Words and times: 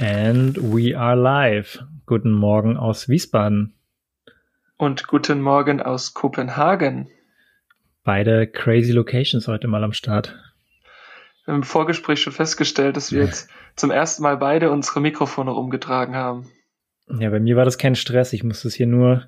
And 0.00 0.56
we 0.56 0.96
are 0.96 1.14
live. 1.14 1.84
Guten 2.06 2.32
Morgen 2.32 2.78
aus 2.78 3.10
Wiesbaden. 3.10 3.74
Und 4.78 5.06
guten 5.06 5.42
Morgen 5.42 5.82
aus 5.82 6.14
Kopenhagen. 6.14 7.10
Beide 8.02 8.46
crazy 8.46 8.92
Locations 8.92 9.46
heute 9.46 9.68
mal 9.68 9.84
am 9.84 9.92
Start. 9.92 10.34
Im 11.46 11.64
Vorgespräch 11.64 12.22
schon 12.22 12.32
festgestellt, 12.32 12.96
dass 12.96 13.12
wir 13.12 13.24
jetzt 13.24 13.50
zum 13.76 13.90
ersten 13.90 14.22
Mal 14.22 14.38
beide 14.38 14.70
unsere 14.70 15.02
Mikrofone 15.02 15.50
rumgetragen 15.50 16.14
haben. 16.14 16.50
Ja, 17.18 17.28
bei 17.28 17.38
mir 17.38 17.56
war 17.56 17.66
das 17.66 17.76
kein 17.76 17.94
Stress. 17.94 18.32
Ich 18.32 18.42
musste 18.42 18.68
es 18.68 18.74
hier 18.74 18.86
nur 18.86 19.26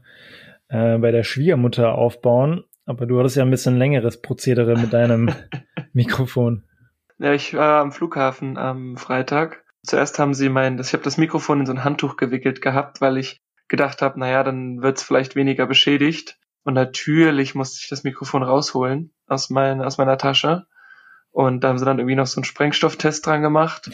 äh, 0.69 0.97
bei 0.97 1.11
der 1.11 1.23
Schwiegermutter 1.23 1.97
aufbauen. 1.97 2.65
Aber 2.87 3.05
du 3.05 3.19
hattest 3.19 3.37
ja 3.37 3.43
ein 3.43 3.51
bisschen 3.51 3.77
längeres 3.77 4.23
Prozedere 4.23 4.79
mit 4.79 4.95
deinem 4.95 5.35
Mikrofon. 5.93 6.65
Ja, 7.19 7.35
ich 7.35 7.53
war 7.53 7.83
am 7.83 7.93
Flughafen 7.93 8.57
am 8.57 8.97
Freitag. 8.97 9.62
Zuerst 9.85 10.19
haben 10.19 10.35
sie 10.35 10.49
mein, 10.49 10.79
ich 10.79 10.93
habe 10.93 11.03
das 11.03 11.19
Mikrofon 11.19 11.61
in 11.61 11.67
so 11.67 11.73
ein 11.73 11.85
Handtuch 11.85 12.17
gewickelt 12.17 12.63
gehabt, 12.63 13.01
weil 13.01 13.17
ich 13.19 13.41
gedacht 13.69 14.03
habe, 14.03 14.21
naja, 14.21 14.45
dann 14.45 14.83
wird's 14.83 15.03
vielleicht 15.03 15.35
weniger 15.35 15.67
beschädigt. 15.67 16.39
Und 16.65 16.75
natürlich 16.75 17.55
musste 17.55 17.81
ich 17.83 17.89
das 17.89 18.05
Mikrofon 18.05 18.43
rausholen 18.43 19.13
aus, 19.27 19.51
mein, 19.51 19.83
aus 19.83 19.99
meiner 19.99 20.19
Tasche. 20.19 20.67
Und 21.31 21.65
da 21.65 21.69
haben 21.69 21.79
sie 21.79 21.85
dann 21.85 21.99
irgendwie 21.99 22.15
noch 22.15 22.27
so 22.27 22.39
einen 22.39 22.45
Sprengstofftest 22.45 23.27
dran 23.27 23.43
gemacht. 23.43 23.91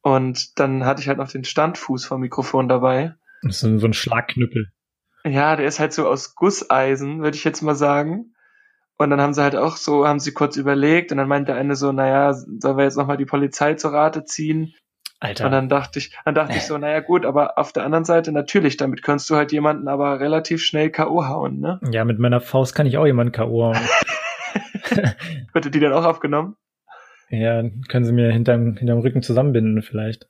Und 0.00 0.58
dann 0.58 0.86
hatte 0.86 1.02
ich 1.02 1.08
halt 1.08 1.18
noch 1.18 1.30
den 1.30 1.44
Standfuß 1.44 2.06
vom 2.06 2.20
Mikrofon 2.20 2.68
dabei. 2.68 3.14
So, 3.42 3.76
so 3.78 3.86
ein 3.86 3.92
Schlagknüppel. 3.92 4.70
Ja, 5.24 5.56
der 5.56 5.66
ist 5.66 5.80
halt 5.80 5.92
so 5.92 6.08
aus 6.08 6.36
Gusseisen, 6.36 7.22
würde 7.22 7.36
ich 7.36 7.44
jetzt 7.44 7.60
mal 7.60 7.74
sagen. 7.74 8.32
Und 8.96 9.10
dann 9.10 9.20
haben 9.20 9.34
sie 9.34 9.42
halt 9.42 9.56
auch 9.56 9.76
so, 9.76 10.06
haben 10.06 10.20
sie 10.20 10.32
kurz 10.32 10.56
überlegt 10.56 11.10
und 11.12 11.18
dann 11.18 11.28
meinte 11.28 11.52
der 11.52 11.60
eine 11.60 11.76
so, 11.76 11.92
naja, 11.92 12.32
sollen 12.32 12.78
wir 12.78 12.84
jetzt 12.84 12.96
nochmal 12.96 13.18
die 13.18 13.26
Polizei 13.26 13.74
zur 13.74 13.92
Rate 13.92 14.24
ziehen? 14.24 14.72
Alter. 15.18 15.46
Und 15.46 15.52
dann 15.52 15.68
dachte 15.68 15.98
ich, 15.98 16.14
dann 16.24 16.34
dachte 16.34 16.56
ich 16.56 16.64
so, 16.64 16.76
naja 16.76 17.00
gut, 17.00 17.24
aber 17.24 17.58
auf 17.58 17.72
der 17.72 17.84
anderen 17.84 18.04
Seite 18.04 18.32
natürlich, 18.32 18.76
damit 18.76 19.02
kannst 19.02 19.30
du 19.30 19.36
halt 19.36 19.50
jemanden 19.50 19.88
aber 19.88 20.20
relativ 20.20 20.62
schnell 20.62 20.90
K.O. 20.90 21.26
hauen, 21.26 21.58
ne? 21.58 21.80
Ja, 21.90 22.04
mit 22.04 22.18
meiner 22.18 22.40
Faust 22.40 22.74
kann 22.74 22.86
ich 22.86 22.98
auch 22.98 23.06
jemanden 23.06 23.32
K.O. 23.32 23.64
hauen. 23.64 23.78
Wird 25.52 25.74
die 25.74 25.80
dann 25.80 25.92
auch 25.92 26.04
aufgenommen? 26.04 26.56
Ja, 27.30 27.62
können 27.88 28.04
sie 28.04 28.12
mir 28.12 28.30
hinterm, 28.30 28.76
hinterm 28.76 29.00
Rücken 29.00 29.22
zusammenbinden 29.22 29.82
vielleicht. 29.82 30.28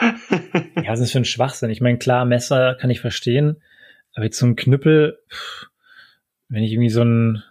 ja, 0.00 0.82
das 0.84 1.00
ist 1.00 1.12
für 1.12 1.18
ein 1.18 1.24
Schwachsinn. 1.24 1.70
Ich 1.70 1.80
meine, 1.80 1.98
klar, 1.98 2.24
Messer 2.24 2.74
kann 2.74 2.90
ich 2.90 3.00
verstehen, 3.00 3.62
aber 4.14 4.24
jetzt 4.24 4.38
so 4.38 4.46
ein 4.46 4.56
Knüppel, 4.56 5.18
wenn 6.48 6.62
ich 6.62 6.72
irgendwie 6.72 6.90
so 6.90 7.00
einen, 7.00 7.42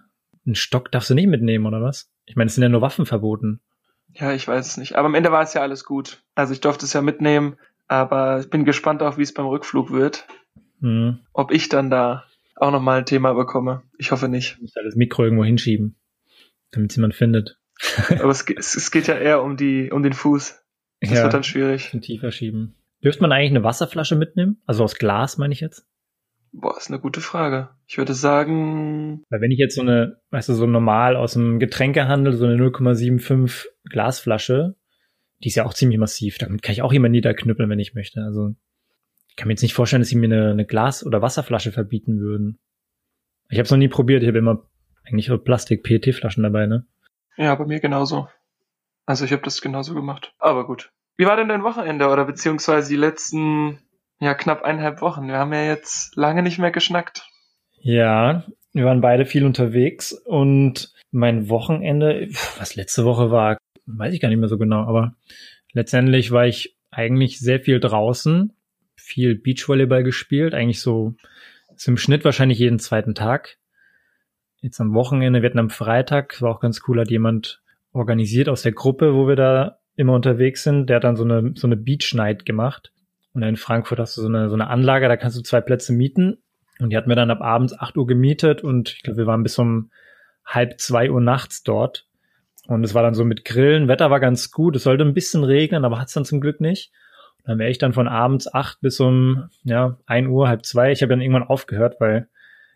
einen 0.45 0.55
Stock 0.55 0.91
darfst 0.91 1.09
du 1.09 1.15
nicht 1.15 1.27
mitnehmen, 1.27 1.65
oder 1.65 1.81
was? 1.81 2.11
Ich 2.25 2.35
meine, 2.35 2.47
es 2.47 2.55
sind 2.55 2.63
ja 2.63 2.69
nur 2.69 2.81
Waffen 2.81 3.05
verboten. 3.05 3.61
Ja, 4.15 4.33
ich 4.33 4.47
weiß 4.47 4.65
es 4.65 4.77
nicht. 4.77 4.95
Aber 4.95 5.07
am 5.07 5.15
Ende 5.15 5.31
war 5.31 5.43
es 5.43 5.53
ja 5.53 5.61
alles 5.61 5.83
gut. 5.83 6.23
Also 6.35 6.53
ich 6.53 6.61
durfte 6.61 6.85
es 6.85 6.93
ja 6.93 7.01
mitnehmen, 7.01 7.57
aber 7.87 8.39
ich 8.39 8.49
bin 8.49 8.65
gespannt 8.65 9.03
auch, 9.03 9.17
wie 9.17 9.23
es 9.23 9.33
beim 9.33 9.45
Rückflug 9.45 9.91
wird. 9.91 10.25
Mhm. 10.79 11.19
Ob 11.33 11.51
ich 11.51 11.69
dann 11.69 11.89
da 11.89 12.25
auch 12.55 12.71
nochmal 12.71 12.99
ein 12.99 13.05
Thema 13.05 13.33
bekomme. 13.33 13.83
Ich 13.97 14.11
hoffe 14.11 14.29
nicht. 14.29 14.53
Ich 14.55 14.61
muss 14.61 14.75
halt 14.75 14.85
das 14.85 14.95
Mikro 14.95 15.23
irgendwo 15.23 15.43
hinschieben, 15.43 15.95
damit 16.71 16.91
es 16.91 16.95
jemand 16.95 17.13
findet. 17.13 17.57
aber 18.09 18.29
es, 18.29 18.45
es, 18.49 18.91
geht 18.91 19.07
ja 19.07 19.15
eher 19.17 19.43
um 19.43 19.57
die, 19.57 19.91
um 19.91 20.01
den 20.01 20.13
Fuß. 20.13 20.61
Das 21.01 21.11
ja, 21.11 21.23
wird 21.23 21.33
dann 21.33 21.43
schwierig. 21.43 21.91
Tiefer 22.01 22.31
schieben. 22.31 22.75
Dürfte 23.03 23.21
man 23.21 23.33
eigentlich 23.33 23.51
eine 23.51 23.63
Wasserflasche 23.63 24.15
mitnehmen? 24.15 24.61
Also 24.65 24.83
aus 24.85 24.95
Glas, 24.95 25.37
meine 25.37 25.53
ich 25.53 25.59
jetzt? 25.59 25.85
Boah, 26.57 26.77
ist 26.77 26.89
eine 26.89 26.99
gute 26.99 27.19
Frage. 27.19 27.69
Ich 27.85 27.97
würde 27.97 28.13
sagen. 28.13 29.23
Weil 29.29 29.41
wenn 29.41 29.51
ich 29.51 29.59
jetzt 29.59 29.75
so 29.75 29.81
eine, 29.81 30.21
weißt 30.31 30.47
du, 30.47 30.53
so 30.53 30.65
normal 30.65 31.17
aus 31.17 31.33
dem 31.33 31.59
Getränkehandel, 31.59 32.31
so 32.33 32.45
eine 32.45 32.55
0,75 32.55 33.65
Glasflasche, 33.89 34.75
die 35.43 35.49
ist 35.49 35.55
ja 35.55 35.65
auch 35.65 35.73
ziemlich 35.73 35.99
massiv. 35.99 36.37
Damit 36.37 36.61
kann 36.61 36.71
ich 36.71 36.81
auch 36.81 36.93
jemand 36.93 37.11
niederknüppeln, 37.11 37.69
wenn 37.69 37.79
ich 37.79 37.93
möchte. 37.93 38.21
Also 38.21 38.55
ich 39.27 39.35
kann 39.35 39.49
mir 39.49 39.53
jetzt 39.53 39.63
nicht 39.63 39.73
vorstellen, 39.73 40.01
dass 40.01 40.07
sie 40.07 40.15
mir 40.15 40.27
eine, 40.27 40.51
eine 40.51 40.65
Glas- 40.65 41.05
oder 41.05 41.21
Wasserflasche 41.21 41.73
verbieten 41.73 42.21
würden. 42.21 42.57
Ich 43.49 43.57
habe 43.57 43.65
es 43.65 43.71
noch 43.71 43.77
nie 43.77 43.89
probiert. 43.89 44.23
Ich 44.23 44.29
habe 44.29 44.37
immer 44.37 44.65
eigentlich 45.03 45.29
Plastik-PET-Flaschen 45.43 46.43
dabei, 46.43 46.67
ne? 46.67 46.87
Ja, 47.35 47.53
bei 47.55 47.65
mir 47.65 47.81
genauso. 47.81 48.29
Also 49.05 49.25
ich 49.25 49.33
habe 49.33 49.43
das 49.43 49.59
genauso 49.59 49.93
gemacht. 49.93 50.33
Aber 50.39 50.65
gut. 50.65 50.93
Wie 51.17 51.25
war 51.25 51.35
denn 51.35 51.49
dein 51.49 51.63
Wochenende 51.63 52.07
oder 52.07 52.23
beziehungsweise 52.23 52.89
die 52.89 52.95
letzten 52.95 53.79
ja, 54.19 54.33
knapp 54.33 54.63
eineinhalb 54.63 55.01
Wochen. 55.01 55.27
Wir 55.27 55.37
haben 55.37 55.53
ja 55.53 55.65
jetzt 55.65 56.15
lange 56.15 56.41
nicht 56.41 56.59
mehr 56.59 56.71
geschnackt. 56.71 57.27
Ja, 57.79 58.45
wir 58.73 58.85
waren 58.85 59.01
beide 59.01 59.25
viel 59.25 59.45
unterwegs 59.45 60.11
und 60.11 60.93
mein 61.11 61.49
Wochenende, 61.49 62.27
was 62.57 62.75
letzte 62.75 63.05
Woche 63.05 63.31
war, 63.31 63.57
weiß 63.85 64.13
ich 64.13 64.21
gar 64.21 64.29
nicht 64.29 64.39
mehr 64.39 64.49
so 64.49 64.57
genau, 64.57 64.83
aber 64.85 65.15
letztendlich 65.73 66.31
war 66.31 66.45
ich 66.45 66.75
eigentlich 66.91 67.39
sehr 67.39 67.59
viel 67.59 67.79
draußen, 67.79 68.53
viel 68.95 69.35
Beachvolleyball 69.35 70.03
gespielt, 70.03 70.53
eigentlich 70.53 70.81
so 70.81 71.15
ist 71.75 71.87
im 71.87 71.97
Schnitt 71.97 72.23
wahrscheinlich 72.25 72.57
jeden 72.57 72.79
zweiten 72.79 73.15
Tag. 73.15 73.57
Jetzt 74.61 74.79
am 74.79 74.93
Wochenende, 74.93 75.41
wir 75.41 75.49
hatten 75.49 75.59
am 75.59 75.69
Freitag, 75.69 76.41
war 76.41 76.51
auch 76.51 76.59
ganz 76.59 76.81
cool, 76.87 76.99
hat 76.99 77.11
jemand 77.11 77.61
organisiert 77.91 78.49
aus 78.49 78.61
der 78.61 78.71
Gruppe, 78.71 79.13
wo 79.13 79.27
wir 79.27 79.35
da 79.35 79.79
immer 79.95 80.13
unterwegs 80.13 80.63
sind, 80.63 80.87
der 80.89 80.97
hat 80.97 81.03
dann 81.03 81.15
so 81.15 81.23
eine, 81.23 81.53
so 81.55 81.67
eine 81.67 81.77
Beach 81.77 82.13
Night 82.13 82.45
gemacht. 82.45 82.91
Und 83.35 83.43
in 83.43 83.57
Frankfurt 83.57 83.99
hast 83.99 84.15
du 84.17 84.21
so 84.21 84.27
eine, 84.27 84.49
so 84.49 84.55
eine 84.55 84.67
Anlage, 84.67 85.09
da 85.09 85.17
kannst 85.17 85.37
du 85.37 85.41
zwei 85.41 85.59
Plätze 85.59 85.91
mieten. 85.91 86.37
Und 86.79 86.89
die 86.89 86.97
hatten 86.97 87.09
wir 87.09 87.17
dann 87.17 87.31
ab 87.31 87.41
abends 87.41 87.77
acht 87.77 87.97
Uhr 87.97 88.07
gemietet 88.07 88.63
und 88.63 88.89
ich 88.89 89.03
glaube, 89.03 89.17
wir 89.17 89.27
waren 89.27 89.43
bis 89.43 89.59
um 89.59 89.91
halb 90.45 90.79
zwei 90.79 91.11
Uhr 91.11 91.21
nachts 91.21 91.63
dort. 91.63 92.07
Und 92.67 92.83
es 92.83 92.93
war 92.93 93.03
dann 93.03 93.13
so 93.13 93.25
mit 93.25 93.45
Grillen. 93.45 93.87
Wetter 93.87 94.09
war 94.09 94.19
ganz 94.19 94.51
gut. 94.51 94.75
Es 94.75 94.83
sollte 94.83 95.03
ein 95.03 95.13
bisschen 95.13 95.43
regnen, 95.43 95.85
aber 95.85 95.99
hat 95.99 96.07
es 96.07 96.13
dann 96.13 96.25
zum 96.25 96.41
Glück 96.41 96.61
nicht. 96.61 96.91
Und 97.39 97.49
dann 97.49 97.59
wäre 97.59 97.69
ich 97.69 97.77
dann 97.77 97.93
von 97.93 98.07
abends 98.07 98.51
acht 98.51 98.79
bis 98.81 98.99
um 98.99 99.49
ja 99.63 99.97
ein 100.05 100.27
Uhr, 100.27 100.47
halb 100.47 100.65
zwei. 100.65 100.91
Ich 100.91 101.01
habe 101.01 101.09
dann 101.11 101.21
irgendwann 101.21 101.43
aufgehört, 101.43 101.97
weil 101.99 102.29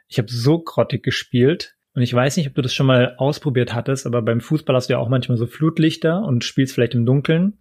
ich 0.07 0.17
habe 0.17 0.29
so 0.29 0.59
grottig 0.59 1.03
gespielt. 1.03 1.75
Und 1.95 2.01
ich 2.01 2.13
weiß 2.13 2.37
nicht, 2.37 2.47
ob 2.47 2.55
du 2.55 2.61
das 2.61 2.73
schon 2.73 2.85
mal 2.85 3.15
ausprobiert 3.17 3.73
hattest, 3.73 4.05
aber 4.05 4.21
beim 4.21 4.41
Fußball 4.41 4.75
hast 4.75 4.89
du 4.89 4.93
ja 4.93 4.99
auch 4.99 5.09
manchmal 5.09 5.37
so 5.37 5.47
Flutlichter 5.47 6.21
und 6.21 6.43
spielst 6.43 6.75
vielleicht 6.75 6.95
im 6.95 7.05
Dunkeln. 7.05 7.57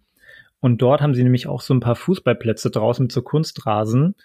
Und 0.61 0.81
dort 0.81 1.01
haben 1.01 1.13
sie 1.13 1.23
nämlich 1.23 1.47
auch 1.47 1.61
so 1.61 1.73
ein 1.73 1.79
paar 1.79 1.95
Fußballplätze 1.95 2.69
draußen 2.69 3.03
mit 3.03 3.11
so 3.11 3.21
Kunstrasen 3.21 4.15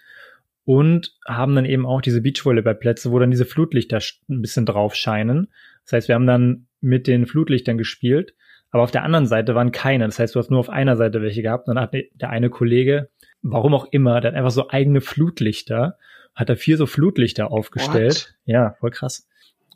und 0.65 1.15
haben 1.25 1.55
dann 1.55 1.65
eben 1.65 1.85
auch 1.85 2.01
diese 2.01 2.21
Beachvolleyballplätze, 2.21 3.11
wo 3.11 3.19
dann 3.19 3.31
diese 3.31 3.45
Flutlichter 3.45 3.99
ein 4.29 4.41
bisschen 4.41 4.65
drauf 4.65 4.95
scheinen. 4.95 5.47
Das 5.85 5.93
heißt, 5.93 6.07
wir 6.07 6.15
haben 6.15 6.27
dann 6.27 6.67
mit 6.81 7.07
den 7.07 7.25
Flutlichtern 7.25 7.77
gespielt, 7.77 8.33
aber 8.71 8.83
auf 8.83 8.91
der 8.91 9.03
anderen 9.03 9.27
Seite 9.27 9.55
waren 9.55 9.71
keine. 9.71 10.05
Das 10.05 10.19
heißt, 10.19 10.35
du 10.35 10.39
hast 10.39 10.51
nur 10.51 10.59
auf 10.59 10.69
einer 10.69 10.97
Seite 10.97 11.21
welche 11.21 11.41
gehabt. 11.41 11.67
Und 11.67 11.75
dann 11.75 11.83
hat 11.83 11.93
der 11.93 12.29
eine 12.29 12.49
Kollege, 12.49 13.09
warum 13.41 13.73
auch 13.73 13.87
immer, 13.91 14.15
hat 14.15 14.25
einfach 14.25 14.51
so 14.51 14.69
eigene 14.69 15.01
Flutlichter, 15.01 15.97
hat 16.33 16.49
da 16.49 16.55
vier 16.55 16.75
so 16.75 16.85
Flutlichter 16.85 17.51
aufgestellt. 17.51 18.35
What? 18.45 18.53
Ja, 18.53 18.75
voll 18.79 18.91
krass. 18.91 19.27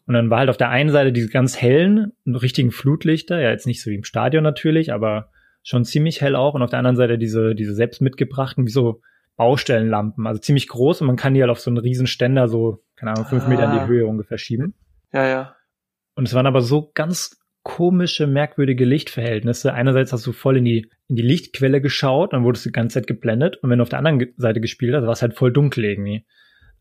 Und 0.06 0.16
dann 0.16 0.32
war 0.32 0.40
halt 0.40 0.50
auf 0.50 0.58
der 0.58 0.70
einen 0.70 0.90
Seite 0.90 1.14
diese 1.14 1.30
ganz 1.30 1.62
hellen, 1.62 2.14
richtigen 2.26 2.72
Flutlichter, 2.72 3.40
ja, 3.40 3.52
jetzt 3.52 3.68
nicht 3.68 3.82
so 3.82 3.92
wie 3.92 3.96
im 3.96 4.04
Stadion 4.04 4.44
natürlich, 4.44 4.92
aber 4.92 5.30
schon 5.64 5.86
ziemlich 5.86 6.22
hell 6.22 6.36
auch 6.36 6.54
und 6.54 6.62
auf 6.62 6.70
der 6.70 6.80
anderen 6.80 6.96
Seite 6.96 7.18
diese, 7.18 7.56
diese 7.56 7.74
selbst 7.74 8.02
mitgebrachten, 8.02 8.66
wie 8.66 8.72
so 8.72 9.02
Baustellenlampen, 9.36 10.28
also 10.28 10.42
ziemlich 10.42 10.68
groß 10.68 11.02
und 11.02 11.08
man 11.08 11.16
kann 11.16 11.34
die 11.34 11.42
halt 11.42 11.52
auf 11.52 11.60
so 11.60 11.70
einen 11.70 11.78
riesen 11.78 12.08
Ständer 12.08 12.48
so, 12.48 12.84
keine 12.96 13.12
Ahnung, 13.12 13.26
fünf 13.26 13.46
ah. 13.46 13.48
Meter 13.48 13.66
in 13.66 13.80
die 13.80 13.88
Höhe 13.88 14.06
ungefähr 14.06 14.38
schieben. 14.38 14.74
Ja, 15.14 15.28
ja. 15.28 15.56
Und 16.16 16.28
es 16.28 16.34
waren 16.34 16.48
aber 16.48 16.62
so 16.62 16.92
ganz 16.94 17.40
komische, 17.64 18.28
merkwürdige 18.28 18.84
Lichtverhältnisse. 18.86 19.74
Einerseits 19.74 20.12
hast 20.12 20.26
du 20.26 20.32
voll 20.32 20.58
in 20.58 20.66
die, 20.66 20.90
in 21.08 21.16
die 21.16 21.22
Lichtquelle 21.22 21.82
geschaut, 21.82 22.34
dann 22.34 22.44
wurdest 22.44 22.66
du 22.66 22.70
die 22.70 22.74
ganze 22.74 22.96
Zeit 22.96 23.08
geblendet 23.08 23.58
und 23.58 23.70
wenn 23.70 23.80
du 23.80 23.84
auf 23.84 23.90
der 23.90 24.00
anderen 24.00 24.34
Seite 24.38 24.60
gespielt 24.60 24.96
hast, 24.96 25.04
war 25.04 25.14
es 25.14 25.22
halt 25.22 25.36
voll 25.36 25.54
dunkel 25.54 25.86
irgendwie. 25.86 26.26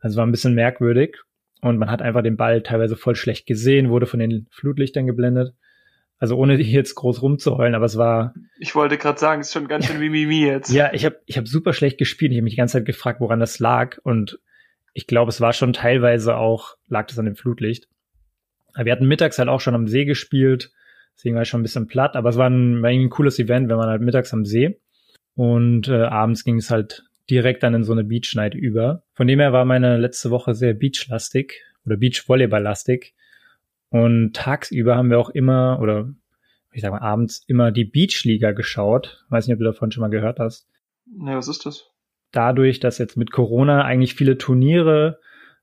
Also 0.01 0.17
war 0.17 0.27
ein 0.27 0.33
bisschen 0.33 0.55
merkwürdig 0.55 1.17
und 1.61 1.79
man 1.79 1.91
hat 1.91 2.03
einfach 2.03 2.23
den 2.23 2.37
Ball 2.37 2.63
teilweise 2.63 2.97
voll 2.97 3.17
schlecht 3.17 3.47
gesehen, 3.47 3.91
wurde 3.91 4.07
von 4.07 4.21
den 4.21 4.47
Flutlichtern 4.51 5.07
geblendet. 5.07 5.55
Also 6.19 6.37
ohne 6.37 6.61
jetzt 6.61 6.97
groß 6.97 7.23
rumzuheulen, 7.23 7.75
aber 7.75 7.85
es 7.85 7.97
war. 7.97 8.35
Ich 8.59 8.75
wollte 8.75 8.99
gerade 8.99 9.21
sagen, 9.21 9.41
es 9.41 9.49
ist 9.49 9.53
schon 9.53 9.69
ganz 9.69 9.87
schön 9.87 10.01
Mimimi 10.01 10.45
jetzt. 10.45 10.71
Ja, 10.73 10.93
ich 10.93 11.05
habe 11.05 11.21
ich 11.27 11.39
hab 11.39 11.47
super 11.47 11.73
schlecht 11.73 11.97
gespielt. 11.99 12.33
Ich 12.33 12.39
habe 12.39 12.45
mich 12.45 12.55
die 12.55 12.59
ganze 12.59 12.79
Zeit 12.79 12.87
gefragt, 12.87 13.21
woran 13.21 13.39
das 13.39 13.61
lag. 13.61 13.99
Und 14.03 14.41
ich 14.95 15.07
glaube, 15.07 15.29
es 15.29 15.41
war 15.41 15.53
schon 15.53 15.73
teilweise 15.73 16.37
auch, 16.37 16.77
lag 16.89 17.07
das 17.07 17.19
an 17.21 17.27
dem 17.27 17.37
Flutlicht. 17.37 17.89
Aber 18.75 18.87
wir 18.87 18.93
hatten 18.93 19.07
mittags 19.07 19.39
halt 19.39 19.49
auch 19.49 19.61
schon 19.61 19.77
am 19.77 19.87
See 19.87 20.05
gespielt. 20.05 20.73
Deswegen 21.15 21.37
war 21.37 21.43
ich 21.43 21.49
schon 21.49 21.61
ein 21.61 21.65
bisschen 21.65 21.87
platt. 21.87 22.17
Aber 22.17 22.31
es 22.31 22.37
war 22.37 22.51
ein, 22.51 22.83
war 22.83 22.91
ein 22.91 23.11
cooles 23.11 23.39
Event, 23.39 23.69
wenn 23.69 23.77
man 23.77 23.89
halt 23.89 24.03
mittags 24.03 24.33
am 24.33 24.45
See. 24.45 24.81
Und 25.35 25.87
äh, 25.87 26.03
abends 26.03 26.43
ging 26.43 26.57
es 26.57 26.71
halt 26.71 27.05
direkt 27.31 27.63
dann 27.63 27.75
in 27.75 27.85
so 27.85 27.93
eine 27.93 28.03
Beach 28.03 28.35
Night 28.35 28.55
über. 28.55 29.05
Von 29.15 29.29
dem 29.29 29.39
her 29.39 29.53
war 29.53 29.65
meine 29.65 29.99
letzte 29.99 30.31
Woche 30.31 30.55
sehr 30.55 30.75
beachlastig 30.75 31.63
oder 31.85 31.97
Beachvolleyball-lastig. 31.97 33.15
Und 33.91 34.35
tagsüber 34.35 34.97
haben 34.97 35.11
wir 35.11 35.19
auch 35.19 35.31
immer, 35.31 35.79
oder 35.81 36.13
ich 36.73 36.83
sag 36.83 36.91
mal 36.91 37.01
abends, 37.01 37.45
immer 37.47 37.73
die 37.73 37.85
Beachliga 37.85 38.53
geschaut. 38.53 39.25
Weiß 39.31 39.47
nicht, 39.47 39.55
ob 39.55 39.61
du 39.61 39.65
davon 39.65 39.91
schon 39.91 40.03
mal 40.03 40.11
gehört 40.11 40.39
hast. 40.39 40.69
Ne, 41.07 41.37
was 41.37 41.49
ist 41.49 41.65
das? 41.65 41.91
Dadurch, 42.33 42.81
dass 42.81 42.99
jetzt 42.99 43.17
mit 43.17 43.31
Corona 43.31 43.85
eigentlich 43.85 44.15
viele 44.15 44.37
Turniere 44.37 45.19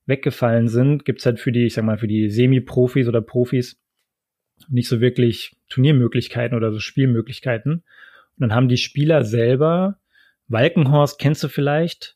weggefallen 0.08 0.68
sind, 0.68 1.06
gibt's 1.06 1.26
halt 1.26 1.40
für 1.40 1.52
die, 1.52 1.66
ich 1.66 1.74
sag 1.74 1.86
mal, 1.86 1.98
für 1.98 2.08
die 2.08 2.30
Semi-Profis 2.30 3.08
oder 3.08 3.22
Profis 3.22 3.80
nicht 4.70 4.88
so 4.88 5.02
wirklich 5.02 5.56
Turniermöglichkeiten 5.70 6.58
oder 6.58 6.72
so 6.72 6.80
Spielmöglichkeiten. 6.80 7.74
Und 7.74 7.84
dann 8.40 8.54
haben 8.54 8.68
die 8.68 8.78
Spieler 8.78 9.24
selber 9.24 10.00
Walkenhorst 10.48 11.20
kennst 11.20 11.44
du 11.44 11.48
vielleicht? 11.48 12.15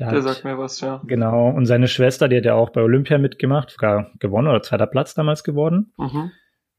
Der, 0.00 0.12
der 0.12 0.22
sagt 0.22 0.44
mir 0.44 0.56
was, 0.56 0.80
ja. 0.80 1.02
Genau. 1.06 1.50
Und 1.50 1.66
seine 1.66 1.86
Schwester, 1.86 2.26
die 2.26 2.38
hat 2.38 2.46
ja 2.46 2.54
auch 2.54 2.70
bei 2.70 2.80
Olympia 2.80 3.18
mitgemacht, 3.18 3.70
sogar 3.70 4.10
gewonnen 4.18 4.48
oder 4.48 4.62
zweiter 4.62 4.86
Platz 4.86 5.12
damals 5.12 5.44
geworden. 5.44 5.92
Mhm. 5.98 6.30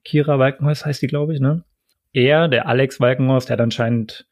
Kira 0.04 0.40
Walkenhorst 0.40 0.86
heißt 0.86 1.04
die, 1.04 1.08
glaube 1.08 1.36
ich, 1.36 1.40
ne? 1.40 1.64
Er, 2.14 2.48
der 2.48 2.68
Alex 2.68 3.00
Walkenhorst, 3.00 3.50
der 3.50 3.54
hat 3.54 3.62
anscheinend, 3.62 4.28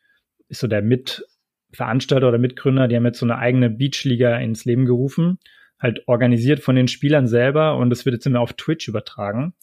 ist 0.48 0.60
so 0.60 0.68
der 0.68 0.82
Mitveranstalter 0.82 2.28
oder 2.28 2.40
Mitgründer, 2.40 2.88
die 2.88 2.96
haben 2.96 3.06
jetzt 3.06 3.20
so 3.20 3.28
eine 3.28 3.38
eigene 3.38 3.70
Beachliga 3.70 4.36
ins 4.38 4.66
Leben 4.66 4.88
gerufen, 4.88 5.38
halt 5.80 6.08
organisiert 6.08 6.60
von 6.60 6.76
den 6.76 6.88
Spielern 6.88 7.28
selber 7.28 7.78
und 7.78 7.92
das 7.92 8.06
wird 8.06 8.16
jetzt 8.16 8.26
immer 8.26 8.42
auf 8.42 8.54
Twitch 8.54 8.88
übertragen. 8.88 9.54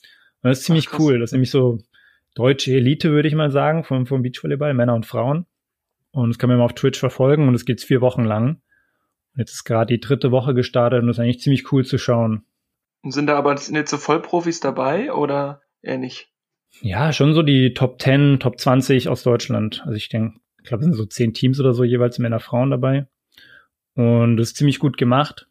Und 0.43 0.51
das 0.51 0.61
ist 0.61 0.67
ziemlich 0.67 0.89
Ach, 0.93 1.01
cool. 1.01 1.19
Das 1.19 1.31
ist 1.31 1.33
nämlich 1.33 1.51
so 1.51 1.79
deutsche 2.37 2.73
Elite, 2.73 3.11
würde 3.11 3.27
ich 3.27 3.35
mal 3.35 3.51
sagen, 3.51 3.83
vom, 3.83 4.07
vom 4.07 4.23
Beachvolleyball, 4.23 4.73
Männer 4.73 4.95
und 4.95 5.05
Frauen. 5.05 5.47
Und 6.13 6.31
das 6.31 6.39
kann 6.39 6.49
man 6.49 6.59
immer 6.59 6.65
auf 6.65 6.75
Twitch 6.75 7.01
verfolgen 7.01 7.49
und 7.49 7.55
es 7.55 7.65
geht 7.65 7.81
vier 7.81 8.01
Wochen 8.01 8.25
lang. 8.25 8.63
Jetzt 9.37 9.53
ist 9.53 9.65
gerade 9.65 9.93
die 9.93 10.01
dritte 10.01 10.31
Woche 10.31 10.55
gestartet 10.55 11.01
und 11.01 11.09
das 11.09 11.17
ist 11.17 11.21
eigentlich 11.21 11.41
ziemlich 11.41 11.71
cool 11.73 11.85
zu 11.85 11.99
schauen. 11.99 12.45
Und 13.03 13.13
sind 13.13 13.27
da 13.27 13.37
aber 13.37 13.57
sind 13.57 13.77
jetzt 13.77 13.91
so 13.91 13.99
Vollprofis 13.99 14.61
dabei 14.61 15.13
oder 15.13 15.61
eher 15.83 15.99
nicht? 15.99 16.33
Ja, 16.81 17.13
schon 17.13 17.35
so 17.35 17.43
die 17.43 17.75
Top 17.75 18.01
10, 18.01 18.41
Top 18.41 18.59
20 18.59 19.09
aus 19.09 19.23
Deutschland. 19.23 19.83
Also 19.85 19.95
ich 19.95 20.09
denke, 20.09 20.39
ich 20.59 20.65
glaube, 20.65 20.81
es 20.81 20.87
sind 20.87 20.95
so 20.95 21.07
zehn 21.07 21.33
Teams 21.33 21.61
oder 21.61 21.73
so 21.73 21.85
jeweils 21.85 22.19
Männer, 22.19 22.41
Frauen 22.41 22.71
dabei. 22.71 23.07
Und 23.95 24.37
das 24.37 24.49
ist 24.49 24.57
ziemlich 24.57 24.79
gut 24.79 24.99
gemacht. 24.99 25.49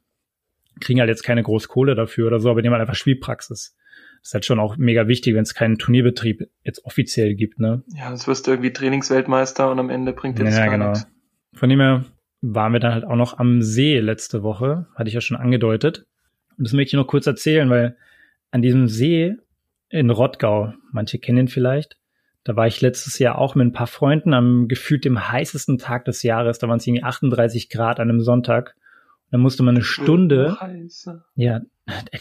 Kriegen 0.81 0.99
halt 0.99 1.09
jetzt 1.09 1.23
keine 1.23 1.41
Großkohle 1.41 1.95
dafür 1.95 2.27
oder 2.27 2.39
so, 2.39 2.49
aber 2.49 2.61
die 2.61 2.67
haben 2.67 2.73
halt 2.73 2.81
einfach 2.81 2.95
Spielpraxis. 2.95 3.75
Das 4.19 4.29
ist 4.29 4.33
halt 4.33 4.45
schon 4.45 4.59
auch 4.59 4.77
mega 4.77 5.07
wichtig, 5.07 5.35
wenn 5.35 5.43
es 5.43 5.53
keinen 5.53 5.77
Turnierbetrieb 5.77 6.49
jetzt 6.63 6.83
offiziell 6.83 7.35
gibt, 7.35 7.59
ne? 7.59 7.83
Ja, 7.95 8.09
sonst 8.09 8.27
wirst 8.27 8.47
du 8.47 8.51
irgendwie 8.51 8.73
Trainingsweltmeister 8.73 9.71
und 9.71 9.79
am 9.79 9.89
Ende 9.89 10.13
bringt 10.13 10.38
dir 10.38 10.43
das 10.43 10.57
ja, 10.57 10.65
gar 10.65 10.73
genau. 10.73 10.89
nichts. 10.89 11.07
Von 11.53 11.69
dem 11.69 11.79
her 11.79 12.05
waren 12.53 12.74
wir 12.74 12.80
dann 12.80 12.94
halt 12.94 13.06
auch 13.06 13.15
noch 13.15 13.38
am 13.39 13.62
See 13.62 14.00
letzte 14.00 14.44
Woche, 14.44 14.88
hatte 14.95 15.07
ich 15.07 15.13
ja 15.13 15.21
schon 15.21 15.38
angedeutet. 15.38 16.06
Und 16.57 16.68
das 16.68 16.74
möchte 16.74 16.95
ich 16.95 17.01
noch 17.01 17.07
kurz 17.07 17.27
erzählen, 17.27 17.69
weil 17.69 17.97
an 18.51 18.62
diesem 18.62 18.88
See 18.88 19.36
in 19.89 20.09
Rottgau, 20.09 20.74
manche 20.92 21.19
kennen 21.19 21.39
ihn 21.39 21.47
vielleicht, 21.47 21.97
da 22.44 22.56
war 22.56 22.68
ich 22.68 22.80
letztes 22.80 23.18
Jahr 23.18 23.39
auch 23.39 23.56
mit 23.56 23.65
ein 23.65 23.74
paar 23.74 23.88
Freunden 23.88 24.33
am 24.33 24.68
gefühlt 24.68 25.03
dem 25.03 25.31
heißesten 25.31 25.80
Tag 25.80 26.06
des 26.06 26.21
Jahres. 26.21 26.59
Da 26.59 26.68
waren 26.68 26.77
es 26.77 26.86
irgendwie 26.86 27.03
38 27.03 27.69
Grad 27.69 28.00
an 28.00 28.09
einem 28.09 28.21
Sonntag. 28.21 28.75
Da 29.31 29.39
musste 29.39 29.63
man 29.63 29.75
eine 29.75 29.83
Stunde, 29.83 30.56
ja, 31.36 31.62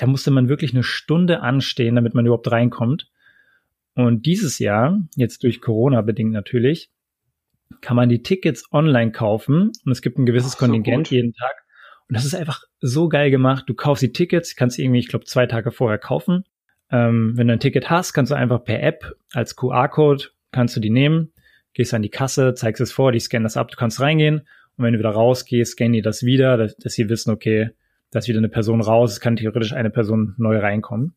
da 0.00 0.06
musste 0.06 0.30
man 0.30 0.48
wirklich 0.48 0.72
eine 0.72 0.82
Stunde 0.82 1.40
anstehen, 1.40 1.94
damit 1.94 2.14
man 2.14 2.24
überhaupt 2.24 2.50
reinkommt. 2.50 3.10
Und 3.94 4.24
dieses 4.24 4.58
Jahr, 4.58 4.98
jetzt 5.14 5.42
durch 5.44 5.60
Corona 5.60 6.00
bedingt 6.00 6.32
natürlich, 6.32 6.90
kann 7.80 7.96
man 7.96 8.08
die 8.08 8.22
Tickets 8.22 8.64
online 8.72 9.12
kaufen 9.12 9.72
und 9.84 9.92
es 9.92 10.02
gibt 10.02 10.18
ein 10.18 10.26
gewisses 10.26 10.54
Ach, 10.54 10.58
Kontingent 10.58 11.08
so 11.08 11.14
jeden 11.14 11.32
Tag. 11.32 11.64
Und 12.08 12.16
das 12.16 12.24
ist 12.24 12.34
einfach 12.34 12.62
so 12.80 13.08
geil 13.08 13.30
gemacht. 13.30 13.64
Du 13.66 13.74
kaufst 13.74 14.02
die 14.02 14.12
Tickets, 14.12 14.56
kannst 14.56 14.78
irgendwie, 14.78 14.98
ich 14.98 15.08
glaube, 15.08 15.24
zwei 15.24 15.46
Tage 15.46 15.70
vorher 15.70 15.98
kaufen. 15.98 16.44
Ähm, 16.90 17.32
wenn 17.36 17.48
du 17.48 17.54
ein 17.54 17.60
Ticket 17.60 17.88
hast, 17.88 18.12
kannst 18.12 18.30
du 18.30 18.36
einfach 18.36 18.62
per 18.62 18.82
App 18.82 19.16
als 19.32 19.56
QR-Code 19.56 20.26
kannst 20.54 20.76
du 20.76 20.80
die 20.80 20.90
nehmen, 20.90 21.32
gehst 21.74 21.92
an 21.92 22.02
die 22.02 22.10
Kasse, 22.10 22.54
zeigst 22.54 22.80
es 22.80 22.92
vor, 22.92 23.12
die 23.12 23.18
scannen 23.18 23.44
das 23.44 23.56
ab, 23.56 23.68
du 23.70 23.76
kannst 23.76 24.00
reingehen 24.00 24.46
und 24.76 24.84
wenn 24.84 24.92
du 24.92 24.98
wieder 24.98 25.10
rausgehst, 25.10 25.72
scannen 25.72 25.92
die 25.92 26.02
das 26.02 26.22
wieder, 26.22 26.56
dass, 26.56 26.76
dass 26.76 26.94
sie 26.94 27.08
wissen, 27.08 27.30
okay, 27.30 27.70
da 28.10 28.20
ist 28.20 28.28
wieder 28.28 28.38
eine 28.38 28.48
Person 28.48 28.80
raus, 28.80 29.12
es 29.12 29.20
kann 29.20 29.36
theoretisch 29.36 29.72
eine 29.72 29.90
Person 29.90 30.34
neu 30.38 30.58
reinkommen. 30.58 31.16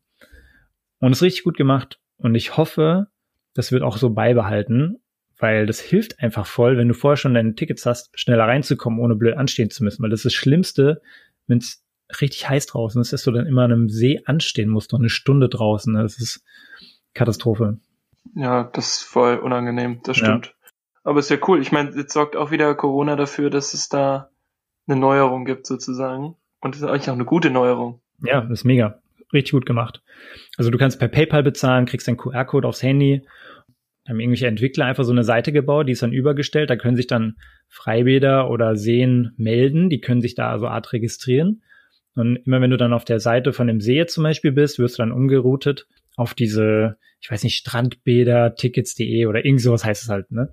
Und 0.98 1.12
es 1.12 1.18
ist 1.18 1.22
richtig 1.22 1.44
gut 1.44 1.56
gemacht 1.56 2.00
und 2.16 2.34
ich 2.34 2.56
hoffe, 2.56 3.06
das 3.54 3.70
wird 3.70 3.82
auch 3.82 3.96
so 3.96 4.10
beibehalten 4.10 4.98
weil 5.38 5.66
das 5.66 5.80
hilft 5.80 6.20
einfach 6.20 6.46
voll, 6.46 6.76
wenn 6.76 6.88
du 6.88 6.94
vorher 6.94 7.16
schon 7.16 7.34
deine 7.34 7.54
Tickets 7.54 7.86
hast, 7.86 8.10
schneller 8.18 8.44
reinzukommen, 8.44 8.98
ohne 8.98 9.14
blöd 9.14 9.36
anstehen 9.36 9.70
zu 9.70 9.84
müssen, 9.84 10.02
weil 10.02 10.10
das 10.10 10.20
ist 10.20 10.26
das 10.26 10.34
Schlimmste, 10.34 11.00
wenn 11.46 11.58
es 11.58 11.84
richtig 12.20 12.48
heiß 12.48 12.66
draußen 12.66 13.00
ist, 13.00 13.12
dass 13.12 13.22
du 13.22 13.30
dann 13.30 13.46
immer 13.46 13.62
an 13.62 13.72
einem 13.72 13.88
See 13.88 14.20
anstehen 14.24 14.68
musst, 14.68 14.92
noch 14.92 14.98
eine 14.98 15.10
Stunde 15.10 15.48
draußen. 15.48 15.94
Das 15.94 16.18
ist 16.18 16.44
Katastrophe. 17.14 17.78
Ja, 18.34 18.64
das 18.64 18.98
ist 18.98 19.02
voll 19.02 19.36
unangenehm, 19.36 20.00
das 20.02 20.16
stimmt. 20.16 20.46
Ja. 20.46 20.52
Aber 21.04 21.20
ist 21.20 21.30
ja 21.30 21.38
cool. 21.46 21.62
Ich 21.62 21.72
meine, 21.72 21.96
jetzt 21.96 22.12
sorgt 22.12 22.36
auch 22.36 22.50
wieder 22.50 22.74
Corona 22.74 23.16
dafür, 23.16 23.50
dass 23.50 23.72
es 23.74 23.88
da 23.88 24.30
eine 24.86 24.98
Neuerung 24.98 25.44
gibt, 25.44 25.66
sozusagen. 25.66 26.36
Und 26.60 26.74
das 26.74 26.82
ist 26.82 26.88
eigentlich 26.88 27.08
auch 27.08 27.14
eine 27.14 27.24
gute 27.24 27.50
Neuerung. 27.50 28.00
Ja, 28.22 28.40
das 28.42 28.60
ist 28.60 28.64
mega. 28.64 29.00
Richtig 29.32 29.52
gut 29.52 29.66
gemacht. 29.66 30.02
Also 30.56 30.70
du 30.70 30.78
kannst 30.78 30.98
per 30.98 31.08
PayPal 31.08 31.42
bezahlen, 31.42 31.86
kriegst 31.86 32.08
deinen 32.08 32.16
QR-Code 32.16 32.66
aufs 32.66 32.82
Handy 32.82 33.26
haben 34.08 34.20
irgendwelche 34.20 34.46
Entwickler 34.46 34.86
einfach 34.86 35.04
so 35.04 35.12
eine 35.12 35.24
Seite 35.24 35.52
gebaut, 35.52 35.88
die 35.88 35.92
ist 35.92 36.02
dann 36.02 36.12
übergestellt. 36.12 36.70
Da 36.70 36.76
können 36.76 36.96
sich 36.96 37.06
dann 37.06 37.36
Freibäder 37.68 38.50
oder 38.50 38.76
Seen 38.76 39.32
melden. 39.36 39.90
Die 39.90 40.00
können 40.00 40.22
sich 40.22 40.34
da 40.34 40.50
also 40.50 40.66
Art 40.66 40.92
registrieren. 40.92 41.62
Und 42.14 42.36
immer 42.46 42.60
wenn 42.60 42.70
du 42.70 42.76
dann 42.76 42.92
auf 42.92 43.04
der 43.04 43.20
Seite 43.20 43.52
von 43.52 43.66
dem 43.66 43.80
See 43.80 44.04
zum 44.06 44.24
Beispiel 44.24 44.52
bist, 44.52 44.78
wirst 44.78 44.98
du 44.98 45.02
dann 45.02 45.12
umgeroutet 45.12 45.86
auf 46.16 46.34
diese, 46.34 46.96
ich 47.20 47.30
weiß 47.30 47.44
nicht, 47.44 47.56
Strandbäder, 47.56 48.54
Tickets.de 48.54 49.26
oder 49.26 49.44
irgend 49.44 49.60
sowas 49.60 49.84
heißt 49.84 50.02
es 50.02 50.08
halt, 50.08 50.30
ne? 50.32 50.50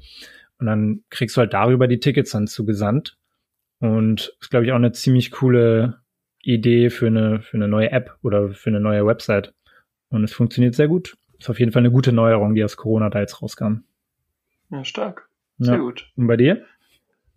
Und 0.60 0.68
dann 0.68 1.04
kriegst 1.10 1.36
du 1.36 1.40
halt 1.40 1.54
darüber 1.54 1.88
die 1.88 2.00
Tickets 2.00 2.32
dann 2.32 2.48
zugesandt. 2.48 3.18
Und 3.80 4.36
ist, 4.40 4.52
glaube 4.52 4.66
ich, 4.66 4.72
auch 4.72 4.78
eine 4.78 4.92
ziemlich 4.92 5.32
coole 5.32 5.98
Idee 6.42 6.90
für 6.90 7.08
eine, 7.08 7.42
für 7.42 7.58
eine 7.58 7.68
neue 7.68 7.92
App 7.92 8.18
oder 8.22 8.50
für 8.50 8.70
eine 8.70 8.80
neue 8.80 9.06
Website. 9.06 9.54
Und 10.10 10.24
es 10.24 10.34
funktioniert 10.34 10.76
sehr 10.76 10.88
gut. 10.88 11.18
Ist 11.40 11.50
auf 11.50 11.60
jeden 11.60 11.72
Fall 11.72 11.82
eine 11.82 11.92
gute 11.92 12.12
Neuerung, 12.12 12.56
die 12.56 12.64
aus 12.64 12.78
Corona 12.78 13.10
da 13.10 13.20
jetzt 13.20 13.42
rauskam. 13.42 13.84
Ja, 14.70 14.84
stark. 14.84 15.30
Sehr 15.58 15.76
ja. 15.76 15.80
gut. 15.80 16.12
Und 16.16 16.28
bei 16.28 16.38
dir? 16.38 16.66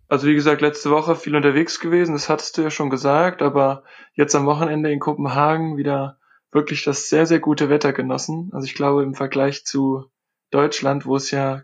Also 0.07 0.27
wie 0.27 0.33
gesagt, 0.33 0.61
letzte 0.61 0.89
Woche 0.89 1.15
viel 1.15 1.35
unterwegs 1.35 1.79
gewesen, 1.79 2.13
das 2.13 2.29
hattest 2.29 2.57
du 2.57 2.63
ja 2.63 2.71
schon 2.71 2.89
gesagt, 2.89 3.43
aber 3.43 3.83
jetzt 4.13 4.33
am 4.33 4.47
Wochenende 4.47 4.91
in 4.91 4.99
Kopenhagen 4.99 5.77
wieder 5.77 6.17
wirklich 6.51 6.83
das 6.83 7.09
sehr, 7.09 7.27
sehr 7.27 7.39
gute 7.39 7.69
Wetter 7.69 7.93
genossen. 7.93 8.49
Also 8.51 8.65
ich 8.65 8.73
glaube 8.73 9.03
im 9.03 9.13
Vergleich 9.13 9.65
zu 9.65 10.05
Deutschland, 10.49 11.05
wo 11.05 11.15
es 11.15 11.29
ja 11.29 11.61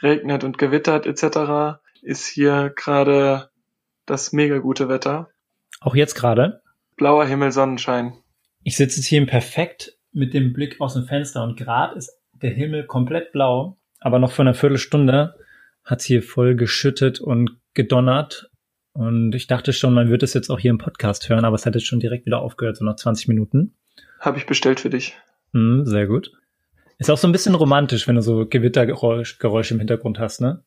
regnet 0.00 0.44
und 0.44 0.58
gewittert 0.58 1.06
etc., 1.06 1.80
ist 2.02 2.28
hier 2.28 2.72
gerade 2.76 3.50
das 4.06 4.32
mega 4.32 4.58
gute 4.58 4.88
Wetter. 4.88 5.28
Auch 5.80 5.96
jetzt 5.96 6.14
gerade? 6.14 6.62
Blauer 6.96 7.24
Himmel, 7.24 7.50
Sonnenschein. 7.50 8.12
Ich 8.62 8.76
sitze 8.76 9.00
jetzt 9.00 9.06
hier 9.06 9.18
im 9.18 9.26
perfekt 9.26 9.97
mit 10.18 10.34
dem 10.34 10.52
Blick 10.52 10.80
aus 10.80 10.94
dem 10.94 11.04
Fenster 11.04 11.42
und 11.42 11.56
gerade 11.56 11.96
ist 11.96 12.18
der 12.32 12.50
Himmel 12.50 12.84
komplett 12.84 13.32
blau, 13.32 13.78
aber 14.00 14.18
noch 14.18 14.32
vor 14.32 14.44
einer 14.44 14.54
Viertelstunde 14.54 15.34
hat 15.84 16.00
es 16.00 16.04
hier 16.04 16.22
voll 16.22 16.54
geschüttet 16.54 17.20
und 17.20 17.58
gedonnert. 17.74 18.50
Und 18.92 19.34
ich 19.34 19.46
dachte 19.46 19.72
schon, 19.72 19.94
man 19.94 20.10
wird 20.10 20.22
es 20.22 20.34
jetzt 20.34 20.50
auch 20.50 20.58
hier 20.58 20.70
im 20.70 20.78
Podcast 20.78 21.28
hören, 21.28 21.44
aber 21.44 21.54
es 21.54 21.64
hat 21.64 21.74
jetzt 21.74 21.86
schon 21.86 22.00
direkt 22.00 22.26
wieder 22.26 22.40
aufgehört, 22.40 22.76
so 22.76 22.84
nach 22.84 22.96
20 22.96 23.28
Minuten. 23.28 23.74
Habe 24.20 24.38
ich 24.38 24.46
bestellt 24.46 24.80
für 24.80 24.90
dich. 24.90 25.16
Mm, 25.52 25.84
sehr 25.84 26.06
gut. 26.06 26.32
Ist 26.98 27.10
auch 27.10 27.16
so 27.16 27.28
ein 27.28 27.32
bisschen 27.32 27.54
romantisch, 27.54 28.08
wenn 28.08 28.16
du 28.16 28.22
so 28.22 28.46
Gewittergeräusche 28.46 29.74
im 29.74 29.78
Hintergrund 29.78 30.18
hast, 30.18 30.40
ne? 30.40 30.64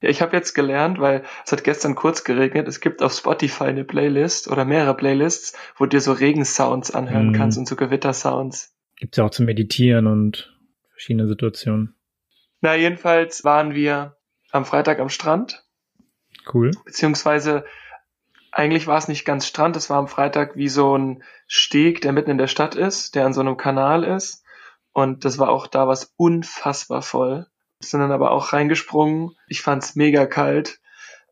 Ja, 0.00 0.08
ich 0.08 0.22
habe 0.22 0.36
jetzt 0.36 0.54
gelernt, 0.54 1.00
weil 1.00 1.24
es 1.44 1.52
hat 1.52 1.64
gestern 1.64 1.94
kurz 1.94 2.24
geregnet. 2.24 2.68
Es 2.68 2.80
gibt 2.80 3.02
auf 3.02 3.12
Spotify 3.12 3.64
eine 3.64 3.84
Playlist 3.84 4.48
oder 4.48 4.64
mehrere 4.64 4.96
Playlists, 4.96 5.54
wo 5.76 5.84
du 5.84 5.90
dir 5.90 6.00
so 6.00 6.12
Regensounds 6.12 6.92
anhören 6.92 7.30
mm. 7.30 7.34
kannst 7.34 7.58
und 7.58 7.68
so 7.68 7.76
Gewittersounds. 7.76 8.77
Gibt's 8.98 9.16
ja 9.16 9.24
auch 9.24 9.30
zum 9.30 9.46
Meditieren 9.46 10.06
und 10.06 10.56
verschiedene 10.90 11.28
Situationen. 11.28 11.94
Na, 12.60 12.74
jedenfalls 12.74 13.44
waren 13.44 13.74
wir 13.74 14.16
am 14.50 14.64
Freitag 14.64 14.98
am 14.98 15.08
Strand. 15.08 15.64
Cool. 16.52 16.72
Beziehungsweise 16.84 17.64
eigentlich 18.50 18.86
war 18.86 18.98
es 18.98 19.08
nicht 19.08 19.24
ganz 19.24 19.46
Strand, 19.46 19.76
es 19.76 19.90
war 19.90 19.98
am 19.98 20.08
Freitag 20.08 20.56
wie 20.56 20.68
so 20.68 20.96
ein 20.96 21.22
Steg, 21.46 22.00
der 22.00 22.12
mitten 22.12 22.30
in 22.30 22.38
der 22.38 22.46
Stadt 22.48 22.74
ist, 22.74 23.14
der 23.14 23.26
an 23.26 23.32
so 23.32 23.40
einem 23.40 23.56
Kanal 23.56 24.04
ist. 24.04 24.44
Und 24.92 25.24
das 25.24 25.38
war 25.38 25.50
auch 25.50 25.66
da 25.66 25.86
was 25.86 26.14
unfassbar 26.16 27.02
voll 27.02 27.46
sind 27.80 28.00
dann 28.00 28.12
aber 28.12 28.32
auch 28.32 28.52
reingesprungen. 28.52 29.36
Ich 29.46 29.62
fand's 29.62 29.96
mega 29.96 30.26
kalt. 30.26 30.80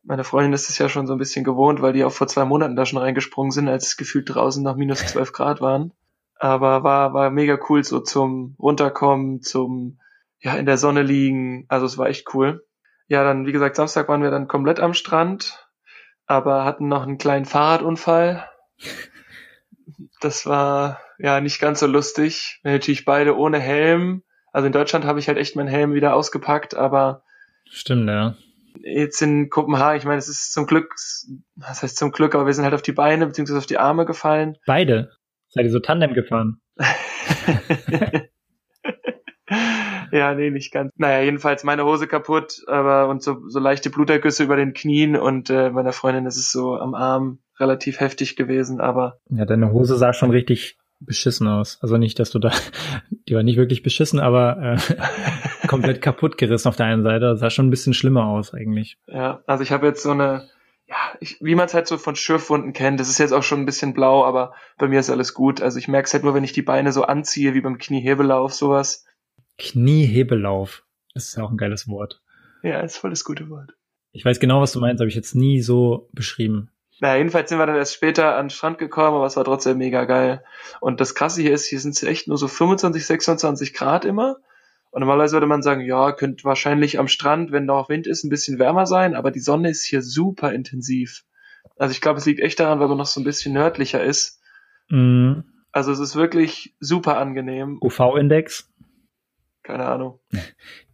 Meine 0.02 0.25
Freundin 0.25 0.52
ist 0.52 0.70
es 0.70 0.78
ja 0.78 0.88
schon 0.88 1.06
so 1.06 1.14
ein 1.14 1.18
bisschen 1.18 1.44
gewohnt, 1.44 1.82
weil 1.82 1.92
die 1.92 2.04
auch 2.04 2.12
vor 2.12 2.28
zwei 2.28 2.44
Monaten 2.44 2.76
da 2.76 2.87
schon 2.87 3.00
reingesprungen 3.00 3.50
sind, 3.50 3.68
als 3.68 3.88
es 3.88 3.96
gefühlt 3.96 4.32
draußen 4.32 4.62
noch 4.62 4.76
minus 4.76 5.04
zwölf 5.06 5.32
Grad 5.32 5.61
waren. 5.61 5.92
Aber 6.38 6.85
war, 6.85 7.14
war 7.14 7.31
mega 7.31 7.59
cool 7.69 7.83
so 7.83 8.00
zum 8.00 8.57
Runterkommen, 8.59 9.43
zum, 9.43 10.00
ja, 10.38 10.55
in 10.57 10.66
der 10.66 10.76
Sonne 10.76 11.02
liegen. 11.02 11.64
Also 11.69 11.87
es 11.87 11.99
war 11.99 12.09
echt 12.09 12.35
cool. 12.35 12.64
Ja, 13.09 13.25
dann, 13.25 13.47
wie 13.47 13.52
gesagt, 13.52 13.76
Samstag 13.76 14.09
waren 14.09 14.23
wir 14.23 14.31
dann 14.31 14.49
komplett 14.49 14.81
am 14.81 14.95
Strand, 14.95 15.69
aber 16.26 16.64
hatten 16.64 16.88
noch 16.88 17.05
einen 17.05 17.19
kleinen 17.19 17.45
Fahrradunfall. 17.45 18.49
Das 20.21 20.47
war, 20.47 21.00
ja, 21.19 21.40
nicht 21.40 21.61
ganz 21.61 21.81
so 21.81 21.87
lustig. 21.87 22.61
Wir 22.62 22.73
natürlich 22.73 23.05
beide 23.05 23.37
ohne 23.37 23.61
Helm 23.61 24.23
also 24.57 24.64
in 24.64 24.73
Deutschland 24.73 25.05
habe 25.05 25.19
ich 25.19 25.28
halt 25.28 25.37
echt 25.37 25.55
meinen 25.55 25.69
Helm 25.69 25.93
wieder 25.93 26.14
ausgepackt, 26.14 26.75
aber 26.75 27.23
Stimmt, 27.69 28.09
ja. 28.09 28.37
Jetzt 28.81 29.21
in 29.21 29.50
Kopenhagen, 29.50 29.99
ich 29.99 30.07
meine, 30.07 30.16
es 30.16 30.31
ist 30.31 30.50
zum 30.50 30.66
Glück, 30.66 30.95
was 31.57 31.83
heißt 31.83 31.95
zum 31.95 32.11
Glück, 32.11 32.35
aber 32.35 32.47
wir 32.47 32.55
sind 32.55 32.64
halt 32.64 32.73
auf 32.73 32.81
die 32.81 32.93
Beine 32.93 33.26
bzw. 33.26 33.59
auf 33.59 33.66
die 33.66 33.76
Arme 33.76 34.07
gefallen. 34.07 34.57
Beide? 34.64 35.11
Seid 35.56 35.64
ihr 35.64 35.72
so 35.72 35.80
Tandem 35.80 36.14
gefahren? 36.14 36.60
Ja, 40.12 40.34
nee, 40.34 40.50
nicht 40.50 40.72
ganz. 40.72 40.92
Naja, 40.96 41.22
jedenfalls 41.25 41.64
meine 41.64 41.84
Hose 41.84 42.06
kaputt, 42.06 42.62
aber 42.68 43.08
und 43.08 43.22
so, 43.22 43.48
so 43.48 43.58
leichte 43.58 43.90
Blutergüsse 43.90 44.44
über 44.44 44.56
den 44.56 44.72
Knien 44.72 45.16
und 45.16 45.50
äh, 45.50 45.70
meiner 45.70 45.92
Freundin 45.92 46.26
ist 46.26 46.36
es 46.36 46.52
so 46.52 46.76
am 46.76 46.94
Arm 46.94 47.40
relativ 47.58 48.00
heftig 48.00 48.36
gewesen, 48.36 48.80
aber. 48.80 49.18
Ja, 49.28 49.44
deine 49.44 49.72
Hose 49.72 49.96
sah 49.96 50.12
schon 50.12 50.30
richtig 50.30 50.78
beschissen 51.00 51.48
aus. 51.48 51.78
Also 51.82 51.96
nicht, 51.96 52.18
dass 52.18 52.30
du 52.30 52.38
da, 52.38 52.50
die 53.28 53.34
war 53.34 53.42
nicht 53.42 53.56
wirklich 53.56 53.82
beschissen, 53.82 54.20
aber 54.20 54.76
äh, 54.76 55.66
komplett 55.66 56.00
kaputt 56.00 56.38
gerissen 56.38 56.68
auf 56.68 56.76
der 56.76 56.86
einen 56.86 57.02
Seite. 57.02 57.26
Das 57.26 57.40
sah 57.40 57.50
schon 57.50 57.66
ein 57.66 57.70
bisschen 57.70 57.94
schlimmer 57.94 58.26
aus 58.26 58.54
eigentlich. 58.54 58.98
Ja, 59.06 59.42
also 59.46 59.62
ich 59.62 59.72
habe 59.72 59.86
jetzt 59.86 60.02
so 60.02 60.12
eine, 60.12 60.48
ja, 60.88 60.97
ich, 61.21 61.38
wie 61.40 61.55
man 61.55 61.66
es 61.66 61.75
halt 61.75 61.88
so 61.88 61.99
von 61.99 62.14
Schürfwunden 62.14 62.73
kennt, 62.73 63.00
das 63.00 63.09
ist 63.09 63.19
jetzt 63.19 63.33
auch 63.33 63.43
schon 63.43 63.61
ein 63.61 63.66
bisschen 63.66 63.93
blau, 63.93 64.25
aber 64.25 64.55
bei 64.78 64.87
mir 64.87 65.00
ist 65.00 65.11
alles 65.11 65.35
gut. 65.35 65.61
Also 65.61 65.78
ich 65.78 65.88
merke 65.88 66.07
es 66.07 66.14
halt 66.14 66.23
nur, 66.23 66.35
wenn 66.35 66.45
ich 66.45 66.52
die 66.52 66.62
Beine 66.62 66.93
so 66.93 67.02
anziehe, 67.05 67.55
wie 67.55 67.61
beim 67.61 67.78
Kniehebelauf, 67.78 68.55
sowas. 68.55 69.05
Kniehebelauf. 69.59 70.85
Das 71.14 71.28
ist 71.28 71.37
ja 71.37 71.45
auch 71.45 71.50
ein 71.50 71.57
geiles 71.57 71.88
Wort. 71.88 72.23
Ja, 72.62 72.81
ist 72.81 72.99
voll 72.99 73.11
das 73.11 73.25
gute 73.25 73.49
Wort. 73.50 73.73
Ich 74.12 74.25
weiß 74.25 74.38
genau, 74.38 74.61
was 74.61 74.73
du 74.73 74.81
meinst, 74.81 75.00
habe 75.00 75.09
ich 75.09 75.14
jetzt 75.14 75.35
nie 75.35 75.61
so 75.61 76.09
beschrieben. 76.12 76.71
Naja, 77.00 77.16
jedenfalls 77.16 77.50
sind 77.50 77.59
wir 77.59 77.66
dann 77.66 77.76
erst 77.76 77.95
später 77.95 78.37
an 78.37 78.47
den 78.47 78.50
Strand 78.50 78.78
gekommen, 78.78 79.16
aber 79.16 79.26
es 79.26 79.37
war 79.37 79.45
trotzdem 79.45 79.78
mega 79.78 80.05
geil. 80.05 80.43
Und 80.81 81.00
das 81.00 81.14
Krasse 81.14 81.43
hier 81.43 81.52
ist, 81.52 81.66
hier 81.66 81.81
sind 81.81 81.95
es 81.95 82.02
echt 82.02 82.28
nur 82.28 82.38
so 82.38 82.49
25, 82.49 83.05
26 83.05 83.75
Grad 83.75 84.05
immer. 84.05 84.37
Und 84.96 85.00
normalerweise 85.00 85.34
würde 85.34 85.46
man 85.46 85.60
sagen, 85.60 85.82
ja, 85.82 86.10
könnte 86.12 86.44
wahrscheinlich 86.44 86.98
am 86.98 87.06
Strand, 87.06 87.52
wenn 87.52 87.66
da 87.66 87.74
auch 87.74 87.90
Wind 87.90 88.06
ist, 88.06 88.24
ein 88.24 88.30
bisschen 88.30 88.58
wärmer 88.58 88.86
sein, 88.86 89.14
aber 89.14 89.30
die 89.30 89.40
Sonne 89.40 89.68
ist 89.68 89.84
hier 89.84 90.00
super 90.00 90.54
intensiv. 90.54 91.26
Also 91.76 91.92
ich 91.92 92.00
glaube, 92.00 92.18
es 92.18 92.24
liegt 92.24 92.40
echt 92.40 92.58
daran, 92.60 92.80
weil 92.80 92.88
man 92.88 92.96
noch 92.96 93.04
so 93.04 93.20
ein 93.20 93.24
bisschen 93.24 93.52
nördlicher 93.52 94.02
ist. 94.02 94.40
Mhm. 94.88 95.44
Also 95.70 95.92
es 95.92 95.98
ist 95.98 96.16
wirklich 96.16 96.74
super 96.80 97.18
angenehm. 97.18 97.76
UV-Index? 97.82 98.72
Keine 99.62 99.84
Ahnung. 99.84 100.18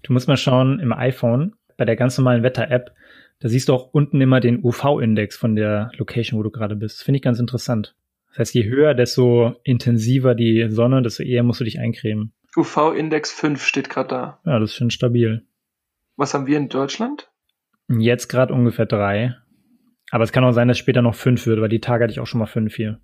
Du 0.03 0.13
musst 0.13 0.27
mal 0.27 0.37
schauen 0.37 0.81
im 0.81 0.93
iPhone, 0.93 1.55
bei 1.77 1.85
der 1.85 1.95
ganz 1.95 2.19
normalen 2.19 2.43
Wetter-App, 2.43 2.91
da 3.39 3.49
siehst 3.49 3.69
du 3.69 3.73
auch 3.73 3.95
unten 3.95 4.21
immer 4.21 4.41
den 4.41 4.65
UV-Index 4.65 5.37
von 5.37 5.55
der 5.55 5.93
Location, 5.97 6.41
wo 6.41 6.43
du 6.43 6.51
gerade 6.51 6.75
bist. 6.75 7.05
Finde 7.05 7.19
ich 7.19 7.23
ganz 7.23 7.39
interessant. 7.39 7.95
Das 8.31 8.39
heißt, 8.41 8.55
je 8.55 8.65
höher, 8.65 8.95
desto 8.95 9.55
intensiver 9.63 10.35
die 10.35 10.67
Sonne, 10.71 11.03
desto 11.03 11.23
eher 11.23 11.45
musst 11.45 11.61
du 11.61 11.65
dich 11.65 11.79
eincremen. 11.79 12.33
UV-Index 12.57 13.33
5 13.33 13.65
steht 13.65 13.89
gerade 13.89 14.09
da. 14.09 14.41
Ja, 14.45 14.59
das 14.59 14.71
ist 14.71 14.77
schon 14.77 14.91
stabil. 14.91 15.47
Was 16.17 16.35
haben 16.35 16.47
wir 16.47 16.59
in 16.59 16.69
Deutschland? 16.69 17.31
Jetzt 17.89 18.29
gerade 18.29 18.53
ungefähr 18.53 18.87
drei. 18.87 19.37
Aber 20.11 20.25
es 20.25 20.33
kann 20.33 20.45
auch 20.45 20.53
sein, 20.53 20.69
dass 20.69 20.79
später 20.79 21.01
noch 21.01 21.15
fünf 21.15 21.47
wird, 21.47 21.61
weil 21.61 21.71
die 21.71 21.81
Tage 21.81 22.05
hatte 22.05 22.13
ich 22.13 22.21
auch 22.21 22.27
schon 22.27 22.41
mal 22.41 22.47
fünf 22.47 22.75
hier. 22.75 23.01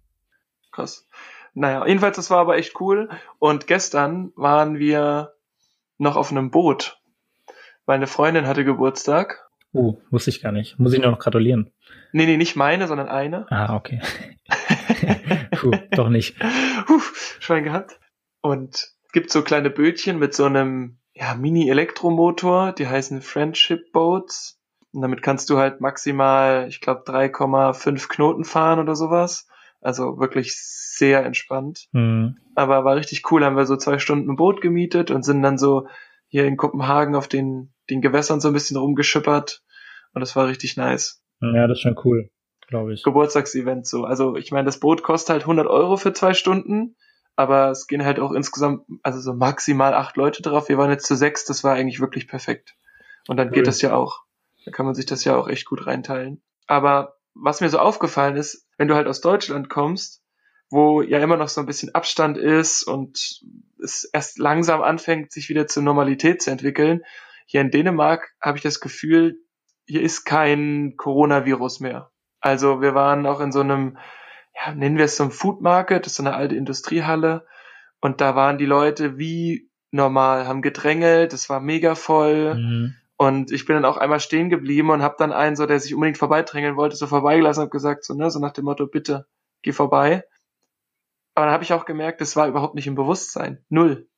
Krass. 0.72 1.08
Naja, 1.54 1.86
jedenfalls, 1.86 2.16
das 2.16 2.30
war 2.30 2.38
aber 2.38 2.56
echt 2.56 2.78
cool. 2.80 3.08
Und 3.38 3.66
gestern 3.66 4.32
waren 4.36 4.78
wir 4.78 5.32
noch 5.96 6.16
auf 6.16 6.30
einem 6.30 6.50
Boot. 6.50 7.00
Meine 7.86 8.06
Freundin 8.06 8.46
hatte 8.46 8.64
Geburtstag. 8.64 9.48
Oh, 9.72 9.96
wusste 10.10 10.30
ich 10.30 10.42
gar 10.42 10.52
nicht. 10.52 10.78
Muss 10.78 10.92
ich 10.92 11.00
nur 11.00 11.10
noch 11.10 11.18
gratulieren? 11.18 11.72
Nee, 12.12 12.26
nee, 12.26 12.36
nicht 12.36 12.56
meine, 12.56 12.86
sondern 12.86 13.08
eine. 13.08 13.46
Ah, 13.50 13.74
okay. 13.74 14.00
Puh, 15.52 15.72
doch 15.92 16.10
nicht. 16.10 16.38
Puh, 16.86 17.00
Schwein 17.40 17.64
gehabt. 17.64 17.98
Und 18.40 18.92
gibt 19.12 19.30
so 19.30 19.42
kleine 19.42 19.70
Bötchen 19.70 20.18
mit 20.18 20.34
so 20.34 20.44
einem 20.44 20.98
ja, 21.14 21.34
Mini-Elektromotor, 21.34 22.72
die 22.72 22.86
heißen 22.86 23.22
Friendship 23.22 23.92
Boats. 23.92 24.60
Und 24.92 25.02
damit 25.02 25.22
kannst 25.22 25.50
du 25.50 25.58
halt 25.58 25.80
maximal, 25.80 26.66
ich 26.68 26.80
glaube, 26.80 27.02
3,5 27.02 28.08
Knoten 28.08 28.44
fahren 28.44 28.78
oder 28.78 28.94
sowas. 28.94 29.48
Also 29.80 30.18
wirklich 30.18 30.56
sehr 30.56 31.24
entspannt. 31.24 31.88
Mhm. 31.92 32.38
Aber 32.54 32.84
war 32.84 32.96
richtig 32.96 33.30
cool, 33.30 33.44
haben 33.44 33.56
wir 33.56 33.66
so 33.66 33.76
zwei 33.76 33.98
Stunden 33.98 34.30
ein 34.30 34.36
Boot 34.36 34.60
gemietet 34.60 35.10
und 35.10 35.24
sind 35.24 35.42
dann 35.42 35.58
so 35.58 35.86
hier 36.26 36.44
in 36.46 36.56
Kopenhagen 36.56 37.14
auf 37.14 37.28
den, 37.28 37.72
den 37.90 38.00
Gewässern 38.00 38.40
so 38.40 38.48
ein 38.48 38.54
bisschen 38.54 38.76
rumgeschippert. 38.76 39.62
Und 40.12 40.20
das 40.20 40.36
war 40.36 40.48
richtig 40.48 40.76
nice. 40.76 41.22
Ja, 41.40 41.66
das 41.66 41.78
ist 41.78 41.82
schon 41.82 41.98
cool, 42.04 42.30
glaube 42.66 42.94
ich. 42.94 43.02
Geburtstagsevent 43.02 43.86
so. 43.86 44.04
Also 44.04 44.36
ich 44.36 44.50
meine, 44.50 44.66
das 44.66 44.80
Boot 44.80 45.02
kostet 45.02 45.30
halt 45.30 45.42
100 45.42 45.66
Euro 45.66 45.96
für 45.96 46.12
zwei 46.12 46.34
Stunden, 46.34 46.96
aber 47.38 47.70
es 47.70 47.86
gehen 47.86 48.04
halt 48.04 48.18
auch 48.18 48.32
insgesamt, 48.32 48.82
also 49.04 49.20
so 49.20 49.32
maximal 49.32 49.94
acht 49.94 50.16
Leute 50.16 50.42
drauf. 50.42 50.68
Wir 50.68 50.76
waren 50.76 50.90
jetzt 50.90 51.06
zu 51.06 51.14
sechs, 51.14 51.44
das 51.44 51.62
war 51.62 51.74
eigentlich 51.74 52.00
wirklich 52.00 52.26
perfekt. 52.26 52.74
Und 53.28 53.36
dann 53.36 53.48
Cool. 53.48 53.54
geht 53.54 53.68
das 53.68 53.80
ja 53.80 53.94
auch. 53.94 54.24
Da 54.64 54.72
kann 54.72 54.86
man 54.86 54.96
sich 54.96 55.06
das 55.06 55.22
ja 55.22 55.36
auch 55.36 55.46
echt 55.46 55.64
gut 55.64 55.86
reinteilen. 55.86 56.42
Aber 56.66 57.14
was 57.34 57.60
mir 57.60 57.68
so 57.68 57.78
aufgefallen 57.78 58.34
ist, 58.34 58.66
wenn 58.76 58.88
du 58.88 58.96
halt 58.96 59.06
aus 59.06 59.20
Deutschland 59.20 59.70
kommst, 59.70 60.20
wo 60.68 61.00
ja 61.00 61.20
immer 61.20 61.36
noch 61.36 61.48
so 61.48 61.60
ein 61.60 61.66
bisschen 61.66 61.94
Abstand 61.94 62.38
ist 62.38 62.82
und 62.82 63.44
es 63.80 64.02
erst 64.12 64.40
langsam 64.40 64.82
anfängt, 64.82 65.30
sich 65.30 65.48
wieder 65.48 65.68
zur 65.68 65.84
Normalität 65.84 66.42
zu 66.42 66.50
entwickeln. 66.50 67.02
Hier 67.46 67.60
in 67.60 67.70
Dänemark 67.70 68.34
habe 68.40 68.58
ich 68.58 68.64
das 68.64 68.80
Gefühl, 68.80 69.38
hier 69.86 70.02
ist 70.02 70.24
kein 70.24 70.94
Coronavirus 70.96 71.78
mehr. 71.78 72.10
Also 72.40 72.80
wir 72.80 72.96
waren 72.96 73.26
auch 73.26 73.38
in 73.38 73.52
so 73.52 73.60
einem, 73.60 73.96
ja, 74.64 74.74
nennen 74.74 74.96
wir 74.96 75.04
es 75.04 75.16
so 75.16 75.24
ein 75.24 75.30
Food 75.30 75.60
Market, 75.60 76.04
das 76.04 76.12
ist 76.12 76.16
so 76.16 76.22
eine 76.22 76.34
alte 76.34 76.56
Industriehalle. 76.56 77.46
Und 78.00 78.20
da 78.20 78.34
waren 78.36 78.58
die 78.58 78.66
Leute 78.66 79.18
wie 79.18 79.70
normal, 79.90 80.46
haben 80.46 80.62
gedrängelt, 80.62 81.32
es 81.32 81.48
war 81.48 81.60
mega 81.60 81.94
voll. 81.94 82.54
Mhm. 82.54 82.94
Und 83.16 83.50
ich 83.50 83.66
bin 83.66 83.74
dann 83.74 83.84
auch 83.84 83.96
einmal 83.96 84.20
stehen 84.20 84.48
geblieben 84.48 84.90
und 84.90 85.02
habe 85.02 85.16
dann 85.18 85.32
einen, 85.32 85.56
so 85.56 85.66
der 85.66 85.80
sich 85.80 85.94
unbedingt 85.94 86.18
vorbeidrängeln 86.18 86.76
wollte, 86.76 86.96
so 86.96 87.06
vorbeigelassen 87.06 87.64
und 87.64 87.70
gesagt, 87.70 88.04
so, 88.04 88.14
ne, 88.14 88.30
so 88.30 88.38
nach 88.38 88.52
dem 88.52 88.64
Motto, 88.64 88.86
bitte, 88.86 89.26
geh 89.62 89.72
vorbei. 89.72 90.24
Aber 91.34 91.46
dann 91.46 91.52
habe 91.52 91.64
ich 91.64 91.72
auch 91.72 91.84
gemerkt, 91.84 92.20
das 92.20 92.36
war 92.36 92.48
überhaupt 92.48 92.74
nicht 92.74 92.86
im 92.86 92.94
Bewusstsein. 92.94 93.64
Null. 93.68 94.08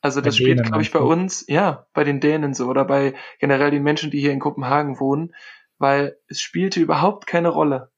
Also 0.00 0.20
Bei 0.20 0.26
das 0.26 0.36
spielt, 0.36 0.62
glaube 0.64 0.82
ich, 0.82 0.92
bei 0.92 1.00
uns, 1.00 1.44
ja, 1.48 1.86
bei 1.92 2.04
den 2.04 2.20
Dänen 2.20 2.54
so 2.54 2.66
oder 2.66 2.84
bei 2.84 3.14
generell 3.40 3.70
den 3.70 3.82
Menschen, 3.82 4.10
die 4.10 4.20
hier 4.20 4.32
in 4.32 4.38
Kopenhagen 4.40 5.00
wohnen, 5.00 5.34
weil 5.78 6.18
es 6.28 6.40
spielte 6.40 6.80
überhaupt 6.80 7.26
keine 7.26 7.48
Rolle, 7.48 7.90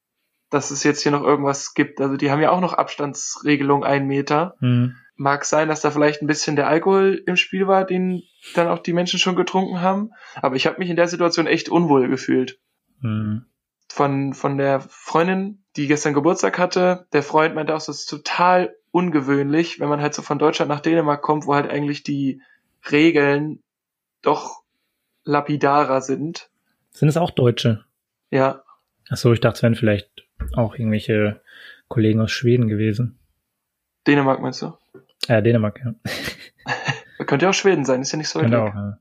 dass 0.50 0.70
es 0.70 0.82
jetzt 0.84 1.02
hier 1.02 1.12
noch 1.12 1.22
irgendwas 1.22 1.74
gibt. 1.74 2.00
Also 2.00 2.16
die 2.16 2.30
haben 2.30 2.40
ja 2.40 2.50
auch 2.50 2.60
noch 2.60 2.74
Abstandsregelung 2.74 3.84
ein 3.84 4.06
Meter. 4.06 4.56
Mhm. 4.60 4.96
Mag 5.16 5.44
sein, 5.44 5.68
dass 5.68 5.80
da 5.80 5.90
vielleicht 5.90 6.22
ein 6.22 6.26
bisschen 6.26 6.56
der 6.56 6.68
Alkohol 6.68 7.22
im 7.26 7.36
Spiel 7.36 7.66
war, 7.66 7.84
den 7.84 8.22
dann 8.54 8.68
auch 8.68 8.78
die 8.78 8.92
Menschen 8.92 9.18
schon 9.18 9.36
getrunken 9.36 9.80
haben. 9.80 10.10
Aber 10.36 10.56
ich 10.56 10.66
habe 10.66 10.78
mich 10.78 10.90
in 10.90 10.96
der 10.96 11.08
Situation 11.08 11.46
echt 11.46 11.68
unwohl 11.68 12.08
gefühlt. 12.08 12.58
Mhm. 13.00 13.44
Von, 13.88 14.34
von 14.34 14.56
der 14.56 14.80
Freundin, 14.80 15.64
die 15.76 15.86
gestern 15.86 16.14
Geburtstag 16.14 16.58
hatte, 16.58 17.06
der 17.12 17.22
Freund 17.22 17.54
meinte 17.54 17.74
auch, 17.74 17.78
das 17.78 17.88
ist 17.88 18.06
total 18.06 18.74
ungewöhnlich, 18.92 19.78
wenn 19.78 19.88
man 19.88 20.00
halt 20.00 20.14
so 20.14 20.22
von 20.22 20.38
Deutschland 20.38 20.68
nach 20.68 20.80
Dänemark 20.80 21.22
kommt, 21.22 21.46
wo 21.46 21.54
halt 21.54 21.70
eigentlich 21.70 22.02
die 22.02 22.42
Regeln 22.90 23.62
doch 24.22 24.62
lapidarer 25.24 26.00
sind. 26.00 26.50
Sind 26.90 27.08
es 27.08 27.16
auch 27.16 27.30
Deutsche? 27.30 27.84
Ja, 28.30 28.62
Achso, 29.10 29.32
ich 29.32 29.40
dachte, 29.40 29.56
es 29.56 29.62
wären 29.62 29.74
vielleicht 29.74 30.28
auch 30.54 30.74
irgendwelche 30.74 31.40
Kollegen 31.88 32.20
aus 32.20 32.30
Schweden 32.30 32.68
gewesen. 32.68 33.18
Dänemark 34.06 34.40
meinst 34.40 34.62
du? 34.62 34.72
Ja, 35.26 35.40
Dänemark, 35.40 35.80
ja. 35.84 35.94
Könnte 37.26 37.44
ja 37.46 37.50
auch 37.50 37.54
Schweden 37.54 37.84
sein, 37.84 38.00
ist 38.00 38.12
ja 38.12 38.18
nicht 38.18 38.28
so 38.28 38.40
weit 38.40 38.50
weg. 38.50 38.58
auch, 38.58 38.74
ja. 38.74 38.98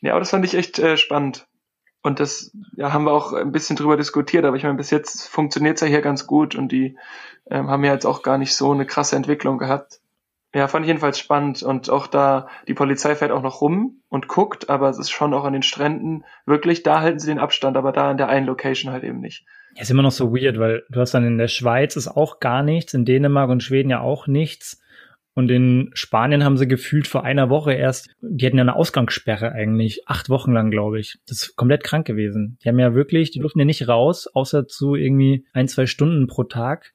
Ja, 0.00 0.12
aber 0.12 0.20
das 0.20 0.30
fand 0.30 0.44
ich 0.44 0.54
echt 0.54 0.78
äh, 0.78 0.96
spannend. 0.96 1.46
Und 2.02 2.20
das 2.20 2.56
ja, 2.76 2.92
haben 2.92 3.04
wir 3.04 3.12
auch 3.12 3.34
ein 3.34 3.52
bisschen 3.52 3.76
drüber 3.76 3.96
diskutiert, 3.96 4.44
aber 4.44 4.56
ich 4.56 4.62
meine, 4.62 4.76
bis 4.76 4.90
jetzt 4.90 5.28
funktioniert's 5.28 5.82
ja 5.82 5.86
hier 5.86 6.00
ganz 6.00 6.26
gut 6.26 6.54
und 6.54 6.72
die 6.72 6.96
ähm, 7.50 7.68
haben 7.68 7.84
ja 7.84 7.92
jetzt 7.92 8.06
auch 8.06 8.22
gar 8.22 8.38
nicht 8.38 8.54
so 8.54 8.72
eine 8.72 8.86
krasse 8.86 9.16
Entwicklung 9.16 9.58
gehabt. 9.58 10.00
Ja, 10.54 10.66
fand 10.66 10.84
ich 10.84 10.88
jedenfalls 10.88 11.18
spannend 11.18 11.62
und 11.62 11.90
auch 11.90 12.06
da, 12.06 12.48
die 12.66 12.74
Polizei 12.74 13.14
fährt 13.14 13.30
auch 13.30 13.42
noch 13.42 13.60
rum 13.60 14.02
und 14.08 14.28
guckt, 14.28 14.70
aber 14.70 14.88
es 14.88 14.98
ist 14.98 15.10
schon 15.10 15.34
auch 15.34 15.44
an 15.44 15.52
den 15.52 15.62
Stränden 15.62 16.24
wirklich, 16.46 16.82
da 16.82 17.00
halten 17.00 17.20
sie 17.20 17.28
den 17.28 17.38
Abstand, 17.38 17.76
aber 17.76 17.92
da 17.92 18.10
an 18.10 18.16
der 18.16 18.28
einen 18.28 18.46
Location 18.46 18.92
halt 18.92 19.04
eben 19.04 19.20
nicht. 19.20 19.44
Ist 19.80 19.90
immer 19.90 20.02
noch 20.02 20.10
so 20.10 20.34
weird, 20.34 20.58
weil 20.58 20.84
du 20.90 21.00
hast 21.00 21.14
dann 21.14 21.24
in 21.24 21.38
der 21.38 21.48
Schweiz 21.48 21.96
ist 21.96 22.08
auch 22.08 22.38
gar 22.38 22.62
nichts, 22.62 22.92
in 22.94 23.04
Dänemark 23.04 23.50
und 23.50 23.62
Schweden 23.62 23.90
ja 23.90 24.00
auch 24.00 24.26
nichts. 24.26 24.80
Und 25.32 25.50
in 25.50 25.90
Spanien 25.94 26.44
haben 26.44 26.56
sie 26.56 26.68
gefühlt 26.68 27.06
vor 27.06 27.24
einer 27.24 27.48
Woche 27.48 27.72
erst, 27.72 28.10
die 28.20 28.44
hatten 28.44 28.58
ja 28.58 28.62
eine 28.62 28.76
Ausgangssperre 28.76 29.52
eigentlich, 29.52 30.08
acht 30.08 30.28
Wochen 30.28 30.52
lang, 30.52 30.70
glaube 30.70 30.98
ich. 30.98 31.18
Das 31.26 31.42
ist 31.42 31.56
komplett 31.56 31.84
krank 31.84 32.06
gewesen. 32.06 32.58
Die 32.62 32.68
haben 32.68 32.78
ja 32.78 32.94
wirklich, 32.94 33.30
die 33.30 33.38
durften 33.38 33.60
ja 33.60 33.64
nicht 33.64 33.88
raus, 33.88 34.26
außer 34.26 34.66
zu 34.66 34.96
irgendwie 34.96 35.46
ein, 35.52 35.68
zwei 35.68 35.86
Stunden 35.86 36.26
pro 36.26 36.44
Tag 36.44 36.92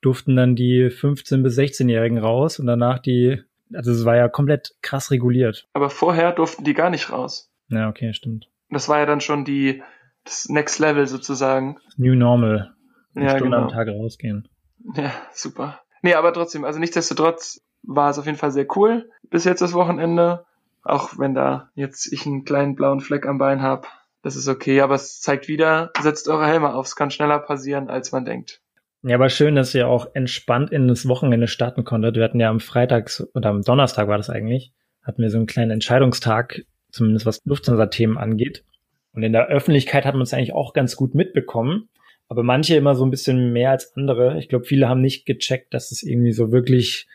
durften 0.00 0.36
dann 0.36 0.56
die 0.56 0.86
15- 0.86 1.42
bis 1.42 1.58
16-Jährigen 1.58 2.18
raus 2.18 2.58
und 2.58 2.66
danach 2.66 2.98
die, 2.98 3.42
also 3.72 3.92
es 3.92 4.04
war 4.04 4.16
ja 4.16 4.28
komplett 4.28 4.74
krass 4.82 5.10
reguliert. 5.10 5.68
Aber 5.72 5.90
vorher 5.90 6.32
durften 6.32 6.64
die 6.64 6.74
gar 6.74 6.90
nicht 6.90 7.10
raus. 7.10 7.50
Ja, 7.68 7.88
okay, 7.88 8.12
stimmt. 8.12 8.48
Das 8.70 8.88
war 8.88 8.98
ja 8.98 9.06
dann 9.06 9.20
schon 9.20 9.44
die, 9.44 9.82
das 10.30 10.48
Next 10.48 10.78
Level 10.78 11.06
sozusagen. 11.06 11.78
New 11.96 12.14
Normal. 12.14 12.72
Eine 13.14 13.24
Ja, 13.24 13.30
Stunde 13.36 13.56
genau. 13.56 13.68
am 13.68 13.72
Tag 13.72 13.88
rausgehen. 13.88 14.48
Ja, 14.94 15.12
super. 15.32 15.80
Nee, 16.02 16.14
aber 16.14 16.32
trotzdem, 16.32 16.64
also 16.64 16.78
nichtsdestotrotz 16.78 17.60
war 17.82 18.10
es 18.10 18.18
auf 18.18 18.26
jeden 18.26 18.38
Fall 18.38 18.52
sehr 18.52 18.66
cool 18.76 19.10
bis 19.30 19.44
jetzt 19.44 19.60
das 19.60 19.74
Wochenende. 19.74 20.44
Auch 20.82 21.18
wenn 21.18 21.34
da 21.34 21.70
jetzt 21.74 22.10
ich 22.12 22.24
einen 22.24 22.44
kleinen 22.44 22.74
blauen 22.74 23.00
Fleck 23.00 23.26
am 23.26 23.38
Bein 23.38 23.60
habe. 23.60 23.86
Das 24.22 24.36
ist 24.36 24.48
okay, 24.48 24.80
aber 24.80 24.94
es 24.94 25.20
zeigt 25.20 25.48
wieder, 25.48 25.90
setzt 26.00 26.28
eure 26.28 26.46
Helme 26.46 26.74
auf. 26.74 26.86
Es 26.86 26.96
kann 26.96 27.10
schneller 27.10 27.38
passieren, 27.38 27.90
als 27.90 28.12
man 28.12 28.24
denkt. 28.24 28.62
Ja, 29.02 29.16
aber 29.16 29.30
schön, 29.30 29.56
dass 29.56 29.74
ihr 29.74 29.88
auch 29.88 30.08
entspannt 30.14 30.70
in 30.70 30.88
das 30.88 31.08
Wochenende 31.08 31.48
starten 31.48 31.84
konntet. 31.84 32.16
Wir 32.16 32.24
hatten 32.24 32.40
ja 32.40 32.50
am 32.50 32.60
Freitag 32.60 33.10
oder 33.34 33.50
am 33.50 33.62
Donnerstag 33.62 34.08
war 34.08 34.18
das 34.18 34.30
eigentlich, 34.30 34.72
hatten 35.02 35.22
wir 35.22 35.30
so 35.30 35.38
einen 35.38 35.46
kleinen 35.46 35.70
Entscheidungstag, 35.70 36.62
zumindest 36.90 37.24
was 37.26 37.40
Lufthansa-Themen 37.44 38.18
angeht. 38.18 38.64
Und 39.12 39.22
in 39.22 39.32
der 39.32 39.48
Öffentlichkeit 39.48 40.04
hat 40.04 40.14
man 40.14 40.22
es 40.22 40.32
eigentlich 40.32 40.52
auch 40.52 40.72
ganz 40.72 40.96
gut 40.96 41.14
mitbekommen, 41.14 41.88
aber 42.28 42.42
manche 42.42 42.76
immer 42.76 42.94
so 42.94 43.04
ein 43.04 43.10
bisschen 43.10 43.52
mehr 43.52 43.70
als 43.70 43.96
andere. 43.96 44.38
Ich 44.38 44.48
glaube, 44.48 44.64
viele 44.64 44.88
haben 44.88 45.00
nicht 45.00 45.26
gecheckt, 45.26 45.74
dass 45.74 45.90
es 45.90 46.02
irgendwie 46.02 46.32
so 46.32 46.52
wirklich 46.52 47.08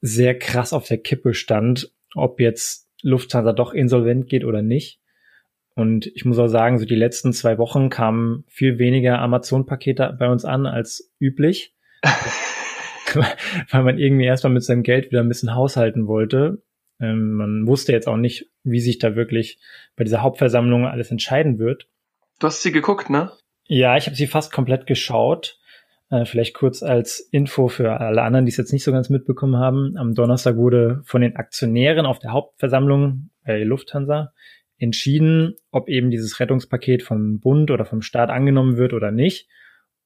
sehr 0.00 0.38
krass 0.38 0.72
auf 0.72 0.86
der 0.86 0.98
Kippe 0.98 1.34
stand, 1.34 1.92
ob 2.14 2.40
jetzt 2.40 2.88
Lufthansa 3.02 3.52
doch 3.52 3.74
insolvent 3.74 4.28
geht 4.28 4.44
oder 4.44 4.62
nicht. 4.62 5.00
Und 5.74 6.06
ich 6.06 6.24
muss 6.24 6.38
auch 6.38 6.48
sagen, 6.48 6.78
so 6.78 6.86
die 6.86 6.96
letzten 6.96 7.32
zwei 7.32 7.58
Wochen 7.58 7.88
kamen 7.88 8.44
viel 8.48 8.78
weniger 8.78 9.20
Amazon-Pakete 9.20 10.16
bei 10.18 10.28
uns 10.28 10.44
an 10.44 10.66
als 10.66 11.12
üblich. 11.20 11.74
weil 13.70 13.82
man 13.82 13.98
irgendwie 13.98 14.24
erstmal 14.24 14.52
mit 14.52 14.64
seinem 14.64 14.82
Geld 14.82 15.10
wieder 15.10 15.20
ein 15.20 15.28
bisschen 15.28 15.54
haushalten 15.54 16.06
wollte. 16.06 16.62
Ähm, 17.00 17.32
man 17.32 17.66
wusste 17.66 17.92
jetzt 17.92 18.08
auch 18.08 18.16
nicht, 18.16 18.50
wie 18.64 18.80
sich 18.80 18.98
da 18.98 19.16
wirklich 19.16 19.58
bei 19.96 20.04
dieser 20.04 20.22
Hauptversammlung 20.22 20.86
alles 20.86 21.10
entscheiden 21.10 21.58
wird. 21.58 21.88
Du 22.38 22.46
hast 22.46 22.62
sie 22.62 22.72
geguckt, 22.72 23.10
ne? 23.10 23.32
Ja, 23.64 23.96
ich 23.96 24.06
habe 24.06 24.16
sie 24.16 24.26
fast 24.26 24.52
komplett 24.52 24.86
geschaut. 24.86 25.58
Äh, 26.10 26.24
vielleicht 26.24 26.54
kurz 26.54 26.82
als 26.82 27.20
Info 27.20 27.68
für 27.68 28.00
alle 28.00 28.22
anderen, 28.22 28.46
die 28.46 28.50
es 28.50 28.56
jetzt 28.56 28.72
nicht 28.72 28.84
so 28.84 28.92
ganz 28.92 29.10
mitbekommen 29.10 29.56
haben. 29.56 29.96
Am 29.96 30.14
Donnerstag 30.14 30.56
wurde 30.56 31.02
von 31.04 31.20
den 31.20 31.36
Aktionären 31.36 32.06
auf 32.06 32.18
der 32.18 32.32
Hauptversammlung 32.32 33.30
bei 33.44 33.62
Lufthansa 33.62 34.32
entschieden, 34.78 35.54
ob 35.70 35.88
eben 35.88 36.10
dieses 36.10 36.40
Rettungspaket 36.40 37.02
vom 37.02 37.40
Bund 37.40 37.70
oder 37.70 37.84
vom 37.84 38.00
Staat 38.00 38.30
angenommen 38.30 38.76
wird 38.76 38.92
oder 38.92 39.10
nicht. 39.10 39.48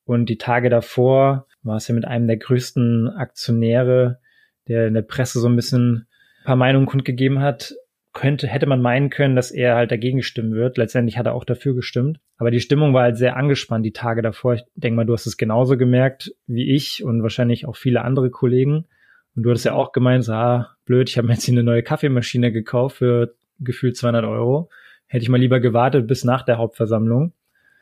Und 0.05 0.29
die 0.29 0.39
Tage 0.39 0.71
davor 0.71 1.47
war 1.63 1.77
es 1.77 1.87
ja 1.87 1.95
mit 1.95 2.07
einem 2.07 2.27
der 2.27 2.39
größten 2.39 3.09
Aktionäre, 3.09 4.19
der 4.67 4.89
in 4.89 4.95
der 4.95 5.03
Presse 5.03 5.41
so 5.41 5.49
ein 5.49 5.57
bisschen 5.57 6.09
paar 6.45 6.57
Meinungen 6.57 6.87
kundgegeben 6.87 7.41
hat, 7.41 7.75
könnte, 8.13 8.47
hätte 8.47 8.67
man 8.67 8.83
meinen 8.83 9.11
können, 9.11 9.37
dass 9.37 9.51
er 9.51 9.75
halt 9.75 9.91
dagegen 9.91 10.23
stimmen 10.23 10.55
wird. 10.55 10.77
Letztendlich 10.77 11.17
hat 11.17 11.27
er 11.27 11.35
auch 11.35 11.45
dafür 11.45 11.75
gestimmt. 11.75 12.21
Aber 12.37 12.51
die 12.51 12.61
Stimmung 12.61 12.93
war 12.93 13.05
halt 13.05 13.17
sehr 13.17 13.37
angespannt 13.37 13.87
die 13.87 13.93
Tage 13.93 14.21
davor. 14.21 14.55
Ich 14.55 14.65
denke 14.75 14.97
mal, 14.97 15.07
du 15.07 15.15
hast 15.15 15.27
es 15.27 15.37
genauso 15.37 15.79
gemerkt 15.79 16.35
wie 16.47 16.75
ich 16.75 17.03
und 17.03 17.23
wahrscheinlich 17.23 17.67
auch 17.67 17.77
viele 17.77 18.03
andere 18.03 18.31
Kollegen. 18.31 18.87
Und 19.35 19.45
du 19.45 19.51
hattest 19.51 19.65
ja 19.65 19.73
auch 19.73 19.93
gemeint, 19.93 20.25
so, 20.25 20.33
ah, 20.33 20.77
blöd, 20.85 21.09
ich 21.09 21.17
habe 21.17 21.27
mir 21.27 21.35
jetzt 21.35 21.45
hier 21.45 21.55
eine 21.55 21.63
neue 21.63 21.83
Kaffeemaschine 21.83 22.53
gekauft 22.53 22.99
für 22.99 23.35
gefühlt 23.61 23.97
200 23.97 24.25
Euro. 24.25 24.69
Hätte 25.07 25.23
ich 25.23 25.29
mal 25.31 25.41
lieber 25.41 25.61
gewartet 25.61 26.07
bis 26.07 26.25
nach 26.25 26.43
der 26.43 26.59
Hauptversammlung. 26.59 27.33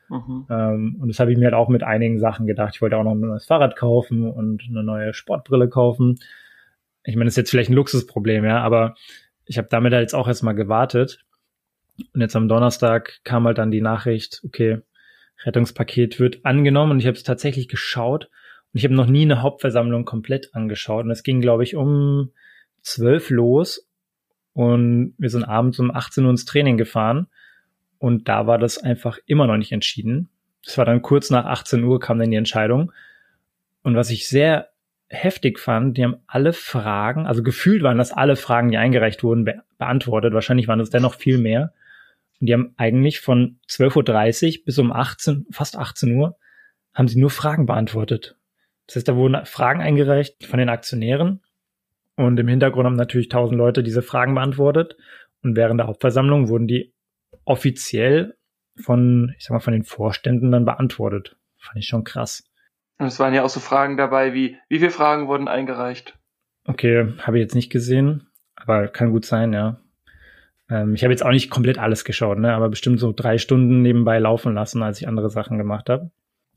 Mhm. 0.08 0.46
Ähm, 0.48 0.96
und 1.00 1.08
das 1.08 1.18
habe 1.18 1.32
ich 1.32 1.38
mir 1.38 1.46
halt 1.46 1.54
auch 1.54 1.68
mit 1.68 1.82
einigen 1.82 2.18
Sachen 2.20 2.46
gedacht. 2.46 2.74
Ich 2.74 2.82
wollte 2.82 2.96
auch 2.96 3.04
noch 3.04 3.12
ein 3.12 3.20
neues 3.20 3.46
Fahrrad 3.46 3.76
kaufen 3.76 4.30
und 4.30 4.62
eine 4.68 4.84
neue 4.84 5.12
Sportbrille 5.12 5.68
kaufen. 5.68 6.18
Ich 7.04 7.16
meine, 7.16 7.26
das 7.26 7.32
ist 7.32 7.38
jetzt 7.38 7.50
vielleicht 7.50 7.70
ein 7.70 7.74
Luxusproblem, 7.74 8.44
ja, 8.44 8.60
aber 8.60 8.94
ich 9.46 9.58
habe 9.58 9.68
damit 9.70 9.92
halt 9.92 10.02
jetzt 10.02 10.14
auch 10.14 10.28
erstmal 10.28 10.54
gewartet. 10.54 11.24
Und 12.14 12.20
jetzt 12.20 12.36
am 12.36 12.48
Donnerstag 12.48 13.20
kam 13.24 13.46
halt 13.46 13.58
dann 13.58 13.70
die 13.70 13.80
Nachricht, 13.80 14.40
okay, 14.44 14.80
Rettungspaket 15.44 16.20
wird 16.20 16.44
angenommen 16.44 16.92
und 16.92 17.00
ich 17.00 17.06
habe 17.06 17.16
es 17.16 17.22
tatsächlich 17.22 17.68
geschaut 17.68 18.26
und 18.72 18.78
ich 18.78 18.84
habe 18.84 18.94
noch 18.94 19.06
nie 19.06 19.22
eine 19.22 19.42
Hauptversammlung 19.42 20.04
komplett 20.04 20.54
angeschaut. 20.54 21.04
Und 21.04 21.10
es 21.10 21.22
ging, 21.22 21.40
glaube 21.40 21.64
ich, 21.64 21.76
um 21.76 22.30
zwölf 22.82 23.30
los 23.30 23.88
und 24.52 25.14
wir 25.18 25.30
sind 25.30 25.44
abends 25.44 25.78
um 25.78 25.90
18 25.90 26.24
Uhr 26.24 26.30
ins 26.30 26.44
Training 26.44 26.76
gefahren 26.76 27.26
und 27.98 28.28
da 28.28 28.46
war 28.46 28.58
das 28.58 28.78
einfach 28.78 29.18
immer 29.26 29.46
noch 29.46 29.56
nicht 29.56 29.72
entschieden. 29.72 30.30
Es 30.64 30.78
war 30.78 30.84
dann 30.84 31.02
kurz 31.02 31.30
nach 31.30 31.44
18 31.44 31.84
Uhr 31.84 32.00
kam 32.00 32.18
dann 32.18 32.30
die 32.30 32.36
Entscheidung. 32.36 32.92
Und 33.82 33.94
was 33.94 34.10
ich 34.10 34.28
sehr 34.28 34.69
heftig 35.10 35.58
fand, 35.58 35.96
die 35.96 36.04
haben 36.04 36.16
alle 36.26 36.52
Fragen, 36.52 37.26
also 37.26 37.42
gefühlt 37.42 37.82
waren 37.82 37.98
das 37.98 38.12
alle 38.12 38.36
Fragen, 38.36 38.70
die 38.70 38.78
eingereicht 38.78 39.22
wurden, 39.22 39.44
be 39.44 39.62
beantwortet. 39.76 40.34
Wahrscheinlich 40.34 40.68
waren 40.68 40.78
es 40.78 40.90
dennoch 40.90 41.14
viel 41.14 41.38
mehr. 41.38 41.72
Und 42.38 42.46
die 42.46 42.52
haben 42.52 42.74
eigentlich 42.76 43.20
von 43.20 43.58
12.30 43.68 44.58
Uhr 44.58 44.64
bis 44.66 44.78
um 44.78 44.92
18, 44.92 45.46
fast 45.50 45.76
18 45.76 46.14
Uhr, 46.16 46.36
haben 46.92 47.08
sie 47.08 47.18
nur 47.18 47.30
Fragen 47.30 47.66
beantwortet. 47.66 48.36
Das 48.86 48.96
heißt, 48.96 49.08
da 49.08 49.16
wurden 49.16 49.44
Fragen 49.46 49.80
eingereicht 49.80 50.44
von 50.44 50.58
den 50.58 50.68
Aktionären. 50.68 51.40
Und 52.16 52.38
im 52.38 52.48
Hintergrund 52.48 52.86
haben 52.86 52.96
natürlich 52.96 53.28
tausend 53.28 53.56
Leute 53.56 53.82
diese 53.82 54.02
Fragen 54.02 54.34
beantwortet. 54.34 54.96
Und 55.42 55.56
während 55.56 55.80
der 55.80 55.86
Hauptversammlung 55.86 56.48
wurden 56.48 56.66
die 56.66 56.92
offiziell 57.44 58.36
von, 58.76 59.34
ich 59.38 59.44
sag 59.44 59.52
mal, 59.52 59.60
von 59.60 59.72
den 59.72 59.84
Vorständen 59.84 60.50
dann 60.50 60.66
beantwortet. 60.66 61.36
Fand 61.56 61.78
ich 61.78 61.86
schon 61.86 62.04
krass. 62.04 62.49
Und 63.00 63.06
es 63.06 63.18
waren 63.18 63.32
ja 63.32 63.42
auch 63.42 63.48
so 63.48 63.60
Fragen 63.60 63.96
dabei 63.96 64.34
wie, 64.34 64.58
wie 64.68 64.78
viele 64.78 64.90
Fragen 64.90 65.26
wurden 65.26 65.48
eingereicht? 65.48 66.18
Okay, 66.66 67.14
habe 67.22 67.38
ich 67.38 67.42
jetzt 67.42 67.54
nicht 67.54 67.72
gesehen, 67.72 68.28
aber 68.56 68.88
kann 68.88 69.10
gut 69.10 69.24
sein, 69.24 69.54
ja. 69.54 69.80
Ähm, 70.68 70.94
ich 70.94 71.02
habe 71.02 71.10
jetzt 71.10 71.24
auch 71.24 71.30
nicht 71.30 71.50
komplett 71.50 71.78
alles 71.78 72.04
geschaut, 72.04 72.38
ne, 72.38 72.52
aber 72.52 72.68
bestimmt 72.68 73.00
so 73.00 73.12
drei 73.16 73.38
Stunden 73.38 73.80
nebenbei 73.80 74.18
laufen 74.18 74.52
lassen, 74.52 74.82
als 74.82 75.00
ich 75.00 75.08
andere 75.08 75.30
Sachen 75.30 75.56
gemacht 75.56 75.88
habe. 75.88 76.10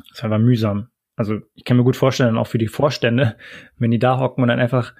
Das 0.09 0.21
war 0.21 0.31
aber 0.31 0.37
mühsam. 0.37 0.89
Also 1.15 1.39
ich 1.53 1.63
kann 1.63 1.77
mir 1.77 1.85
gut 1.85 1.95
vorstellen, 1.95 2.37
auch 2.37 2.47
für 2.47 2.57
die 2.57 2.67
Vorstände, 2.67 3.37
wenn 3.77 3.91
die 3.91 3.99
da 3.99 4.19
hocken 4.19 4.41
und 4.41 4.49
dann 4.49 4.59
einfach 4.59 4.93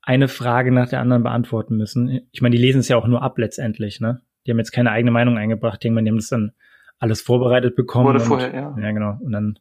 eine 0.00 0.28
Frage 0.28 0.70
nach 0.70 0.88
der 0.88 1.00
anderen 1.00 1.24
beantworten 1.24 1.76
müssen. 1.76 2.20
Ich 2.30 2.40
meine, 2.40 2.54
die 2.54 2.62
lesen 2.62 2.78
es 2.78 2.88
ja 2.88 2.96
auch 2.96 3.08
nur 3.08 3.22
ab 3.22 3.36
letztendlich, 3.36 4.00
ne? 4.00 4.20
Die 4.46 4.52
haben 4.52 4.58
jetzt 4.58 4.70
keine 4.70 4.92
eigene 4.92 5.10
Meinung 5.10 5.38
eingebracht. 5.38 5.82
Mal, 5.84 6.04
die 6.04 6.10
haben 6.10 6.18
das 6.18 6.28
dann 6.28 6.52
alles 7.00 7.20
vorbereitet 7.20 7.74
bekommen. 7.74 8.06
Wurde 8.06 8.20
und, 8.20 8.26
vorher, 8.26 8.54
ja. 8.54 8.76
Ja, 8.78 8.92
genau. 8.92 9.18
Und 9.20 9.32
dann 9.32 9.58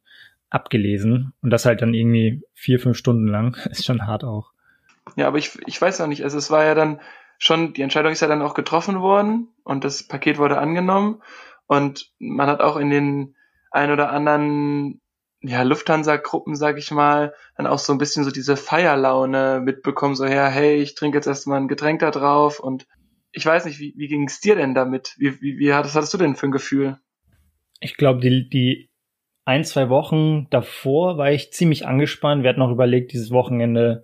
abgelesen. 0.54 1.34
Und 1.42 1.50
das 1.50 1.66
halt 1.66 1.82
dann 1.82 1.94
irgendwie 1.94 2.44
vier, 2.54 2.80
fünf 2.80 2.98
Stunden 2.98 3.28
lang. 3.28 3.56
Ist 3.70 3.86
schon 3.86 4.06
hart 4.06 4.24
auch. 4.24 4.52
Ja, 5.16 5.28
aber 5.28 5.38
ich, 5.38 5.58
ich 5.66 5.82
weiß 5.82 6.00
auch 6.02 6.08
nicht. 6.08 6.24
Also 6.24 6.38
es 6.38 6.50
war 6.52 6.64
ja 6.64 6.76
dann 6.76 7.02
schon, 7.38 7.74
die 7.74 7.82
Entscheidung 7.82 8.14
ist 8.14 8.22
ja 8.22 8.30
dann 8.30 8.42
auch 8.42 8.54
getroffen 8.54 9.02
worden 9.02 9.50
und 9.64 9.84
das 9.84 10.08
Paket 10.08 10.38
wurde 10.38 10.58
angenommen. 10.58 11.22
Und 11.68 12.12
man 12.20 12.48
hat 12.48 12.62
auch 12.62 12.78
in 12.78 12.90
den 12.90 13.36
ein 13.70 13.92
oder 13.92 14.12
anderen 14.12 15.02
ja, 15.42 15.64
Lufthansa-Gruppen, 15.64 16.56
sag 16.56 16.78
ich 16.78 16.90
mal, 16.92 17.34
dann 17.58 17.68
auch 17.68 17.80
so 17.80 17.92
ein 17.92 17.98
bisschen 17.98 18.24
so 18.24 18.32
diese 18.32 18.56
Feierlaune 18.56 19.60
mitbekommen, 19.62 20.16
so 20.16 20.26
ja, 20.26 20.48
hey, 20.48 20.76
ich 20.76 20.96
trinke 20.96 21.18
jetzt 21.18 21.28
erstmal 21.28 21.60
ein 21.60 21.68
Getränk 21.68 22.00
da 22.00 22.12
drauf 22.12 22.62
und 22.62 22.88
ich 23.34 23.46
weiß 23.46 23.66
nicht, 23.66 23.80
wie, 23.80 23.94
wie 23.98 24.08
ging 24.08 24.26
es 24.26 24.40
dir 24.40 24.56
denn 24.56 24.74
damit? 24.74 25.16
Wie, 25.18 25.42
wie, 25.42 25.58
wie 25.58 25.74
hattest, 25.74 25.96
hattest 25.96 26.14
du 26.14 26.18
denn 26.18 26.38
für 26.38 26.48
ein 26.48 26.52
Gefühl? 26.52 27.00
Ich 27.82 27.98
glaube, 27.98 28.22
die, 28.22 28.48
die 28.48 28.90
ein, 29.46 29.64
zwei 29.64 29.90
Wochen 29.90 30.48
davor 30.50 31.18
war 31.18 31.32
ich 31.32 31.52
ziemlich 31.52 31.86
angespannt. 31.86 32.44
Wir 32.44 32.50
hatten 32.50 32.62
auch 32.62 32.72
überlegt, 32.72 33.12
dieses 33.14 33.32
Wochenende, 33.32 34.04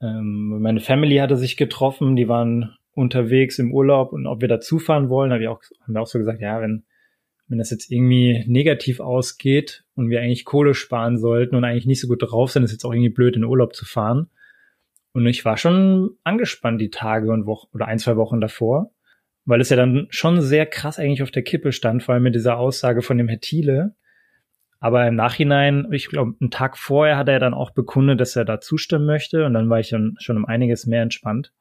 ähm, 0.00 0.60
meine 0.60 0.80
Family 0.80 1.16
hatte 1.16 1.36
sich 1.36 1.56
getroffen, 1.56 2.16
die 2.16 2.28
waren 2.28 2.76
unterwegs 2.92 3.58
im 3.58 3.72
Urlaub 3.72 4.12
und 4.12 4.26
ob 4.26 4.40
wir 4.40 4.48
dazufahren 4.48 5.08
wollen, 5.08 5.32
habe 5.32 5.42
ich 5.42 5.48
auch, 5.48 5.60
haben 5.82 5.94
wir 5.94 6.00
auch 6.00 6.06
so 6.06 6.18
gesagt, 6.18 6.40
ja, 6.40 6.60
wenn, 6.60 6.84
wenn 7.46 7.58
das 7.58 7.70
jetzt 7.70 7.92
irgendwie 7.92 8.44
negativ 8.46 9.00
ausgeht 9.00 9.84
und 9.94 10.10
wir 10.10 10.20
eigentlich 10.20 10.44
Kohle 10.44 10.74
sparen 10.74 11.18
sollten 11.18 11.54
und 11.54 11.64
eigentlich 11.64 11.86
nicht 11.86 12.00
so 12.00 12.08
gut 12.08 12.22
drauf 12.22 12.50
sind, 12.50 12.64
ist 12.64 12.72
jetzt 12.72 12.84
auch 12.84 12.92
irgendwie 12.92 13.10
blöd, 13.10 13.36
in 13.36 13.42
den 13.42 13.50
Urlaub 13.50 13.74
zu 13.74 13.84
fahren. 13.84 14.30
Und 15.12 15.26
ich 15.26 15.44
war 15.44 15.56
schon 15.56 16.16
angespannt 16.24 16.80
die 16.80 16.90
Tage 16.90 17.30
und 17.30 17.46
Wochen 17.46 17.68
oder 17.72 17.86
ein, 17.86 17.98
zwei 17.98 18.16
Wochen 18.16 18.40
davor, 18.40 18.90
weil 19.44 19.60
es 19.60 19.70
ja 19.70 19.76
dann 19.76 20.08
schon 20.10 20.40
sehr 20.40 20.66
krass 20.66 20.98
eigentlich 20.98 21.22
auf 21.22 21.30
der 21.30 21.42
Kippe 21.44 21.72
stand, 21.72 22.02
vor 22.02 22.14
allem 22.14 22.24
mit 22.24 22.34
dieser 22.34 22.58
Aussage 22.58 23.02
von 23.02 23.16
dem 23.16 23.28
Herr 23.28 23.40
Thiele. 23.40 23.94
Aber 24.78 25.06
im 25.06 25.14
Nachhinein, 25.14 25.88
ich 25.92 26.08
glaube, 26.08 26.34
einen 26.40 26.50
Tag 26.50 26.76
vorher 26.76 27.16
hat 27.16 27.28
er 27.28 27.38
dann 27.38 27.54
auch 27.54 27.70
bekundet, 27.70 28.20
dass 28.20 28.36
er 28.36 28.44
da 28.44 28.60
zustimmen 28.60 29.06
möchte. 29.06 29.44
Und 29.46 29.54
dann 29.54 29.70
war 29.70 29.80
ich 29.80 29.90
dann 29.90 30.16
schon 30.18 30.36
um 30.36 30.44
einiges 30.44 30.86
mehr 30.86 31.02
entspannt. 31.02 31.52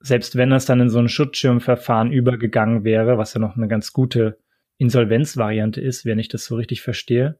Selbst 0.00 0.36
wenn 0.36 0.50
das 0.50 0.66
dann 0.66 0.80
in 0.80 0.90
so 0.90 0.98
ein 0.98 1.08
Schutzschirmverfahren 1.08 2.12
übergegangen 2.12 2.84
wäre, 2.84 3.18
was 3.18 3.34
ja 3.34 3.40
noch 3.40 3.56
eine 3.56 3.68
ganz 3.68 3.92
gute 3.92 4.38
Insolvenzvariante 4.78 5.80
ist, 5.80 6.04
wenn 6.04 6.18
ich 6.18 6.28
das 6.28 6.44
so 6.44 6.56
richtig 6.56 6.82
verstehe, 6.82 7.38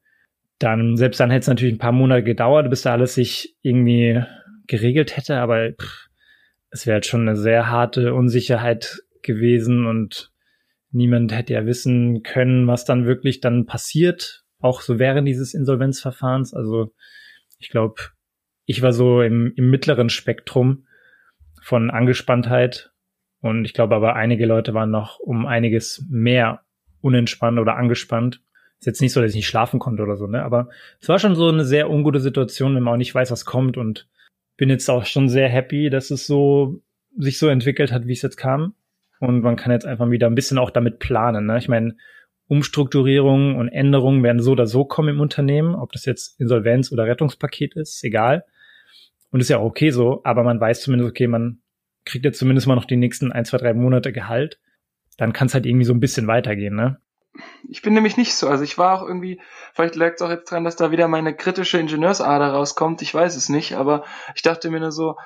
dann, 0.59 0.97
selbst 0.97 1.21
dann 1.21 1.31
hätte 1.31 1.41
es 1.41 1.49
natürlich 1.49 1.75
ein 1.75 1.79
paar 1.79 1.93
Monate 1.93 2.23
gedauert, 2.23 2.71
bis 2.71 2.83
da 2.83 2.93
alles 2.93 3.15
sich 3.15 3.57
irgendwie 3.63 4.23
geregelt 4.67 5.17
hätte, 5.17 5.37
aber 5.39 5.73
pff, 5.73 6.09
es 6.71 6.87
wäre 6.87 6.95
halt 6.95 7.07
schon 7.07 7.29
eine 7.29 7.37
sehr 7.37 7.71
harte 7.71 8.15
Unsicherheit 8.15 9.03
gewesen 9.23 9.87
und 9.87 10.33
niemand 10.91 11.33
hätte 11.37 11.53
ja 11.53 11.67
wissen 11.67 12.23
können, 12.23 12.67
was 12.67 12.85
dann 12.85 13.07
wirklich 13.07 13.41
dann 13.41 13.67
passiert, 13.67 14.45
auch 14.61 14.81
so 14.81 14.99
während 14.99 15.29
dieses 15.29 15.55
Insolvenzverfahrens. 15.55 16.55
Also 16.55 16.93
ich 17.59 17.71
glaube, 17.71 18.03
ich 18.65 18.83
war 18.83 18.93
so 18.93 19.23
im, 19.23 19.53
im 19.57 19.71
mittleren 19.71 20.09
Spektrum 20.09 20.87
von 21.63 21.91
Angespanntheit 21.91 22.93
und 23.41 23.65
ich 23.65 23.75
glaube 23.75 23.95
aber 23.95 24.15
einige 24.17 24.47
Leute 24.47 24.75
waren 24.75 24.91
noch 24.91 25.19
um 25.19 25.47
einiges 25.47 26.05
mehr 26.09 26.63
unentspannt 27.01 27.59
oder 27.59 27.77
angespannt. 27.77 28.43
Ist 28.79 28.87
jetzt 28.87 29.01
nicht 29.01 29.13
so, 29.13 29.21
dass 29.21 29.31
ich 29.31 29.37
nicht 29.37 29.47
schlafen 29.47 29.79
konnte 29.79 30.03
oder 30.03 30.17
so, 30.17 30.27
ne? 30.27 30.43
Aber 30.43 30.69
es 31.01 31.09
war 31.09 31.19
schon 31.19 31.35
so 31.35 31.49
eine 31.49 31.65
sehr 31.65 31.89
ungute 31.89 32.21
Situation, 32.21 32.75
wenn 32.75 32.83
man 32.83 32.95
auch 32.95 32.99
nicht 32.99 33.15
weiß, 33.15 33.31
was 33.31 33.45
kommt 33.45 33.77
und 33.77 34.09
bin 34.57 34.69
jetzt 34.69 34.89
auch 34.91 35.07
schon 35.07 35.29
sehr 35.29 35.49
happy, 35.49 35.89
dass 35.91 36.11
es 36.11 36.27
so 36.27 36.83
sich 37.17 37.39
so 37.39 37.49
entwickelt 37.49 37.93
hat, 37.93 38.07
wie 38.07 38.13
es 38.13 38.23
jetzt 38.23 38.37
kam. 38.37 38.75
Und 39.19 39.41
man 39.41 39.57
kann 39.57 39.73
jetzt 39.73 39.87
einfach 39.87 40.11
wieder 40.11 40.27
ein 40.27 40.35
bisschen 40.35 40.59
auch 40.59 40.71
damit 40.71 40.99
planen. 40.99 41.47
Ne? 41.47 41.57
Ich 41.57 41.69
meine, 41.69 41.97
Umstrukturierungen 42.49 43.57
und 43.57 43.69
Änderungen 43.69 44.23
werden 44.23 44.41
so 44.41 44.53
oder 44.53 44.67
so 44.67 44.85
kommen 44.85 45.11
im 45.11 45.21
Unternehmen, 45.21 45.75
ob 45.75 45.93
das 45.93 46.05
jetzt 46.05 46.41
Insolvenz 46.41 46.93
oder 46.93 47.07
Rettungspaket 47.07 47.75
ist, 47.75 48.03
egal. 48.05 48.45
Und 49.31 49.41
ist 49.41 49.51
ja 49.51 49.59
auch 49.59 49.65
okay 49.65 49.91
so, 49.91 50.21
aber 50.25 50.45
man 50.45 50.61
weiß 50.61 50.83
zumindest, 50.83 51.11
okay, 51.11 51.27
man 51.27 51.61
kriegt 52.05 52.25
er 52.25 52.33
zumindest 52.33 52.67
mal 52.67 52.77
noch 52.77 52.85
die 52.85 52.97
nächsten 52.97 53.33
ein, 53.33 53.45
zwei, 53.45 53.59
drei 53.59 53.75
Monate 53.75 54.13
Gehalt. 54.13 54.61
Dann 55.17 55.33
kann 55.33 55.49
es 55.49 55.55
halt 55.55 55.67
irgendwie 55.67 55.85
so 55.85 55.93
ein 55.93 56.01
bisschen 56.01 56.27
weitergehen, 56.27 56.77
ne? 56.77 57.01
Ich 57.69 57.83
bin 57.83 57.95
nämlich 57.95 58.17
nicht 58.17 58.35
so. 58.35 58.49
Also 58.49 58.65
ich 58.65 58.79
war 58.79 58.99
auch 58.99 59.07
irgendwie, 59.07 59.41
vielleicht 59.75 59.97
lag 59.97 60.15
es 60.15 60.23
auch 60.23 60.31
jetzt 60.31 60.51
dran, 60.51 60.65
dass 60.65 60.77
da 60.77 60.91
wieder 60.91 61.09
meine 61.09 61.35
kritische 61.35 61.79
Ingenieursader 61.79 62.49
rauskommt. 62.49 63.03
Ich 63.03 63.13
weiß 63.13 63.37
es 63.37 63.49
nicht, 63.49 63.75
aber 63.75 64.05
ich 64.35 64.43
dachte 64.43 64.71
mir 64.71 64.81
nur 64.81 64.93
so, 64.93 65.17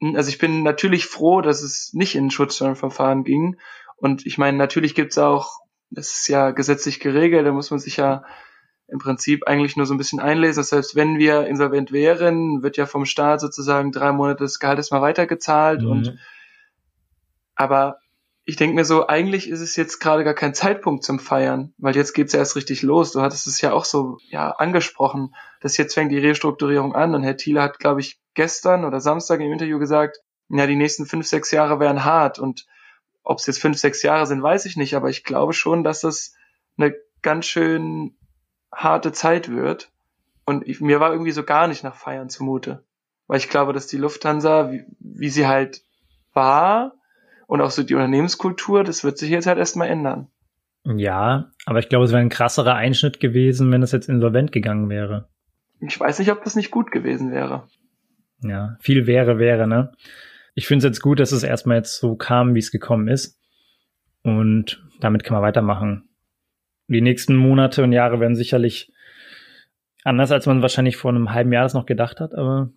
hm, 0.00 0.16
also 0.16 0.28
ich 0.28 0.38
bin 0.38 0.62
natürlich 0.62 1.06
froh, 1.06 1.40
dass 1.40 1.62
es 1.62 1.92
nicht 1.92 2.14
in 2.16 2.26
ein 2.26 2.30
Schutzsteuerverfahren 2.30 3.24
ging. 3.24 3.60
Und 3.96 4.26
ich 4.26 4.38
meine, 4.38 4.56
natürlich 4.56 4.94
gibt's 4.94 5.18
auch, 5.18 5.60
das 5.90 6.12
ist 6.12 6.28
ja 6.28 6.50
gesetzlich 6.52 7.00
geregelt, 7.00 7.46
da 7.46 7.52
muss 7.52 7.70
man 7.70 7.80
sich 7.80 7.96
ja 7.96 8.24
im 8.88 8.98
Prinzip 8.98 9.46
eigentlich 9.46 9.76
nur 9.76 9.86
so 9.86 9.94
ein 9.94 9.98
bisschen 9.98 10.20
einlesen. 10.20 10.62
Selbst 10.62 10.96
wenn 10.96 11.18
wir 11.18 11.46
insolvent 11.46 11.92
wären, 11.92 12.62
wird 12.62 12.76
ja 12.76 12.86
vom 12.86 13.04
Staat 13.04 13.40
sozusagen 13.40 13.92
drei 13.92 14.12
Monate 14.12 14.44
des 14.44 14.58
Gehaltes 14.58 14.90
mal 14.90 15.00
weitergezahlt. 15.02 15.82
Mhm. 15.82 15.90
Und 15.90 16.18
aber 17.54 17.98
ich 18.44 18.56
denke 18.56 18.74
mir 18.74 18.84
so, 18.84 19.06
eigentlich 19.06 19.48
ist 19.48 19.60
es 19.60 19.76
jetzt 19.76 20.00
gerade 20.00 20.24
gar 20.24 20.34
kein 20.34 20.54
Zeitpunkt 20.54 21.04
zum 21.04 21.20
Feiern, 21.20 21.72
weil 21.78 21.94
jetzt 21.94 22.14
geht's 22.14 22.32
ja 22.32 22.40
erst 22.40 22.56
richtig 22.56 22.82
los. 22.82 23.12
Du 23.12 23.20
hattest 23.20 23.46
es 23.46 23.60
ja 23.60 23.72
auch 23.72 23.84
so 23.84 24.18
ja 24.28 24.50
angesprochen, 24.50 25.34
dass 25.60 25.76
jetzt 25.76 25.94
fängt 25.94 26.10
die 26.10 26.18
Restrukturierung 26.18 26.94
an 26.94 27.14
und 27.14 27.22
Herr 27.22 27.36
Thiele 27.36 27.62
hat, 27.62 27.78
glaube 27.78 28.00
ich, 28.00 28.18
gestern 28.34 28.84
oder 28.84 29.00
Samstag 29.00 29.40
im 29.40 29.52
Interview 29.52 29.78
gesagt, 29.78 30.18
ja, 30.48 30.66
die 30.66 30.76
nächsten 30.76 31.06
fünf, 31.06 31.26
sechs 31.26 31.52
Jahre 31.52 31.78
wären 31.78 32.04
hart 32.04 32.38
und 32.38 32.66
ob 33.22 33.38
es 33.38 33.46
jetzt 33.46 33.60
fünf, 33.60 33.78
sechs 33.78 34.02
Jahre 34.02 34.26
sind, 34.26 34.42
weiß 34.42 34.64
ich 34.66 34.76
nicht, 34.76 34.94
aber 34.94 35.08
ich 35.08 35.24
glaube 35.24 35.52
schon, 35.52 35.84
dass 35.84 36.04
es 36.04 36.36
eine 36.76 36.94
ganz 37.22 37.46
schön 37.46 38.16
harte 38.72 39.12
Zeit 39.12 39.50
wird. 39.50 39.90
Und 40.44 40.66
ich, 40.66 40.80
mir 40.80 41.00
war 41.00 41.12
irgendwie 41.12 41.32
so 41.32 41.44
gar 41.44 41.68
nicht 41.68 41.84
nach 41.84 41.94
Feiern 41.94 42.28
zumute. 42.28 42.84
Weil 43.26 43.38
ich 43.38 43.48
glaube, 43.48 43.72
dass 43.72 43.86
die 43.86 43.98
Lufthansa, 43.98 44.72
wie, 44.72 44.84
wie 44.98 45.28
sie 45.28 45.46
halt 45.46 45.82
war, 46.32 46.94
und 47.46 47.60
auch 47.60 47.70
so 47.72 47.82
die 47.82 47.94
Unternehmenskultur, 47.94 48.84
das 48.84 49.02
wird 49.02 49.18
sich 49.18 49.30
jetzt 49.30 49.46
halt 49.46 49.58
erstmal 49.58 49.88
ändern. 49.88 50.28
Ja, 50.84 51.50
aber 51.66 51.80
ich 51.80 51.88
glaube, 51.88 52.04
es 52.04 52.12
wäre 52.12 52.20
ein 52.20 52.28
krasserer 52.28 52.74
Einschnitt 52.74 53.18
gewesen, 53.18 53.70
wenn 53.72 53.82
es 53.82 53.92
jetzt 53.92 54.08
insolvent 54.08 54.52
gegangen 54.52 54.88
wäre. 54.88 55.28
Ich 55.80 55.98
weiß 55.98 56.20
nicht, 56.20 56.30
ob 56.30 56.44
das 56.44 56.54
nicht 56.54 56.70
gut 56.70 56.92
gewesen 56.92 57.32
wäre. 57.32 57.66
Ja, 58.42 58.76
viel 58.80 59.06
wäre, 59.06 59.38
wäre, 59.38 59.66
ne? 59.66 59.92
Ich 60.54 60.66
finde 60.66 60.86
es 60.86 60.90
jetzt 60.90 61.02
gut, 61.02 61.20
dass 61.20 61.32
es 61.32 61.42
erstmal 61.42 61.78
jetzt 61.78 61.98
so 61.98 62.16
kam, 62.16 62.54
wie 62.54 62.58
es 62.58 62.70
gekommen 62.70 63.08
ist. 63.08 63.38
Und 64.22 64.84
damit 65.00 65.24
kann 65.24 65.34
man 65.34 65.42
weitermachen. 65.42 66.08
Die 66.88 67.00
nächsten 67.00 67.36
Monate 67.36 67.82
und 67.82 67.92
Jahre 67.92 68.20
werden 68.20 68.34
sicherlich 68.34 68.92
anders, 70.04 70.32
als 70.32 70.46
man 70.46 70.62
wahrscheinlich 70.62 70.96
vor 70.96 71.10
einem 71.10 71.32
halben 71.32 71.52
Jahr 71.52 71.62
das 71.62 71.74
noch 71.74 71.86
gedacht 71.86 72.20
hat, 72.20 72.34
aber 72.34 72.70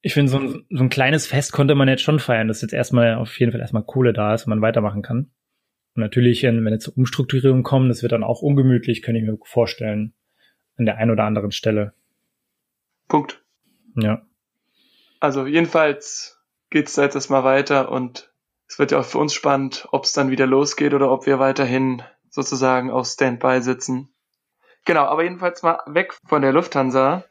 ich 0.00 0.14
finde, 0.14 0.30
so 0.30 0.38
ein, 0.38 0.64
so 0.70 0.84
ein 0.84 0.90
kleines 0.90 1.26
Fest 1.26 1.52
konnte 1.52 1.74
man 1.74 1.88
jetzt 1.88 2.02
schon 2.02 2.20
feiern, 2.20 2.48
dass 2.48 2.62
jetzt 2.62 2.72
erstmal 2.72 3.16
auf 3.16 3.38
jeden 3.38 3.52
Fall 3.52 3.60
erstmal 3.60 3.82
Kohle 3.82 4.12
da 4.12 4.34
ist 4.34 4.44
und 4.46 4.50
man 4.50 4.62
weitermachen 4.62 5.02
kann. 5.02 5.30
Und 5.94 6.02
natürlich, 6.02 6.44
wenn 6.44 6.66
jetzt 6.68 6.84
zur 6.84 6.96
Umstrukturierung 6.96 7.64
kommen, 7.64 7.88
das 7.88 8.02
wird 8.02 8.12
dann 8.12 8.22
auch 8.22 8.40
ungemütlich, 8.40 9.02
kann 9.02 9.16
ich 9.16 9.24
mir 9.24 9.36
vorstellen, 9.42 10.14
an 10.76 10.86
der 10.86 10.98
einen 10.98 11.10
oder 11.10 11.24
anderen 11.24 11.50
Stelle. 11.50 11.94
Punkt. 13.08 13.42
Ja. 13.96 14.22
Also 15.18 15.46
jedenfalls 15.46 16.37
geht's 16.70 16.94
da 16.94 17.02
jetzt 17.02 17.14
erstmal 17.14 17.44
weiter 17.44 17.90
und 17.90 18.32
es 18.66 18.78
wird 18.78 18.92
ja 18.92 19.00
auch 19.00 19.04
für 19.04 19.18
uns 19.18 19.32
spannend, 19.32 19.88
ob 19.92 20.04
es 20.04 20.12
dann 20.12 20.30
wieder 20.30 20.46
losgeht 20.46 20.94
oder 20.94 21.10
ob 21.10 21.26
wir 21.26 21.38
weiterhin 21.38 22.02
sozusagen 22.28 22.90
auf 22.90 23.06
Standby 23.06 23.62
sitzen. 23.62 24.14
Genau, 24.84 25.04
aber 25.04 25.22
jedenfalls 25.22 25.62
mal 25.62 25.80
weg 25.86 26.14
von 26.26 26.42
der 26.42 26.52
Lufthansa. 26.52 27.24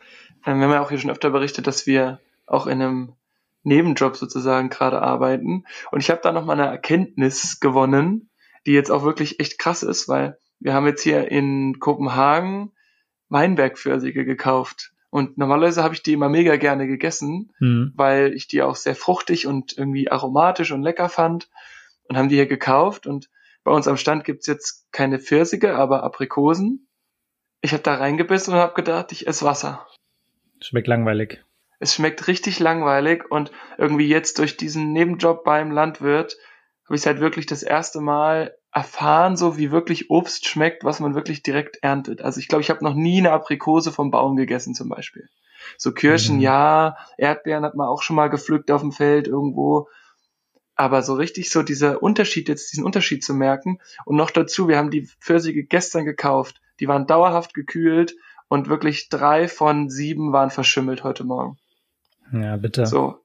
Ähm, 0.46 0.60
wir 0.60 0.66
haben 0.66 0.74
ja 0.74 0.82
auch 0.82 0.90
hier 0.90 1.00
schon 1.00 1.12
öfter 1.12 1.30
berichtet, 1.30 1.68
dass 1.68 1.86
wir 1.86 2.20
auch 2.46 2.68
in 2.68 2.82
einem 2.82 3.14
Nebenjob 3.64 4.16
sozusagen 4.16 4.70
gerade 4.70 5.02
arbeiten. 5.02 5.66
Und 5.92 6.00
ich 6.00 6.10
habe 6.10 6.22
da 6.22 6.32
nochmal 6.32 6.60
eine 6.60 6.70
Erkenntnis 6.70 7.60
gewonnen, 7.60 8.30
die 8.66 8.74
jetzt 8.74 8.92
auch 8.92 9.04
wirklich 9.04 9.40
echt 9.40 9.60
krass 9.60 9.84
ist, 9.84 10.08
weil 10.08 10.38
wir 10.60 10.74
haben 10.74 10.88
jetzt 10.88 11.04
hier 11.04 11.32
in 11.32 11.80
Kopenhagen 11.80 12.72
Weinbergpfirsiche 13.30 14.26
gekauft. 14.26 14.94
Und 15.10 15.38
normalerweise 15.38 15.84
habe 15.84 15.94
ich 15.94 16.04
die 16.04 16.14
immer 16.14 16.30
mega 16.30 16.58
gerne 16.58 16.88
gegessen, 16.88 17.54
mhm. 17.60 17.94
weil 17.96 18.34
ich 18.34 18.48
die 18.48 18.62
auch 18.62 18.76
sehr 18.76 18.96
fruchtig 18.96 19.48
und 19.48 19.78
irgendwie 19.78 20.12
aromatisch 20.12 20.72
und 20.72 20.84
lecker 20.84 21.10
fand. 21.10 21.50
Und 22.10 22.18
haben 22.18 22.30
die 22.30 22.36
hier 22.36 22.48
gekauft. 22.48 23.08
Und 23.08 23.30
bei 23.64 23.72
uns 23.72 23.88
am 23.88 23.98
Stand 23.98 24.24
gibt's 24.24 24.48
jetzt 24.48 24.92
keine 24.92 25.20
Pfirsiche, 25.20 25.76
aber 25.76 26.04
Aprikosen. 26.04 26.88
Ich 27.62 27.74
habe 27.74 27.84
da 27.84 27.96
reingebissen 27.96 28.54
und 28.54 28.60
habe 28.60 28.74
gedacht, 28.74 29.12
ich 29.12 29.28
esse 29.28 29.46
Wasser. 29.46 29.88
Schmeckt 30.62 30.88
langweilig. 30.88 31.44
Es 31.80 31.94
schmeckt 31.94 32.28
richtig 32.28 32.60
langweilig 32.60 33.30
und 33.30 33.52
irgendwie 33.78 34.08
jetzt 34.08 34.40
durch 34.40 34.58
diesen 34.58 34.94
Nebenjob 34.94 35.44
beim 35.44 35.72
Landwirt 35.72 36.38
habe 36.86 36.96
ich 36.96 37.06
halt 37.06 37.20
wirklich 37.20 37.46
das 37.46 37.64
erste 37.64 38.00
Mal 38.02 38.56
erfahren, 38.78 39.38
so 39.38 39.58
wie 39.58 39.72
wirklich 39.72 40.12
Obst 40.12 40.48
schmeckt, 40.48 40.84
was 40.84 41.00
man 41.00 41.16
wirklich 41.16 41.42
direkt 41.42 41.80
erntet. 41.82 42.22
Also 42.22 42.40
ich 42.40 42.48
glaube, 42.48 42.62
ich 42.62 42.70
habe 42.70 42.84
noch 42.84 42.94
nie 42.94 43.18
eine 43.18 43.32
Aprikose 43.32 43.92
vom 43.92 44.12
Baum 44.12 44.36
gegessen 44.36 44.76
zum 44.76 44.88
Beispiel. 44.88 45.30
So 45.80 45.92
Kirschen, 45.94 46.36
mhm. 46.36 46.42
ja, 46.42 46.96
Erdbeeren 47.18 47.66
hat 47.66 47.74
man 47.74 47.88
auch 47.88 48.04
schon 48.04 48.16
mal 48.16 48.28
gepflückt 48.28 48.70
auf 48.70 48.82
dem 48.82 48.92
Feld 48.92 49.28
irgendwo. 49.28 49.88
Aber 50.76 51.02
so 51.02 51.16
richtig 51.16 51.50
so 51.50 51.64
dieser 51.64 52.04
Unterschied, 52.04 52.50
jetzt 52.50 52.72
diesen 52.72 52.86
Unterschied 52.86 53.24
zu 53.24 53.34
merken. 53.34 53.80
Und 54.06 54.16
noch 54.16 54.30
dazu, 54.30 54.68
wir 54.68 54.78
haben 54.78 54.92
die 54.92 55.08
Pfirsiche 55.22 55.64
gestern 55.64 56.06
gekauft. 56.06 56.62
Die 56.80 56.88
waren 56.88 57.08
dauerhaft 57.08 57.56
gekühlt 57.56 58.16
und 58.48 58.70
wirklich 58.70 59.10
drei 59.10 59.48
von 59.48 59.90
sieben 59.90 60.34
waren 60.34 60.52
verschimmelt 60.52 61.04
heute 61.04 61.24
Morgen. 61.24 61.58
Ja, 62.32 62.58
bitte. 62.58 62.86
So. 62.86 63.24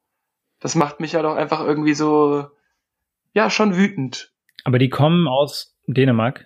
Das 0.61 0.77
macht 0.77 0.99
mich 0.99 1.13
ja 1.13 1.21
doch 1.21 1.37
einfach 1.37 1.61
irgendwie 1.61 1.93
so, 1.93 2.47
ja, 3.35 3.51
schon 3.51 3.77
wütend. 3.77 4.32
Aber 4.65 4.79
die 4.79 4.89
kommen 4.89 5.29
aus 5.29 5.77
Dänemark? 5.87 6.45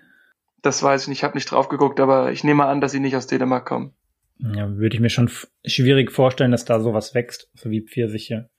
Das 0.63 0.83
weiß 0.83 1.03
ich 1.03 1.09
nicht, 1.09 1.19
ich 1.19 1.25
habe 1.25 1.37
nicht 1.37 1.51
drauf 1.51 1.69
geguckt, 1.69 2.01
aber 2.01 2.33
ich 2.33 2.45
nehme 2.45 2.67
an, 2.67 2.81
dass 2.81 2.93
sie 2.93 3.01
nicht 3.01 3.17
aus 3.17 3.27
Dänemark 3.27 3.67
kommen. 3.67 3.95
Ja, 4.39 4.77
würde 4.77 4.95
ich 4.95 5.01
mir 5.01 5.11
schon 5.11 5.31
schwierig 5.65 6.13
vorstellen, 6.13 6.51
dass 6.51 6.65
da 6.65 6.81
sowas 6.81 7.15
wächst, 7.15 7.51
so 7.55 7.71
wie 7.71 7.83
Pfirsiche. 7.87 8.51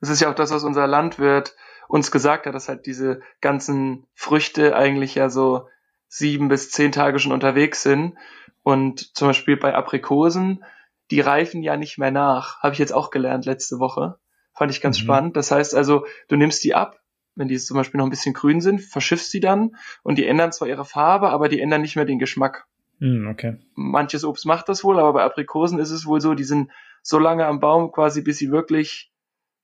Das 0.00 0.10
ist 0.10 0.20
ja 0.20 0.30
auch 0.30 0.34
das, 0.34 0.50
was 0.50 0.64
unser 0.64 0.86
Landwirt 0.86 1.54
uns 1.88 2.10
gesagt 2.10 2.46
hat, 2.46 2.54
dass 2.54 2.68
halt 2.68 2.86
diese 2.86 3.20
ganzen 3.40 4.06
Früchte 4.14 4.74
eigentlich 4.74 5.14
ja 5.14 5.28
so 5.28 5.68
sieben 6.08 6.48
bis 6.48 6.70
zehn 6.70 6.92
Tage 6.92 7.18
schon 7.18 7.32
unterwegs 7.32 7.82
sind. 7.82 8.14
Und 8.62 9.16
zum 9.16 9.28
Beispiel 9.28 9.56
bei 9.56 9.74
Aprikosen 9.74 10.64
die 11.10 11.20
reifen 11.20 11.62
ja 11.62 11.76
nicht 11.76 11.98
mehr 11.98 12.10
nach. 12.10 12.60
Habe 12.60 12.72
ich 12.72 12.78
jetzt 12.78 12.92
auch 12.92 13.10
gelernt 13.10 13.44
letzte 13.44 13.78
Woche. 13.78 14.18
Fand 14.54 14.70
ich 14.70 14.80
ganz 14.80 14.98
mhm. 14.98 15.02
spannend. 15.02 15.36
Das 15.36 15.50
heißt 15.50 15.74
also, 15.74 16.06
du 16.28 16.36
nimmst 16.36 16.62
die 16.64 16.74
ab, 16.74 16.99
wenn 17.34 17.48
die 17.48 17.58
zum 17.58 17.76
Beispiel 17.76 17.98
noch 17.98 18.06
ein 18.06 18.10
bisschen 18.10 18.34
grün 18.34 18.60
sind, 18.60 18.80
verschiffst 18.80 19.30
sie 19.30 19.40
dann 19.40 19.76
und 20.02 20.18
die 20.18 20.26
ändern 20.26 20.52
zwar 20.52 20.68
ihre 20.68 20.84
Farbe, 20.84 21.30
aber 21.30 21.48
die 21.48 21.60
ändern 21.60 21.82
nicht 21.82 21.96
mehr 21.96 22.04
den 22.04 22.18
Geschmack. 22.18 22.66
Mhm, 22.98 23.28
okay. 23.28 23.56
Manches 23.74 24.24
Obst 24.24 24.46
macht 24.46 24.68
das 24.68 24.84
wohl, 24.84 24.98
aber 24.98 25.12
bei 25.14 25.22
Aprikosen 25.24 25.78
ist 25.78 25.90
es 25.90 26.06
wohl 26.06 26.20
so, 26.20 26.34
die 26.34 26.44
sind 26.44 26.70
so 27.02 27.18
lange 27.18 27.46
am 27.46 27.60
Baum 27.60 27.92
quasi, 27.92 28.22
bis 28.22 28.38
sie 28.38 28.50
wirklich 28.50 29.10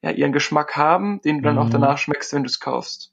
ja, 0.02 0.10
ihren 0.10 0.32
Geschmack 0.32 0.76
haben, 0.76 1.20
den 1.22 1.38
du 1.38 1.42
dann 1.42 1.56
mhm. 1.56 1.60
auch 1.60 1.70
danach 1.70 1.98
schmeckst, 1.98 2.32
wenn 2.32 2.44
du 2.44 2.48
es 2.48 2.60
kaufst. 2.60 3.12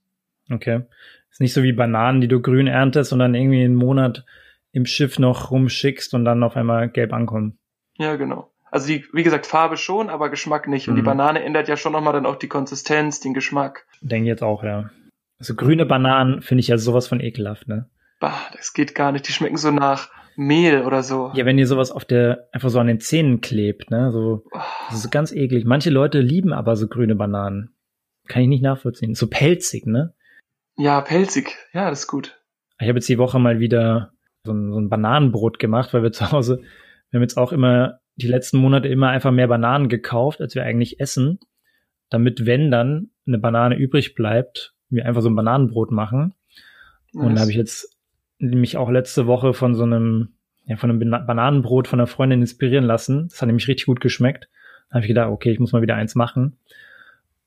Okay. 0.49 0.83
Ist 1.29 1.41
nicht 1.41 1.53
so 1.53 1.63
wie 1.63 1.73
Bananen, 1.73 2.21
die 2.21 2.27
du 2.27 2.41
grün 2.41 2.67
erntest 2.67 3.11
und 3.11 3.19
dann 3.19 3.35
irgendwie 3.35 3.63
einen 3.63 3.75
Monat 3.75 4.25
im 4.71 4.85
Schiff 4.85 5.19
noch 5.19 5.51
rumschickst 5.51 6.13
und 6.13 6.25
dann 6.25 6.43
auf 6.43 6.55
einmal 6.55 6.89
gelb 6.89 7.13
ankommen. 7.13 7.57
Ja, 7.97 8.15
genau. 8.15 8.52
Also 8.73 8.87
die, 8.87 9.05
wie 9.13 9.21
gesagt, 9.21 9.45
Farbe 9.45 9.77
schon, 9.77 10.09
aber 10.09 10.31
Geschmack 10.31 10.67
nicht. 10.67 10.87
Und 10.87 10.95
mhm. 10.95 10.97
die 10.97 11.03
Banane 11.03 11.43
ändert 11.43 11.67
ja 11.67 11.77
schon 11.77 11.91
nochmal 11.93 12.13
dann 12.13 12.25
auch 12.25 12.37
die 12.37 12.47
Konsistenz, 12.47 13.19
den 13.19 13.35
Geschmack. 13.35 13.85
Denke 14.01 14.27
jetzt 14.27 14.41
auch, 14.41 14.63
ja. 14.63 14.89
Also 15.37 15.53
grüne 15.53 15.85
Bananen 15.85 16.41
finde 16.41 16.61
ich 16.61 16.69
ja 16.69 16.79
sowas 16.79 17.05
von 17.05 17.19
ekelhaft, 17.19 17.67
ne? 17.67 17.87
Bah, 18.19 18.33
das 18.57 18.73
geht 18.73 18.95
gar 18.95 19.11
nicht. 19.11 19.27
Die 19.27 19.31
schmecken 19.31 19.57
so 19.57 19.69
nach 19.69 20.09
Mehl 20.35 20.81
oder 20.81 21.03
so. 21.03 21.31
Ja, 21.35 21.45
wenn 21.45 21.59
ihr 21.59 21.67
sowas 21.67 21.91
auf 21.91 22.03
der, 22.03 22.49
einfach 22.51 22.71
so 22.71 22.79
an 22.79 22.87
den 22.87 22.99
Zähnen 22.99 23.41
klebt, 23.41 23.91
ne? 23.91 24.11
So, 24.11 24.43
das 24.89 25.05
ist 25.05 25.11
ganz 25.11 25.31
eklig. 25.31 25.65
Manche 25.65 25.91
Leute 25.91 26.19
lieben 26.19 26.51
aber 26.51 26.75
so 26.75 26.87
grüne 26.87 27.13
Bananen. 27.13 27.75
Kann 28.27 28.41
ich 28.41 28.47
nicht 28.47 28.63
nachvollziehen. 28.63 29.13
So 29.13 29.27
pelzig, 29.27 29.85
ne? 29.85 30.15
Ja, 30.77 30.99
pelzig. 31.01 31.55
Ja, 31.73 31.91
das 31.91 31.99
ist 31.99 32.07
gut. 32.07 32.41
Ich 32.79 32.87
habe 32.87 32.97
jetzt 32.97 33.07
die 33.07 33.19
Woche 33.19 33.37
mal 33.37 33.59
wieder 33.59 34.13
so 34.43 34.51
ein, 34.51 34.73
so 34.73 34.79
ein 34.79 34.89
Bananenbrot 34.89 35.59
gemacht, 35.59 35.93
weil 35.93 36.01
wir 36.01 36.11
zu 36.11 36.31
Hause 36.31 36.63
wir 37.13 37.19
haben 37.19 37.23
jetzt 37.25 37.37
auch 37.37 37.51
immer 37.51 37.99
die 38.15 38.27
letzten 38.27 38.57
Monate 38.57 38.87
immer 38.87 39.09
einfach 39.09 39.31
mehr 39.31 39.47
Bananen 39.47 39.89
gekauft, 39.89 40.41
als 40.41 40.55
wir 40.55 40.63
eigentlich 40.63 40.99
essen, 40.99 41.39
damit, 42.09 42.45
wenn 42.45 42.69
dann 42.71 43.09
eine 43.25 43.39
Banane 43.39 43.75
übrig 43.75 44.15
bleibt, 44.15 44.73
wir 44.89 45.05
einfach 45.05 45.21
so 45.21 45.29
ein 45.29 45.35
Bananenbrot 45.35 45.91
machen. 45.91 46.33
Nice. 47.11 47.25
Und 47.25 47.35
da 47.35 47.41
habe 47.41 47.51
ich 47.51 47.57
jetzt 47.57 47.97
nämlich 48.37 48.77
auch 48.77 48.89
letzte 48.89 49.25
Woche 49.27 49.53
von 49.53 49.73
so 49.73 49.83
einem, 49.83 50.33
ja, 50.65 50.75
von 50.75 50.89
einem 50.89 50.99
Bananenbrot 51.09 51.87
von 51.87 51.99
einer 51.99 52.07
Freundin 52.07 52.41
inspirieren 52.41 52.85
lassen. 52.85 53.29
Das 53.29 53.41
hat 53.41 53.47
nämlich 53.47 53.67
richtig 53.67 53.85
gut 53.85 54.01
geschmeckt. 54.01 54.49
Da 54.89 54.95
habe 54.95 55.05
ich 55.05 55.07
gedacht, 55.07 55.29
okay, 55.29 55.51
ich 55.51 55.59
muss 55.59 55.71
mal 55.71 55.81
wieder 55.81 55.95
eins 55.95 56.15
machen. 56.15 56.57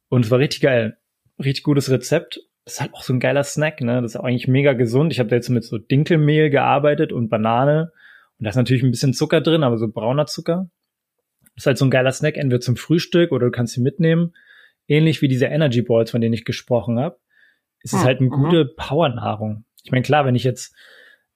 Und 0.08 0.24
es 0.24 0.30
war 0.30 0.38
richtig 0.38 0.60
geil. 0.62 0.96
Richtig 1.38 1.64
gutes 1.64 1.90
Rezept. 1.90 2.40
Das 2.64 2.74
ist 2.74 2.80
halt 2.80 2.94
auch 2.94 3.02
so 3.02 3.12
ein 3.12 3.20
geiler 3.20 3.44
Snack, 3.44 3.80
ne? 3.80 4.02
Das 4.02 4.14
ist 4.14 4.20
eigentlich 4.20 4.48
mega 4.48 4.72
gesund. 4.72 5.12
Ich 5.12 5.20
habe 5.20 5.28
da 5.28 5.36
jetzt 5.36 5.48
mit 5.48 5.64
so 5.64 5.78
Dinkelmehl 5.78 6.50
gearbeitet 6.50 7.12
und 7.12 7.28
Banane 7.28 7.92
und 8.38 8.44
da 8.44 8.50
ist 8.50 8.56
natürlich 8.56 8.82
ein 8.82 8.90
bisschen 8.90 9.14
Zucker 9.14 9.40
drin, 9.40 9.62
aber 9.62 9.78
so 9.78 9.88
brauner 9.88 10.26
Zucker. 10.26 10.68
Das 11.54 11.62
ist 11.62 11.66
halt 11.66 11.78
so 11.78 11.86
ein 11.86 11.90
geiler 11.90 12.12
Snack, 12.12 12.36
entweder 12.36 12.60
zum 12.60 12.76
Frühstück 12.76 13.32
oder 13.32 13.46
du 13.46 13.52
kannst 13.52 13.76
ihn 13.76 13.82
mitnehmen. 13.82 14.34
ähnlich 14.88 15.20
wie 15.22 15.28
diese 15.28 15.46
Energy 15.46 15.82
Balls, 15.82 16.10
von 16.12 16.20
denen 16.20 16.34
ich 16.34 16.44
gesprochen 16.44 17.00
habe. 17.00 17.18
Es 17.82 17.92
ist 17.92 18.04
halt 18.04 18.20
eine 18.20 18.28
mhm. 18.28 18.34
gute 18.34 18.64
Powernahrung. 18.64 19.64
Ich 19.82 19.90
meine, 19.90 20.02
klar, 20.02 20.24
wenn 20.24 20.34
ich 20.34 20.44
jetzt 20.44 20.74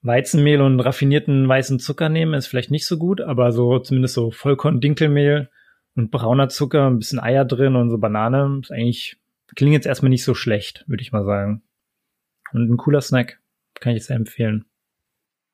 Weizenmehl 0.01 0.61
und 0.61 0.79
raffinierten 0.79 1.47
weißen 1.47 1.79
Zucker 1.79 2.09
nehme, 2.09 2.37
ist 2.37 2.47
vielleicht 2.47 2.71
nicht 2.71 2.85
so 2.85 2.97
gut, 2.97 3.21
aber 3.21 3.51
so 3.51 3.79
zumindest 3.79 4.13
so 4.13 4.31
Vollkorn-Dinkelmehl 4.31 5.49
und 5.95 6.11
brauner 6.11 6.49
Zucker, 6.49 6.87
ein 6.87 6.97
bisschen 6.97 7.19
Eier 7.19 7.45
drin 7.45 7.75
und 7.75 7.89
so 7.89 7.97
Banane, 7.97 8.59
ist 8.61 8.71
eigentlich, 8.71 9.17
klingt 9.55 9.73
jetzt 9.73 9.85
erstmal 9.85 10.09
nicht 10.09 10.23
so 10.23 10.33
schlecht, 10.33 10.85
würde 10.87 11.01
ich 11.01 11.11
mal 11.11 11.25
sagen. 11.25 11.63
Und 12.53 12.69
ein 12.69 12.77
cooler 12.77 13.01
Snack. 13.01 13.39
Kann 13.79 13.95
ich 13.95 14.05
sehr 14.05 14.15
empfehlen. 14.15 14.65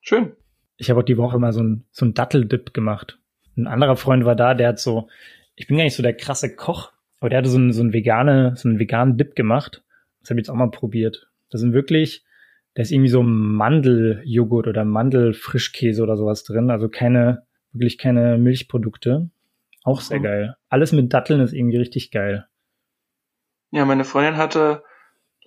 Schön. 0.01 0.35
Ich 0.77 0.89
habe 0.89 0.99
auch 0.99 1.05
die 1.05 1.17
Woche 1.17 1.39
mal 1.39 1.53
so 1.53 1.61
ein, 1.61 1.85
so 1.91 2.05
ein 2.05 2.13
Datteldip 2.13 2.73
gemacht. 2.73 3.19
Ein 3.57 3.67
anderer 3.67 3.97
Freund 3.97 4.25
war 4.25 4.35
da, 4.35 4.53
der 4.53 4.69
hat 4.69 4.79
so, 4.79 5.09
ich 5.55 5.67
bin 5.67 5.77
gar 5.77 5.83
nicht 5.83 5.95
so 5.95 6.03
der 6.03 6.15
krasse 6.15 6.55
Koch, 6.55 6.91
aber 7.19 7.29
der 7.29 7.39
hatte 7.39 7.49
so 7.49 7.57
einen, 7.57 7.73
so 7.73 7.81
einen 7.81 7.93
vegane, 7.93 8.55
so 8.55 8.69
einen 8.69 8.79
veganen 8.79 9.17
Dip 9.17 9.35
gemacht. 9.35 9.83
Das 10.21 10.29
habe 10.29 10.39
ich 10.39 10.45
jetzt 10.45 10.49
auch 10.51 10.57
mal 10.57 10.69
probiert. 10.69 11.27
Das 11.49 11.61
sind 11.61 11.73
wirklich, 11.73 12.23
da 12.75 12.83
ist 12.83 12.91
irgendwie 12.91 13.09
so 13.09 13.23
Mandeljoghurt 13.23 14.67
oder 14.67 14.85
Mandelfrischkäse 14.85 16.03
oder 16.03 16.15
sowas 16.15 16.43
drin. 16.43 16.69
Also 16.69 16.89
keine, 16.89 17.43
wirklich 17.71 17.97
keine 17.97 18.37
Milchprodukte. 18.37 19.29
Auch 19.83 20.01
sehr 20.01 20.19
mhm. 20.19 20.23
geil. 20.23 20.57
Alles 20.69 20.91
mit 20.91 21.13
Datteln 21.13 21.39
ist 21.39 21.53
irgendwie 21.53 21.77
richtig 21.77 22.11
geil. 22.11 22.45
Ja, 23.71 23.85
meine 23.85 24.03
Freundin 24.03 24.37
hatte 24.37 24.83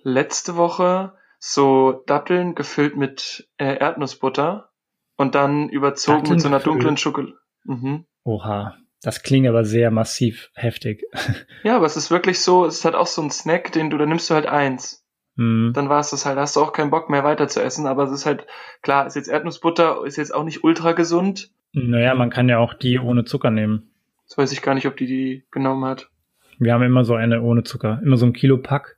letzte 0.03 0.55
Woche 0.57 1.13
so 1.39 2.03
Datteln 2.05 2.55
gefüllt 2.55 2.97
mit 2.97 3.47
äh, 3.57 3.77
Erdnussbutter 3.77 4.70
und 5.17 5.35
dann 5.35 5.69
überzogen 5.69 6.29
mit 6.29 6.41
so 6.41 6.47
einer 6.47 6.59
dunklen 6.59 6.97
Schokolade. 6.97 7.37
Mhm. 7.63 8.05
Oha, 8.23 8.75
das 9.01 9.23
klingt 9.23 9.47
aber 9.47 9.65
sehr 9.65 9.91
massiv 9.91 10.49
heftig. 10.53 11.03
Ja, 11.63 11.75
aber 11.75 11.85
es 11.85 11.95
ist 11.95 12.09
wirklich 12.09 12.39
so, 12.39 12.65
es 12.65 12.79
ist 12.79 12.85
halt 12.85 12.95
auch 12.95 13.05
so 13.05 13.21
ein 13.21 13.29
Snack, 13.29 13.71
den 13.71 13.91
du, 13.91 13.97
da 13.97 14.05
nimmst 14.07 14.29
du 14.29 14.33
halt 14.33 14.47
eins. 14.47 15.05
Mhm. 15.35 15.73
Dann 15.73 15.89
war 15.89 15.99
es 15.99 16.09
das 16.09 16.25
halt, 16.25 16.39
hast 16.39 16.55
du 16.55 16.61
auch 16.61 16.73
keinen 16.73 16.89
Bock 16.89 17.09
mehr 17.09 17.23
weiter 17.23 17.47
zu 17.47 17.61
essen, 17.61 17.85
aber 17.85 18.03
es 18.03 18.11
ist 18.11 18.25
halt, 18.25 18.47
klar, 18.81 19.05
ist 19.05 19.15
jetzt 19.15 19.29
Erdnussbutter, 19.29 20.03
ist 20.05 20.17
jetzt 20.17 20.33
auch 20.33 20.43
nicht 20.43 20.63
ultra 20.63 20.93
gesund. 20.93 21.51
Naja, 21.73 22.15
man 22.15 22.31
kann 22.31 22.49
ja 22.49 22.57
auch 22.57 22.73
die 22.73 22.99
ohne 22.99 23.25
Zucker 23.25 23.51
nehmen. 23.51 23.91
Das 24.27 24.37
weiß 24.37 24.51
ich 24.51 24.61
gar 24.61 24.73
nicht, 24.73 24.87
ob 24.87 24.97
die 24.97 25.05
die 25.05 25.45
genommen 25.51 25.85
hat. 25.85 26.09
Wir 26.57 26.73
haben 26.73 26.83
immer 26.83 27.03
so 27.05 27.15
eine 27.15 27.41
ohne 27.41 27.63
Zucker. 27.63 27.99
Immer 28.03 28.17
so 28.17 28.25
ein 28.25 28.33
Kilo 28.33 28.57
Pack 28.57 28.97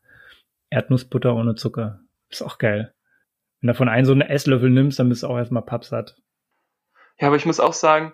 Erdnussbutter 0.70 1.36
ohne 1.36 1.56
Zucker. 1.56 2.00
Ist 2.30 2.42
auch 2.42 2.58
geil. 2.58 2.94
Wenn 3.64 3.68
du 3.68 3.74
davon 3.76 3.88
einen 3.88 4.06
so 4.06 4.12
einen 4.12 4.20
Esslöffel 4.20 4.70
nimmst, 4.70 5.00
dann 5.00 5.08
bist 5.08 5.24
du 5.24 5.28
auch 5.28 5.38
erstmal 5.38 5.62
pappsatt. 5.62 6.18
Ja, 7.18 7.28
aber 7.28 7.38
ich 7.38 7.46
muss 7.46 7.62
auch 7.62 7.72
sagen, 7.72 8.12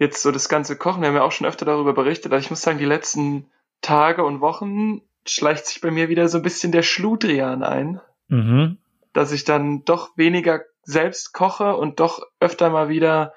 jetzt 0.00 0.20
so 0.20 0.32
das 0.32 0.48
ganze 0.48 0.76
Kochen, 0.76 1.02
wir 1.02 1.08
haben 1.08 1.14
ja 1.14 1.22
auch 1.22 1.30
schon 1.30 1.46
öfter 1.46 1.64
darüber 1.64 1.92
berichtet, 1.92 2.32
aber 2.32 2.40
ich 2.40 2.50
muss 2.50 2.62
sagen, 2.62 2.78
die 2.78 2.84
letzten 2.84 3.48
Tage 3.80 4.24
und 4.24 4.40
Wochen 4.40 5.02
schleicht 5.24 5.66
sich 5.66 5.80
bei 5.80 5.92
mir 5.92 6.08
wieder 6.08 6.26
so 6.26 6.38
ein 6.38 6.42
bisschen 6.42 6.72
der 6.72 6.82
Schludrian 6.82 7.62
ein. 7.62 8.00
Mhm. 8.26 8.78
Dass 9.12 9.30
ich 9.30 9.44
dann 9.44 9.84
doch 9.84 10.16
weniger 10.16 10.62
selbst 10.82 11.32
koche 11.32 11.76
und 11.76 12.00
doch 12.00 12.26
öfter 12.40 12.68
mal 12.68 12.88
wieder 12.88 13.34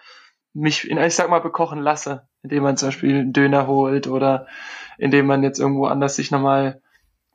mich, 0.53 0.89
in, 0.89 0.97
ich 0.97 1.13
sag 1.13 1.29
mal, 1.29 1.41
bekochen 1.41 1.79
lasse, 1.79 2.27
indem 2.41 2.63
man 2.63 2.75
zum 2.75 2.87
Beispiel 2.87 3.19
einen 3.19 3.33
Döner 3.33 3.67
holt 3.67 4.07
oder 4.07 4.47
indem 4.97 5.27
man 5.27 5.43
jetzt 5.43 5.59
irgendwo 5.59 5.85
anders 5.85 6.15
sich 6.15 6.31
nochmal 6.31 6.81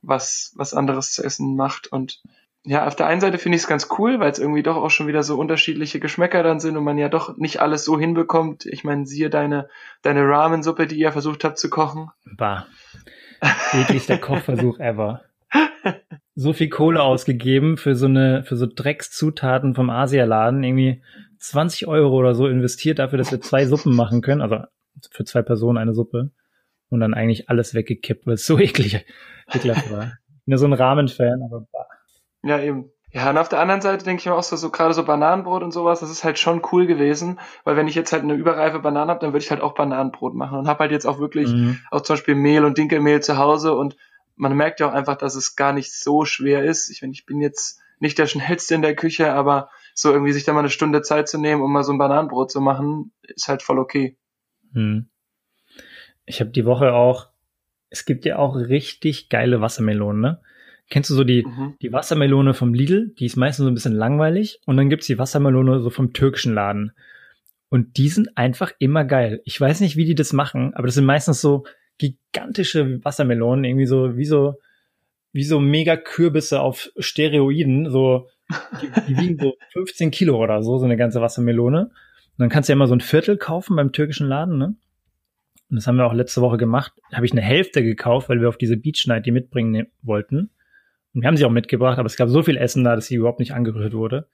was, 0.02 0.52
was 0.56 0.74
anderes 0.74 1.12
zu 1.12 1.22
essen 1.22 1.54
macht 1.54 1.86
und 1.86 2.22
ja, 2.66 2.84
auf 2.84 2.96
der 2.96 3.06
einen 3.06 3.20
Seite 3.20 3.38
finde 3.38 3.56
ich 3.56 3.62
es 3.62 3.68
ganz 3.68 3.88
cool, 3.96 4.18
weil 4.18 4.32
es 4.32 4.40
irgendwie 4.40 4.64
doch 4.64 4.76
auch 4.76 4.90
schon 4.90 5.06
wieder 5.06 5.22
so 5.22 5.38
unterschiedliche 5.38 6.00
Geschmäcker 6.00 6.42
dann 6.42 6.58
sind 6.58 6.76
und 6.76 6.82
man 6.82 6.98
ja 6.98 7.08
doch 7.08 7.36
nicht 7.36 7.60
alles 7.60 7.84
so 7.84 7.98
hinbekommt. 7.98 8.66
Ich 8.66 8.82
meine, 8.82 9.06
siehe 9.06 9.30
deine, 9.30 9.68
deine 10.02 10.28
Ramen-Suppe, 10.28 10.88
die 10.88 10.98
ihr 10.98 11.12
versucht 11.12 11.44
habt 11.44 11.58
zu 11.58 11.70
kochen. 11.70 12.10
Bah. 12.36 12.66
Ekligster 13.72 14.18
Kochversuch 14.18 14.80
ever. 14.80 15.22
So 16.34 16.52
viel 16.52 16.68
Kohle 16.68 17.02
ausgegeben 17.02 17.76
für 17.76 17.94
so 17.94 18.06
eine, 18.06 18.42
für 18.42 18.56
so 18.56 18.66
Dreckszutaten 18.66 19.76
vom 19.76 19.88
Asialaden, 19.88 20.64
irgendwie 20.64 21.02
20 21.38 21.86
Euro 21.86 22.16
oder 22.16 22.34
so 22.34 22.48
investiert 22.48 22.98
dafür, 22.98 23.18
dass 23.18 23.30
wir 23.30 23.40
zwei 23.40 23.64
Suppen 23.66 23.94
machen 23.94 24.22
können, 24.22 24.40
also 24.40 24.58
für 25.12 25.24
zwei 25.24 25.42
Personen 25.42 25.78
eine 25.78 25.94
Suppe 25.94 26.32
und 26.88 26.98
dann 26.98 27.14
eigentlich 27.14 27.48
alles 27.48 27.74
weggekippt, 27.74 28.26
weil 28.26 28.34
es 28.34 28.44
so 28.44 28.58
eklig, 28.58 29.06
ekelhaft 29.54 29.92
war. 29.92 30.18
Ich 30.40 30.44
bin 30.46 30.52
ja 30.52 30.56
so 30.56 30.66
ein 30.66 30.72
Rahmenfan, 30.72 31.42
aber 31.44 31.60
bah. 31.72 31.86
Ja, 32.46 32.60
eben. 32.60 32.90
Ja, 33.12 33.30
und 33.30 33.38
auf 33.38 33.48
der 33.48 33.60
anderen 33.60 33.80
Seite 33.80 34.04
denke 34.04 34.20
ich 34.20 34.26
mir 34.26 34.34
auch 34.34 34.42
so, 34.42 34.56
so 34.56 34.70
gerade 34.70 34.92
so 34.92 35.04
Bananenbrot 35.04 35.62
und 35.62 35.72
sowas, 35.72 36.00
das 36.00 36.10
ist 36.10 36.22
halt 36.22 36.38
schon 36.38 36.60
cool 36.72 36.86
gewesen, 36.86 37.40
weil 37.64 37.76
wenn 37.76 37.88
ich 37.88 37.94
jetzt 37.94 38.12
halt 38.12 38.22
eine 38.22 38.34
überreife 38.34 38.80
Banane 38.80 39.10
habe, 39.10 39.20
dann 39.20 39.32
würde 39.32 39.42
ich 39.42 39.50
halt 39.50 39.62
auch 39.62 39.74
Bananenbrot 39.74 40.34
machen 40.34 40.58
und 40.58 40.68
habe 40.68 40.80
halt 40.80 40.92
jetzt 40.92 41.06
auch 41.06 41.18
wirklich 41.18 41.48
mhm. 41.48 41.78
auch 41.90 42.02
zum 42.02 42.14
Beispiel 42.14 42.34
Mehl 42.34 42.64
und 42.64 42.76
Dinkelmehl 42.76 43.22
zu 43.22 43.38
Hause 43.38 43.74
und 43.74 43.96
man 44.34 44.54
merkt 44.54 44.80
ja 44.80 44.88
auch 44.88 44.92
einfach, 44.92 45.16
dass 45.16 45.34
es 45.34 45.56
gar 45.56 45.72
nicht 45.72 45.94
so 45.94 46.26
schwer 46.26 46.64
ist. 46.64 46.90
Ich 46.90 47.00
meine, 47.00 47.14
ich 47.14 47.24
bin 47.24 47.40
jetzt 47.40 47.80
nicht 48.00 48.18
der 48.18 48.26
schnellste 48.26 48.74
in 48.74 48.82
der 48.82 48.94
Küche, 48.94 49.32
aber 49.32 49.70
so 49.94 50.12
irgendwie 50.12 50.32
sich 50.32 50.44
da 50.44 50.52
mal 50.52 50.58
eine 50.58 50.68
Stunde 50.68 51.00
Zeit 51.00 51.28
zu 51.28 51.38
nehmen, 51.38 51.62
um 51.62 51.72
mal 51.72 51.84
so 51.84 51.92
ein 51.92 51.98
Bananenbrot 51.98 52.50
zu 52.50 52.60
machen, 52.60 53.12
ist 53.22 53.48
halt 53.48 53.62
voll 53.62 53.78
okay. 53.78 54.18
Mhm. 54.72 55.08
Ich 56.26 56.40
habe 56.40 56.50
die 56.50 56.66
Woche 56.66 56.92
auch, 56.92 57.28
es 57.88 58.04
gibt 58.04 58.26
ja 58.26 58.36
auch 58.36 58.56
richtig 58.56 59.30
geile 59.30 59.62
Wassermelonen, 59.62 60.20
ne? 60.20 60.40
Kennst 60.88 61.10
du 61.10 61.14
so 61.14 61.24
die, 61.24 61.44
mhm. 61.44 61.74
die 61.82 61.92
Wassermelone 61.92 62.54
vom 62.54 62.72
Lidl? 62.72 63.12
Die 63.18 63.26
ist 63.26 63.36
meistens 63.36 63.64
so 63.64 63.70
ein 63.70 63.74
bisschen 63.74 63.94
langweilig. 63.94 64.60
Und 64.66 64.76
dann 64.76 64.88
gibt's 64.88 65.06
die 65.06 65.18
Wassermelone 65.18 65.80
so 65.80 65.90
vom 65.90 66.12
türkischen 66.12 66.54
Laden. 66.54 66.92
Und 67.68 67.96
die 67.96 68.08
sind 68.08 68.36
einfach 68.36 68.72
immer 68.78 69.04
geil. 69.04 69.42
Ich 69.44 69.60
weiß 69.60 69.80
nicht, 69.80 69.96
wie 69.96 70.04
die 70.04 70.14
das 70.14 70.32
machen, 70.32 70.72
aber 70.74 70.86
das 70.86 70.94
sind 70.94 71.04
meistens 71.04 71.40
so 71.40 71.64
gigantische 71.98 73.04
Wassermelonen, 73.04 73.64
irgendwie 73.64 73.86
so, 73.86 74.16
wie 74.16 74.24
so, 74.24 74.54
wie 75.32 75.42
so 75.42 75.58
mega 75.58 75.96
Kürbisse 75.96 76.60
auf 76.60 76.90
Steroiden, 76.98 77.90
so, 77.90 78.28
die, 78.80 78.88
die 79.08 79.18
wiegen 79.18 79.38
so 79.38 79.54
15 79.72 80.12
Kilo 80.12 80.36
oder 80.36 80.62
so, 80.62 80.78
so 80.78 80.84
eine 80.84 80.96
ganze 80.96 81.20
Wassermelone. 81.20 81.86
Und 81.86 81.92
dann 82.38 82.48
kannst 82.48 82.68
du 82.68 82.72
ja 82.72 82.76
immer 82.76 82.86
so 82.86 82.94
ein 82.94 83.00
Viertel 83.00 83.36
kaufen 83.36 83.74
beim 83.76 83.92
türkischen 83.92 84.28
Laden, 84.28 84.58
ne? 84.58 84.76
Und 85.68 85.76
das 85.76 85.88
haben 85.88 85.96
wir 85.96 86.06
auch 86.06 86.12
letzte 86.12 86.42
Woche 86.42 86.58
gemacht. 86.58 86.92
Habe 87.12 87.26
ich 87.26 87.32
eine 87.32 87.40
Hälfte 87.40 87.82
gekauft, 87.82 88.28
weil 88.28 88.40
wir 88.40 88.48
auf 88.48 88.58
diese 88.58 88.76
Beach 88.76 89.04
Night 89.08 89.26
die 89.26 89.32
mitbringen 89.32 89.72
ne, 89.72 89.88
wollten. 90.02 90.50
Und 91.16 91.22
wir 91.22 91.28
haben 91.28 91.38
sie 91.38 91.46
auch 91.46 91.50
mitgebracht, 91.50 91.98
aber 91.98 92.04
es 92.04 92.16
gab 92.16 92.28
so 92.28 92.42
viel 92.42 92.58
Essen 92.58 92.84
da, 92.84 92.94
dass 92.94 93.06
sie 93.06 93.14
überhaupt 93.14 93.38
nicht 93.40 93.54
angerührt 93.54 93.94
wurde. 93.94 94.28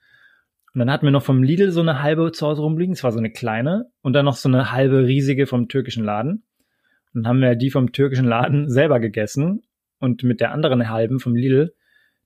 Und 0.74 0.80
dann 0.80 0.90
hatten 0.90 1.06
wir 1.06 1.12
noch 1.12 1.22
vom 1.22 1.44
Lidl 1.44 1.70
so 1.70 1.80
eine 1.80 2.02
halbe 2.02 2.32
zu 2.32 2.44
Hause 2.44 2.62
rumliegen, 2.62 2.94
es 2.94 3.04
war 3.04 3.12
so 3.12 3.20
eine 3.20 3.30
kleine, 3.30 3.86
und 4.00 4.14
dann 4.14 4.24
noch 4.24 4.34
so 4.34 4.48
eine 4.48 4.72
halbe 4.72 5.06
riesige 5.06 5.46
vom 5.46 5.68
türkischen 5.68 6.04
Laden. 6.04 6.42
Und 7.14 7.22
dann 7.22 7.28
haben 7.28 7.40
wir 7.40 7.54
die 7.54 7.70
vom 7.70 7.92
türkischen 7.92 8.24
Laden 8.24 8.68
selber 8.68 8.98
gegessen 8.98 9.62
und 10.00 10.24
mit 10.24 10.40
der 10.40 10.50
anderen 10.50 10.90
halben 10.90 11.20
vom 11.20 11.36
Lidl, 11.36 11.72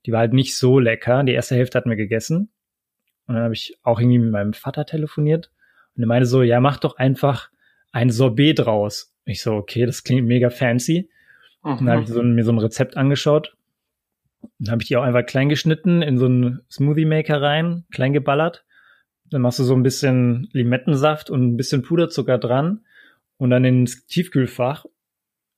die 0.07 0.13
war 0.13 0.21
halt 0.21 0.33
nicht 0.33 0.57
so 0.57 0.79
lecker. 0.79 1.23
Die 1.23 1.33
erste 1.33 1.55
Hälfte 1.55 1.77
hatten 1.77 1.91
wir 1.91 1.97
gegessen. 1.97 2.49
Und 3.27 3.35
dann 3.35 3.45
habe 3.45 3.53
ich 3.53 3.77
auch 3.83 4.01
irgendwie 4.01 4.21
mit 4.21 4.31
meinem 4.31 4.55
Vater 4.55 4.87
telefoniert 4.87 5.51
und 5.97 6.03
er 6.03 6.07
meinte 6.07 6.25
so, 6.25 6.43
ja, 6.43 6.61
mach 6.61 6.79
doch 6.79 6.97
einfach 6.97 7.51
ein 7.93 8.09
Sorbet 8.09 8.61
draus. 8.61 9.13
Ich 9.27 9.43
so, 9.43 9.53
okay, 9.53 9.85
das 9.85 10.03
klingt 10.03 10.27
mega 10.27 10.49
fancy. 10.49 11.11
Mhm. 11.63 11.71
Und 11.73 11.81
dann 11.85 11.91
habe 11.91 12.03
ich 12.05 12.09
so, 12.09 12.23
mir 12.23 12.43
so 12.43 12.53
ein 12.53 12.59
Rezept 12.59 12.97
angeschaut 12.97 13.55
dann 14.59 14.73
habe 14.73 14.83
ich 14.83 14.89
die 14.89 14.97
auch 14.97 15.03
einfach 15.03 15.27
klein 15.27 15.49
geschnitten, 15.49 16.03
in 16.03 16.19
so 16.19 16.27
einen 16.27 16.61
Smoothie 16.71 17.05
Maker 17.05 17.41
rein, 17.41 17.85
klein 17.91 18.13
geballert. 18.13 18.65
Dann 19.31 19.43
machst 19.43 19.59
du 19.59 19.65
so 19.65 19.75
ein 19.75 19.83
bisschen 19.83 20.49
Limettensaft 20.53 21.31
und 21.31 21.43
ein 21.43 21.57
bisschen 21.57 21.83
Puderzucker 21.83 22.39
dran 22.39 22.81
und 23.39 23.51
dann 23.51 23.65
ins 23.65 24.07
Tiefkühlfach 24.07 24.87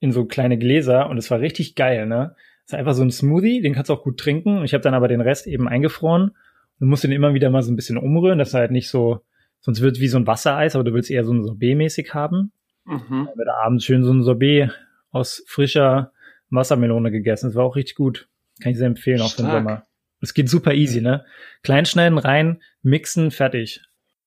in 0.00 0.12
so 0.12 0.24
kleine 0.24 0.58
Gläser 0.58 1.08
und 1.08 1.18
es 1.18 1.30
war 1.30 1.40
richtig 1.40 1.74
geil, 1.74 2.06
ne? 2.06 2.34
Es 2.64 2.72
ist 2.72 2.78
einfach 2.78 2.94
so 2.94 3.02
ein 3.02 3.10
Smoothie, 3.10 3.62
den 3.62 3.74
kannst 3.74 3.88
du 3.88 3.94
auch 3.94 4.02
gut 4.02 4.18
trinken. 4.18 4.62
Ich 4.62 4.74
habe 4.74 4.82
dann 4.82 4.94
aber 4.94 5.08
den 5.08 5.22
Rest 5.22 5.46
eben 5.46 5.68
eingefroren 5.68 6.32
und 6.80 6.88
musst 6.88 7.02
den 7.02 7.12
immer 7.12 7.34
wieder 7.34 7.50
mal 7.50 7.62
so 7.62 7.72
ein 7.72 7.76
bisschen 7.76 7.96
umrühren, 7.96 8.38
dass 8.38 8.54
er 8.54 8.60
halt 8.60 8.70
nicht 8.70 8.90
so, 8.90 9.20
sonst 9.60 9.80
wird 9.80 9.96
es 9.96 10.00
wie 10.00 10.08
so 10.08 10.18
ein 10.18 10.26
Wassereis, 10.26 10.74
aber 10.74 10.84
du 10.84 10.92
willst 10.92 11.10
eher 11.10 11.24
so 11.24 11.32
ein 11.32 11.44
Sorbet-mäßig 11.44 12.12
haben. 12.12 12.52
Mhm. 12.84 13.26
Dann 13.26 13.38
wird 13.38 13.48
abends 13.48 13.84
schön 13.84 14.04
so 14.04 14.12
ein 14.12 14.22
Sorbet 14.22 14.70
aus 15.10 15.42
frischer 15.46 16.12
Wassermelone 16.50 17.10
gegessen. 17.10 17.48
Das 17.48 17.54
war 17.54 17.64
auch 17.64 17.76
richtig 17.76 17.96
gut. 17.96 18.28
Kann 18.62 18.72
ich 18.72 18.78
sehr 18.78 18.86
empfehlen, 18.86 19.20
auch 19.20 19.30
für 19.30 19.42
den 19.42 19.50
Sommer. 19.50 19.84
Es 20.20 20.34
geht 20.34 20.48
super 20.48 20.74
easy, 20.74 21.00
ne? 21.00 21.24
Kleinschneiden, 21.62 22.18
rein, 22.18 22.62
mixen, 22.82 23.30
fertig. 23.30 23.82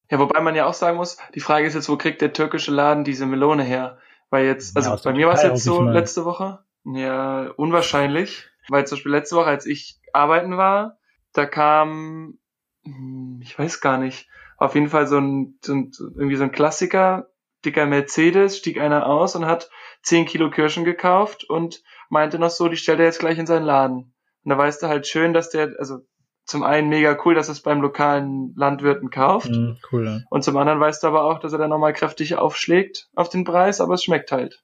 Ja, 0.09 0.19
wobei 0.19 0.41
man 0.41 0.55
ja 0.55 0.65
auch 0.65 0.73
sagen 0.73 0.97
muss, 0.97 1.17
die 1.35 1.39
Frage 1.39 1.65
ist 1.65 1.73
jetzt, 1.73 1.89
wo 1.89 1.97
kriegt 1.97 2.21
der 2.21 2.33
türkische 2.33 2.71
Laden 2.71 3.03
diese 3.03 3.25
Melone 3.25 3.63
her? 3.63 3.97
Weil 4.29 4.45
jetzt, 4.45 4.75
also 4.77 4.91
ja, 4.91 4.99
bei 5.03 5.13
mir 5.13 5.27
war 5.27 5.33
es 5.33 5.43
jetzt 5.43 5.63
so 5.63 5.83
letzte 5.83 6.25
Woche, 6.25 6.59
ja, 6.85 7.49
unwahrscheinlich, 7.57 8.49
weil 8.69 8.87
zum 8.87 8.97
Beispiel 8.97 9.11
letzte 9.11 9.35
Woche, 9.35 9.49
als 9.49 9.65
ich 9.65 9.99
arbeiten 10.13 10.57
war, 10.57 10.97
da 11.33 11.45
kam, 11.45 12.39
hm, 12.83 13.39
ich 13.41 13.57
weiß 13.57 13.81
gar 13.81 13.97
nicht, 13.97 14.27
auf 14.57 14.75
jeden 14.75 14.89
Fall 14.89 15.07
so 15.07 15.17
ein, 15.17 15.57
so 15.61 15.73
ein 15.73 15.91
irgendwie 15.99 16.35
so 16.35 16.43
ein 16.43 16.51
Klassiker, 16.51 17.29
dicker 17.65 17.85
Mercedes, 17.85 18.57
stieg 18.57 18.79
einer 18.79 19.07
aus 19.07 19.35
und 19.35 19.45
hat 19.45 19.69
10 20.03 20.25
Kilo 20.25 20.49
Kirschen 20.49 20.83
gekauft 20.83 21.43
und 21.43 21.83
meinte 22.09 22.39
noch 22.39 22.49
so, 22.49 22.67
die 22.67 22.77
stellt 22.77 22.99
er 22.99 23.05
jetzt 23.05 23.19
gleich 23.19 23.37
in 23.37 23.47
seinen 23.47 23.65
Laden. 23.65 24.10
Und 24.43 24.49
da 24.49 24.57
weißt 24.57 24.81
du 24.83 24.87
halt 24.87 25.07
schön, 25.07 25.33
dass 25.33 25.49
der, 25.49 25.75
also 25.77 25.99
zum 26.45 26.63
einen 26.63 26.89
mega 26.89 27.17
cool, 27.23 27.35
dass 27.35 27.49
es 27.49 27.61
beim 27.61 27.81
lokalen 27.81 28.53
Landwirten 28.55 29.09
kauft. 29.09 29.51
Mm, 29.51 29.73
cool, 29.91 30.05
ja. 30.05 30.19
Und 30.29 30.43
zum 30.43 30.57
anderen 30.57 30.79
weißt 30.79 31.03
du 31.03 31.07
aber 31.07 31.23
auch, 31.23 31.39
dass 31.39 31.53
er 31.53 31.59
dann 31.59 31.69
nochmal 31.69 31.93
kräftig 31.93 32.35
aufschlägt 32.35 33.07
auf 33.15 33.29
den 33.29 33.43
Preis, 33.43 33.79
aber 33.79 33.93
es 33.93 34.03
schmeckt 34.03 34.31
halt. 34.31 34.61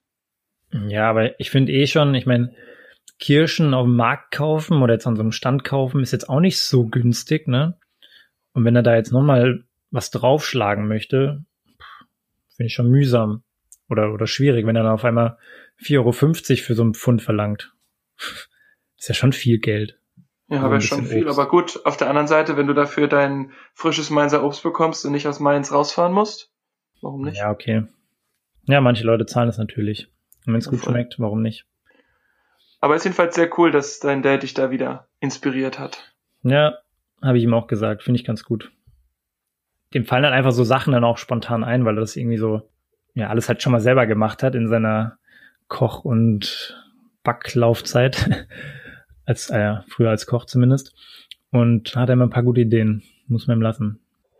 Ja, 0.71 1.09
aber 1.09 1.39
ich 1.39 1.49
finde 1.49 1.71
eh 1.71 1.87
schon, 1.87 2.13
ich 2.15 2.25
meine, 2.25 2.53
Kirschen 3.19 3.73
auf 3.73 3.85
dem 3.85 3.95
Markt 3.95 4.31
kaufen 4.31 4.81
oder 4.81 4.93
jetzt 4.93 5.07
an 5.07 5.15
so 5.15 5.21
einem 5.21 5.31
Stand 5.31 5.63
kaufen, 5.63 6.01
ist 6.01 6.11
jetzt 6.11 6.29
auch 6.29 6.39
nicht 6.39 6.59
so 6.59 6.85
günstig, 6.85 7.47
ne? 7.47 7.77
Und 8.53 8.65
wenn 8.65 8.75
er 8.75 8.83
da 8.83 8.95
jetzt 8.95 9.11
nochmal 9.11 9.63
was 9.91 10.11
draufschlagen 10.11 10.87
möchte, 10.87 11.43
finde 12.55 12.67
ich 12.67 12.73
schon 12.73 12.89
mühsam 12.89 13.43
oder, 13.89 14.11
oder 14.13 14.27
schwierig, 14.27 14.65
wenn 14.65 14.75
er 14.75 14.83
dann 14.83 14.91
auf 14.91 15.05
einmal 15.05 15.37
4,50 15.79 15.97
Euro 15.97 16.11
für 16.11 16.75
so 16.75 16.83
einen 16.83 16.93
Pfund 16.93 17.21
verlangt. 17.21 17.73
Ist 18.97 19.07
ja 19.07 19.15
schon 19.15 19.33
viel 19.33 19.59
Geld. 19.59 19.99
Ja, 20.49 20.61
aber 20.61 20.79
schon 20.79 21.05
viel. 21.05 21.25
Obst. 21.27 21.37
Aber 21.37 21.49
gut, 21.49 21.85
auf 21.85 21.97
der 21.97 22.09
anderen 22.09 22.27
Seite, 22.27 22.55
wenn 22.55 22.67
du 22.67 22.73
dafür 22.73 23.07
dein 23.07 23.51
frisches 23.73 24.09
Mainzer 24.09 24.43
Obst 24.43 24.63
bekommst 24.63 25.05
und 25.05 25.11
nicht 25.11 25.27
aus 25.27 25.39
Mainz 25.39 25.71
rausfahren 25.71 26.13
musst, 26.13 26.51
warum 27.01 27.23
nicht? 27.23 27.37
Ja, 27.37 27.51
okay. 27.51 27.83
Ja, 28.65 28.81
manche 28.81 29.03
Leute 29.03 29.25
zahlen 29.25 29.47
das 29.47 29.57
natürlich. 29.57 30.07
Und 30.45 30.53
wenn 30.53 30.59
es 30.59 30.69
gut 30.69 30.83
schmeckt, 30.83 31.19
warum 31.19 31.41
nicht? 31.41 31.65
Aber 32.79 32.95
es 32.95 33.01
ist 33.01 33.05
jedenfalls 33.05 33.35
sehr 33.35 33.49
cool, 33.57 33.71
dass 33.71 33.99
dein 33.99 34.21
Dad 34.21 34.43
dich 34.43 34.53
da 34.53 34.71
wieder 34.71 35.07
inspiriert 35.19 35.79
hat. 35.79 36.13
Ja, 36.43 36.77
habe 37.21 37.37
ich 37.37 37.43
ihm 37.43 37.53
auch 37.53 37.67
gesagt. 37.67 38.03
Finde 38.03 38.19
ich 38.19 38.25
ganz 38.25 38.43
gut. 38.43 38.71
Dem 39.93 40.05
fallen 40.05 40.23
dann 40.23 40.33
einfach 40.33 40.51
so 40.51 40.63
Sachen 40.63 40.93
dann 40.93 41.03
auch 41.03 41.17
spontan 41.17 41.63
ein, 41.63 41.85
weil 41.85 41.97
er 41.97 42.01
das 42.01 42.15
irgendwie 42.15 42.37
so, 42.37 42.69
ja, 43.13 43.27
alles 43.27 43.49
halt 43.49 43.61
schon 43.61 43.71
mal 43.71 43.79
selber 43.79 44.05
gemacht 44.05 44.43
hat 44.43 44.55
in 44.55 44.67
seiner 44.67 45.17
Koch- 45.67 46.05
und 46.05 46.81
Backlaufzeit. 47.23 48.47
als, 49.27 49.49
äh, 49.49 49.75
früher 49.87 50.09
als 50.09 50.25
Koch 50.25 50.45
zumindest. 50.45 50.95
Und 51.51 51.95
hat 51.95 52.09
immer 52.09 52.25
ein 52.25 52.31
paar 52.31 52.43
gute 52.43 52.61
Ideen. 52.61 53.03
Muss 53.27 53.47
man 53.47 53.57
ihm 53.57 53.61
lassen. 53.61 53.99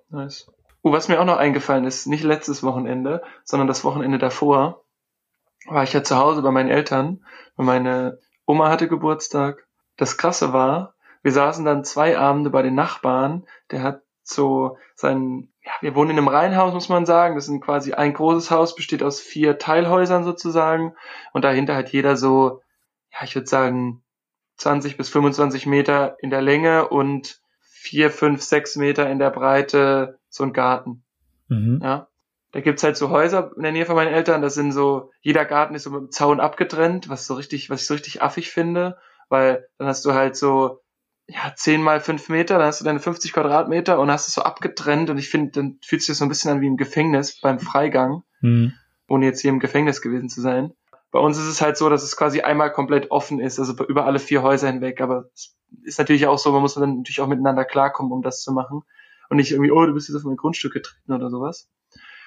Nice. 0.09 0.51
Oh, 0.81 0.91
was 0.91 1.07
mir 1.07 1.19
auch 1.19 1.25
noch 1.25 1.37
eingefallen 1.37 1.85
ist, 1.85 2.07
nicht 2.07 2.23
letztes 2.23 2.63
Wochenende, 2.63 3.21
sondern 3.43 3.67
das 3.67 3.83
Wochenende 3.83 4.17
davor, 4.17 4.85
war 5.67 5.83
ich 5.83 5.93
ja 5.93 6.03
zu 6.03 6.17
Hause 6.17 6.41
bei 6.41 6.51
meinen 6.51 6.69
Eltern. 6.69 7.25
Meine 7.57 8.19
Oma 8.45 8.69
hatte 8.69 8.87
Geburtstag. 8.87 9.67
Das 9.97 10.17
Krasse 10.17 10.53
war, 10.53 10.95
wir 11.23 11.33
saßen 11.33 11.65
dann 11.65 11.83
zwei 11.83 12.17
Abende 12.17 12.49
bei 12.49 12.61
den 12.61 12.75
Nachbarn. 12.75 13.45
Der 13.71 13.83
hat 13.83 14.03
so 14.23 14.77
sein, 14.95 15.49
ja, 15.63 15.71
wir 15.81 15.95
wohnen 15.95 16.11
in 16.11 16.17
einem 16.17 16.29
Reihenhaus, 16.29 16.73
muss 16.73 16.87
man 16.87 17.05
sagen. 17.05 17.35
Das 17.35 17.49
ist 17.49 17.61
quasi 17.61 17.93
ein 17.93 18.13
großes 18.13 18.51
Haus, 18.51 18.75
besteht 18.75 19.03
aus 19.03 19.19
vier 19.19 19.57
Teilhäusern 19.57 20.23
sozusagen. 20.23 20.93
Und 21.33 21.43
dahinter 21.43 21.75
hat 21.75 21.89
jeder 21.89 22.15
so, 22.15 22.61
ja, 23.11 23.23
ich 23.23 23.35
würde 23.35 23.47
sagen, 23.47 24.03
20 24.57 24.97
bis 24.97 25.09
25 25.09 25.65
Meter 25.65 26.17
in 26.21 26.29
der 26.29 26.41
Länge 26.41 26.87
und 26.87 27.41
vier, 27.61 28.11
fünf, 28.11 28.41
sechs 28.41 28.75
Meter 28.75 29.09
in 29.09 29.19
der 29.19 29.29
Breite 29.29 30.19
so 30.29 30.43
ein 30.43 30.53
Garten. 30.53 31.03
Mhm. 31.47 31.79
Ja. 31.81 32.07
Da 32.51 32.61
gibt's 32.61 32.83
halt 32.83 32.97
so 32.97 33.09
Häuser 33.09 33.51
in 33.55 33.63
der 33.63 33.71
Nähe 33.71 33.85
von 33.85 33.95
meinen 33.95 34.13
Eltern, 34.13 34.41
das 34.41 34.55
sind 34.55 34.71
so, 34.71 35.11
jeder 35.21 35.45
Garten 35.45 35.75
ist 35.75 35.83
so 35.83 35.91
mit 35.91 35.99
einem 35.99 36.11
Zaun 36.11 36.39
abgetrennt, 36.39 37.09
was 37.09 37.27
so 37.27 37.35
richtig, 37.35 37.69
was 37.69 37.81
ich 37.81 37.87
so 37.87 37.93
richtig 37.93 38.21
affig 38.21 38.49
finde, 38.49 38.97
weil 39.29 39.67
dann 39.77 39.87
hast 39.87 40.05
du 40.05 40.13
halt 40.13 40.35
so, 40.35 40.79
ja, 41.27 41.53
zehn 41.55 41.83
mal 41.83 41.99
fünf 41.99 42.29
Meter, 42.29 42.57
dann 42.57 42.67
hast 42.67 42.79
du 42.79 42.85
deine 42.85 42.99
50 42.99 43.33
Quadratmeter 43.33 43.99
und 43.99 44.09
hast 44.09 44.27
es 44.27 44.33
so 44.33 44.43
abgetrennt 44.43 45.09
und 45.09 45.17
ich 45.17 45.29
finde, 45.29 45.51
dann 45.51 45.79
fühlt 45.85 46.01
sich 46.01 46.07
das 46.07 46.19
so 46.19 46.25
ein 46.25 46.29
bisschen 46.29 46.51
an 46.51 46.61
wie 46.61 46.67
im 46.67 46.77
Gefängnis 46.77 47.39
beim 47.41 47.59
Freigang, 47.59 48.23
mhm. 48.41 48.73
ohne 49.09 49.25
jetzt 49.25 49.41
hier 49.41 49.51
im 49.51 49.59
Gefängnis 49.59 50.01
gewesen 50.01 50.29
zu 50.29 50.41
sein. 50.41 50.71
Bei 51.11 51.19
uns 51.19 51.37
ist 51.37 51.47
es 51.47 51.61
halt 51.61 51.77
so, 51.77 51.89
dass 51.89 52.03
es 52.03 52.17
quasi 52.17 52.41
einmal 52.41 52.71
komplett 52.71 53.11
offen 53.11 53.39
ist, 53.39 53.59
also 53.59 53.73
über 53.85 54.05
alle 54.05 54.19
vier 54.19 54.43
Häuser 54.43 54.67
hinweg. 54.67 55.01
Aber 55.01 55.29
es 55.33 55.55
ist 55.83 55.99
natürlich 55.99 56.27
auch 56.27 56.37
so, 56.37 56.51
man 56.51 56.61
muss 56.61 56.73
dann 56.73 56.97
natürlich 56.97 57.21
auch 57.21 57.27
miteinander 57.27 57.65
klarkommen, 57.65 58.11
um 58.11 58.21
das 58.21 58.41
zu 58.41 58.51
machen. 58.51 58.81
Und 59.29 59.37
nicht 59.37 59.51
irgendwie, 59.51 59.71
oh, 59.71 59.85
du 59.85 59.93
bist 59.93 60.07
jetzt 60.07 60.17
auf 60.17 60.23
mein 60.23 60.37
Grundstück 60.37 60.73
getreten 60.73 61.13
oder 61.13 61.29
sowas. 61.29 61.69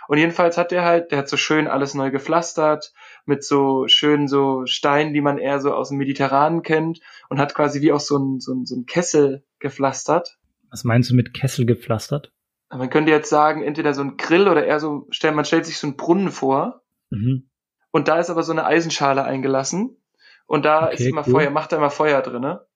Und 0.08 0.18
jedenfalls 0.18 0.58
hat 0.58 0.72
der 0.72 0.84
halt, 0.84 1.12
der 1.12 1.18
hat 1.18 1.28
so 1.28 1.36
schön 1.36 1.68
alles 1.68 1.94
neu 1.94 2.10
gepflastert, 2.10 2.92
mit 3.26 3.44
so 3.44 3.86
schönen 3.86 4.26
so 4.26 4.66
Steinen, 4.66 5.14
die 5.14 5.20
man 5.20 5.38
eher 5.38 5.60
so 5.60 5.72
aus 5.72 5.90
dem 5.90 5.98
Mediterranen 5.98 6.62
kennt, 6.62 7.00
und 7.28 7.38
hat 7.38 7.54
quasi 7.54 7.80
wie 7.80 7.92
auch 7.92 8.00
so 8.00 8.18
ein, 8.18 8.40
so 8.40 8.52
ein, 8.52 8.66
so 8.66 8.74
ein 8.74 8.86
Kessel 8.86 9.44
gepflastert. 9.60 10.38
Was 10.68 10.84
meinst 10.84 11.10
du 11.10 11.14
mit 11.14 11.32
Kessel 11.32 11.64
gepflastert? 11.64 12.32
Man 12.70 12.90
könnte 12.90 13.12
jetzt 13.12 13.30
sagen, 13.30 13.62
entweder 13.62 13.94
so 13.94 14.02
ein 14.02 14.16
Grill 14.16 14.48
oder 14.48 14.64
eher 14.64 14.80
so, 14.80 15.06
man 15.32 15.44
stellt 15.44 15.66
sich 15.66 15.78
so 15.78 15.86
einen 15.86 15.96
Brunnen 15.96 16.30
vor. 16.30 16.82
Mhm. 17.10 17.49
Und 17.90 18.08
da 18.08 18.18
ist 18.18 18.30
aber 18.30 18.42
so 18.42 18.52
eine 18.52 18.64
Eisenschale 18.64 19.24
eingelassen. 19.24 19.96
Und 20.46 20.64
da 20.64 20.86
okay, 20.86 20.94
ist 20.94 21.06
immer 21.06 21.24
cool. 21.26 21.32
Feuer, 21.32 21.50
macht 21.50 21.72
er 21.72 21.78
immer 21.78 21.90
Feuer 21.90 22.22
drin, 22.22 22.42
ne? 22.42 22.66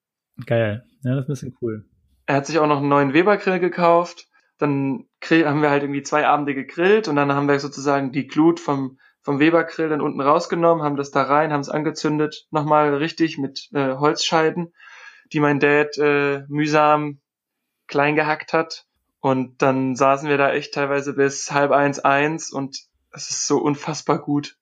Geil. 0.47 0.87
Ja, 1.03 1.15
das 1.15 1.25
ist 1.25 1.29
ein 1.29 1.33
bisschen 1.33 1.57
cool. 1.61 1.85
Er 2.27 2.37
hat 2.37 2.47
sich 2.47 2.59
auch 2.59 2.67
noch 2.67 2.79
einen 2.79 2.89
neuen 2.89 3.13
Weber-Grill 3.13 3.61
gekauft. 3.61 4.29
Dann 4.59 5.07
haben 5.29 5.63
wir 5.63 5.71
halt 5.71 5.83
irgendwie 5.83 6.03
zwei 6.03 6.27
Abende 6.27 6.55
gegrillt 6.55 7.09
und 7.09 7.17
dann 7.17 7.33
haben 7.33 7.49
wir 7.49 7.59
sozusagen 7.59 8.13
die 8.13 8.27
Glut 8.27 8.61
vom, 8.61 8.99
vom 9.21 9.41
Weber-Grill 9.41 9.89
dann 9.89 10.01
unten 10.01 10.21
rausgenommen, 10.21 10.85
haben 10.85 10.97
das 10.97 11.11
da 11.11 11.23
rein, 11.23 11.53
haben 11.53 11.61
es 11.61 11.69
angezündet, 11.69 12.47
nochmal 12.51 12.95
richtig 12.95 13.39
mit 13.39 13.69
äh, 13.73 13.95
Holzscheiden, 13.95 14.73
die 15.33 15.41
mein 15.41 15.59
Dad 15.61 15.99
äh, 15.99 16.45
mühsam 16.49 17.21
klein 17.89 18.15
gehackt 18.15 18.53
hat. 18.53 18.87
Und 19.21 19.63
dann 19.63 19.97
saßen 19.97 20.29
wir 20.29 20.39
da 20.39 20.53
echt 20.53 20.75
teilweise 20.75 21.15
bis 21.15 21.51
halb 21.51 21.73
eins, 21.73 21.99
eins 21.99 22.51
und 22.51 22.79
es 23.11 23.31
ist 23.31 23.47
so 23.47 23.59
unfassbar 23.59 24.19
gut. 24.19 24.57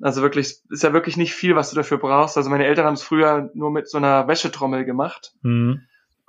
Also 0.00 0.22
wirklich, 0.22 0.58
ist 0.68 0.82
ja 0.82 0.92
wirklich 0.92 1.16
nicht 1.16 1.34
viel, 1.34 1.56
was 1.56 1.70
du 1.70 1.76
dafür 1.76 1.98
brauchst. 1.98 2.36
Also 2.36 2.50
meine 2.50 2.66
Eltern 2.66 2.86
haben 2.86 2.94
es 2.94 3.02
früher 3.02 3.50
nur 3.54 3.70
mit 3.70 3.88
so 3.88 3.96
einer 3.98 4.28
Wäschetrommel 4.28 4.84
gemacht, 4.84 5.32
mhm. 5.42 5.82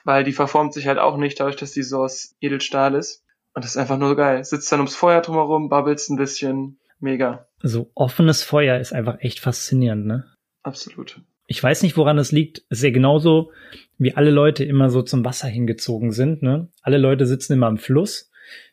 weil 0.06 0.24
die 0.24 0.34
verformt 0.34 0.74
sich 0.74 0.88
halt 0.88 1.00
auch 1.00 1.18
nicht, 1.18 1.40
dadurch, 1.40 1.58
dass 1.58 1.74
die 1.74 1.84
so 1.84 2.04
aus 2.04 2.36
Edelstahl 2.40 2.96
ist. 2.96 3.24
Und 3.54 3.66
das 3.66 3.72
ist 3.72 3.78
einfach 3.78 3.98
nur 3.98 4.16
geil. 4.16 4.44
Sitzt 4.44 4.72
dann 4.72 4.80
ums 4.80 4.96
Feuer 4.96 5.22
drumherum, 5.22 5.70
babbelst 5.70 6.10
ein 6.10 6.18
bisschen. 6.18 6.78
Mega. 7.00 7.48
So 7.62 7.92
offenes 7.94 8.44
Feuer 8.44 8.80
ist 8.80 8.94
einfach 8.94 9.20
echt 9.20 9.40
faszinierend, 9.40 10.08
ne? 10.08 10.26
Absolut. 10.64 11.22
Ich 11.46 11.62
weiß 11.62 11.84
nicht, 11.84 11.96
woran 11.96 12.18
das 12.18 12.32
liegt. 12.32 12.64
Es 12.70 12.80
ist 12.80 12.84
ja 12.84 12.90
genauso, 12.92 13.52
wie 13.98 14.16
alle 14.16 14.32
Leute 14.32 14.64
immer 14.64 14.90
so 14.90 15.02
zum 15.02 15.24
Wasser 15.24 15.48
hingezogen 15.48 16.12
sind, 16.12 16.42
ne? 16.42 16.70
Alle 16.82 16.98
Leute 16.98 17.26
sitzen 17.26 17.54
immer 17.54 17.68
am 17.68 17.78
Fluss. 17.78 18.32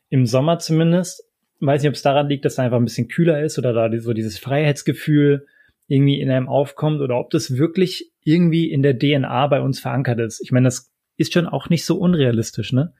Im 0.08 0.26
Sommer 0.26 0.58
zumindest 0.58 1.24
weiß 1.66 1.82
nicht, 1.82 1.88
ob 1.88 1.94
es 1.94 2.02
daran 2.02 2.28
liegt, 2.28 2.44
dass 2.44 2.54
es 2.54 2.58
einfach 2.58 2.78
ein 2.78 2.84
bisschen 2.84 3.08
kühler 3.08 3.42
ist 3.42 3.58
oder 3.58 3.72
da 3.72 3.90
so 3.98 4.12
dieses 4.12 4.38
Freiheitsgefühl 4.38 5.46
irgendwie 5.86 6.20
in 6.20 6.30
einem 6.30 6.48
aufkommt 6.48 7.00
oder 7.00 7.18
ob 7.18 7.30
das 7.30 7.56
wirklich 7.56 8.10
irgendwie 8.22 8.70
in 8.70 8.82
der 8.82 8.98
DNA 8.98 9.46
bei 9.48 9.60
uns 9.60 9.80
verankert 9.80 10.18
ist. 10.20 10.40
Ich 10.42 10.50
meine, 10.50 10.64
das 10.64 10.92
ist 11.16 11.32
schon 11.32 11.46
auch 11.46 11.68
nicht 11.68 11.84
so 11.84 11.98
unrealistisch, 11.98 12.72
ne? 12.72 12.92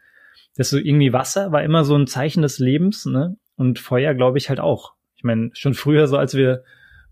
Das 0.57 0.70
so 0.70 0.79
irgendwie 0.79 1.12
Wasser 1.12 1.50
war 1.50 1.62
immer 1.62 1.85
so 1.85 1.96
ein 1.96 2.07
Zeichen 2.07 2.42
des 2.42 2.59
Lebens, 2.59 3.07
ne? 3.07 3.37
Und 3.57 3.79
Feuer, 3.79 4.14
glaube 4.14 4.38
ich, 4.38 4.48
halt 4.48 4.61
auch. 4.61 4.94
Ich 5.16 5.24
meine, 5.24 5.50
schon 5.55 5.74
früher, 5.74 6.07
so 6.07 6.16
als 6.16 6.35
wir 6.35 6.62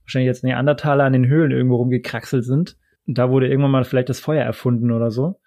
wahrscheinlich 0.05 0.27
jetzt 0.27 0.45
Neandertaler 0.45 1.05
an 1.05 1.13
den 1.13 1.27
Höhlen 1.27 1.51
irgendwo 1.51 1.77
rumgekraxelt 1.77 2.45
sind, 2.45 2.77
da 3.07 3.31
wurde 3.31 3.49
irgendwann 3.49 3.71
mal 3.71 3.85
vielleicht 3.85 4.09
das 4.09 4.21
Feuer 4.21 4.45
erfunden 4.45 4.91
oder 4.93 5.11
so. 5.11 5.41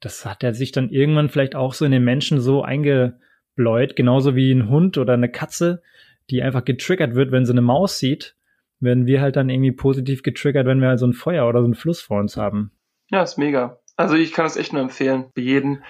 Das 0.00 0.26
hat 0.26 0.42
er 0.42 0.52
sich 0.52 0.72
dann 0.72 0.90
irgendwann 0.90 1.28
vielleicht 1.28 1.54
auch 1.54 1.72
so 1.72 1.84
in 1.84 1.92
den 1.92 2.04
Menschen 2.04 2.40
so 2.40 2.62
einge, 2.62 3.18
bläut, 3.60 3.94
genauso 3.94 4.34
wie 4.34 4.52
ein 4.52 4.70
Hund 4.70 4.96
oder 4.96 5.12
eine 5.12 5.28
Katze, 5.28 5.82
die 6.30 6.42
einfach 6.42 6.64
getriggert 6.64 7.14
wird, 7.14 7.30
wenn 7.30 7.44
sie 7.44 7.52
eine 7.52 7.60
Maus 7.60 7.98
sieht, 7.98 8.34
werden 8.80 9.04
wir 9.04 9.20
halt 9.20 9.36
dann 9.36 9.50
irgendwie 9.50 9.72
positiv 9.72 10.22
getriggert, 10.22 10.66
wenn 10.66 10.80
wir 10.80 10.88
halt 10.88 10.98
so 10.98 11.06
ein 11.06 11.12
Feuer 11.12 11.46
oder 11.46 11.60
so 11.60 11.66
einen 11.66 11.74
Fluss 11.74 12.00
vor 12.00 12.18
uns 12.18 12.38
haben. 12.38 12.72
Ja, 13.10 13.22
ist 13.22 13.36
mega. 13.36 13.78
Also 13.96 14.14
ich 14.14 14.32
kann 14.32 14.46
es 14.46 14.56
echt 14.56 14.72
nur 14.72 14.80
empfehlen. 14.80 15.26
Für 15.34 15.42
jeden, 15.42 15.84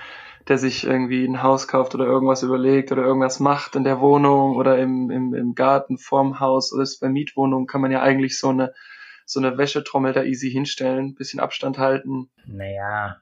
der 0.49 0.59
sich 0.59 0.85
irgendwie 0.85 1.25
ein 1.25 1.45
Haus 1.45 1.69
kauft 1.69 1.95
oder 1.95 2.07
irgendwas 2.07 2.43
überlegt 2.43 2.91
oder 2.91 3.05
irgendwas 3.05 3.39
macht 3.39 3.77
in 3.77 3.85
der 3.85 4.01
Wohnung 4.01 4.57
oder 4.57 4.77
im, 4.79 5.11
im, 5.11 5.33
im 5.33 5.55
Garten 5.55 5.97
vorm 5.97 6.41
Haus 6.41 6.73
oder 6.73 6.83
ist 6.83 6.99
bei 6.99 7.09
Mietwohnungen, 7.09 7.69
kann 7.69 7.81
man 7.81 7.93
ja 7.93 8.03
eigentlich 8.03 8.37
so 8.37 8.49
eine 8.49 8.73
so 9.27 9.39
eine 9.39 9.57
Wäschetrommel 9.57 10.13
da 10.13 10.25
easy 10.25 10.51
hinstellen, 10.51 11.15
bisschen 11.15 11.39
Abstand 11.39 11.79
halten. 11.79 12.31
Naja, 12.47 13.19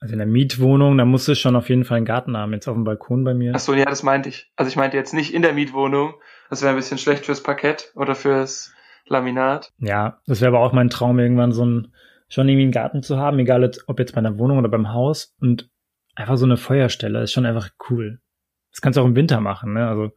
also 0.00 0.12
in 0.12 0.18
der 0.18 0.26
Mietwohnung, 0.26 0.98
da 0.98 1.04
musst 1.04 1.26
du 1.26 1.34
schon 1.34 1.56
auf 1.56 1.68
jeden 1.68 1.84
Fall 1.84 1.96
einen 1.96 2.06
Garten 2.06 2.36
haben, 2.36 2.52
jetzt 2.52 2.68
auf 2.68 2.74
dem 2.74 2.84
Balkon 2.84 3.24
bei 3.24 3.34
mir. 3.34 3.52
Ach 3.54 3.60
so, 3.60 3.74
ja, 3.74 3.86
das 3.86 4.02
meinte 4.02 4.28
ich. 4.28 4.50
Also 4.56 4.68
ich 4.68 4.76
meinte 4.76 4.96
jetzt 4.96 5.14
nicht 5.14 5.32
in 5.32 5.42
der 5.42 5.54
Mietwohnung. 5.54 6.14
Das 6.50 6.62
wäre 6.62 6.70
ein 6.70 6.76
bisschen 6.76 6.98
schlecht 6.98 7.26
fürs 7.26 7.42
Parkett 7.42 7.92
oder 7.94 8.14
fürs 8.14 8.74
Laminat. 9.06 9.72
Ja, 9.78 10.20
das 10.26 10.40
wäre 10.40 10.54
aber 10.54 10.60
auch 10.60 10.72
mein 10.72 10.90
Traum, 10.90 11.18
irgendwann 11.18 11.52
so 11.52 11.64
ein, 11.64 11.94
schon 12.28 12.48
irgendwie 12.48 12.64
einen 12.64 12.72
Garten 12.72 13.02
zu 13.02 13.16
haben, 13.16 13.38
egal 13.38 13.70
ob 13.86 13.98
jetzt 13.98 14.12
bei 14.12 14.18
einer 14.18 14.38
Wohnung 14.38 14.58
oder 14.58 14.68
beim 14.68 14.92
Haus. 14.92 15.34
Und 15.40 15.70
einfach 16.14 16.36
so 16.36 16.44
eine 16.44 16.58
Feuerstelle 16.58 17.22
ist 17.22 17.32
schon 17.32 17.46
einfach 17.46 17.70
cool. 17.88 18.20
Das 18.70 18.82
kannst 18.82 18.98
du 18.98 19.00
auch 19.00 19.06
im 19.06 19.16
Winter 19.16 19.40
machen, 19.40 19.72
ne? 19.72 19.88
Also 19.88 20.12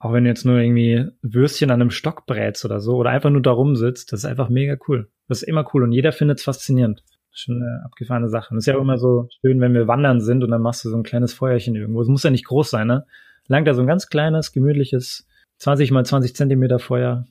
auch 0.00 0.12
wenn 0.12 0.24
du 0.24 0.30
jetzt 0.30 0.44
nur 0.44 0.58
irgendwie 0.58 1.06
Würstchen 1.22 1.70
an 1.70 1.80
einem 1.80 1.90
Stock 1.90 2.26
brätst 2.26 2.64
oder 2.64 2.80
so 2.80 2.96
oder 2.96 3.10
einfach 3.10 3.30
nur 3.30 3.42
da 3.42 3.50
rumsitzt, 3.50 4.12
das 4.12 4.20
ist 4.20 4.26
einfach 4.26 4.48
mega 4.48 4.76
cool. 4.88 5.10
Das 5.28 5.42
ist 5.42 5.48
immer 5.48 5.68
cool 5.72 5.82
und 5.84 5.92
jeder 5.92 6.12
findet 6.12 6.38
es 6.38 6.44
faszinierend 6.44 7.02
schon 7.38 7.62
eine 7.62 7.82
abgefahrene 7.84 8.28
Sache. 8.28 8.50
Und 8.50 8.58
es 8.58 8.62
ist 8.62 8.72
ja 8.72 8.76
auch 8.76 8.82
immer 8.82 8.98
so 8.98 9.28
schön, 9.40 9.60
wenn 9.60 9.74
wir 9.74 9.88
wandern 9.88 10.20
sind 10.20 10.44
und 10.44 10.50
dann 10.50 10.62
machst 10.62 10.84
du 10.84 10.90
so 10.90 10.96
ein 10.96 11.02
kleines 11.02 11.32
Feuerchen 11.32 11.74
irgendwo. 11.74 12.02
Es 12.02 12.08
muss 12.08 12.22
ja 12.22 12.30
nicht 12.30 12.46
groß 12.46 12.70
sein, 12.70 12.86
ne? 12.86 13.06
Langt 13.46 13.66
da 13.66 13.74
so 13.74 13.80
ein 13.80 13.86
ganz 13.86 14.08
kleines, 14.08 14.52
gemütliches 14.52 15.26
20 15.58 15.90
mal 15.90 16.04
20 16.04 16.36
Zentimeter 16.36 16.78
Feuer. 16.78 17.26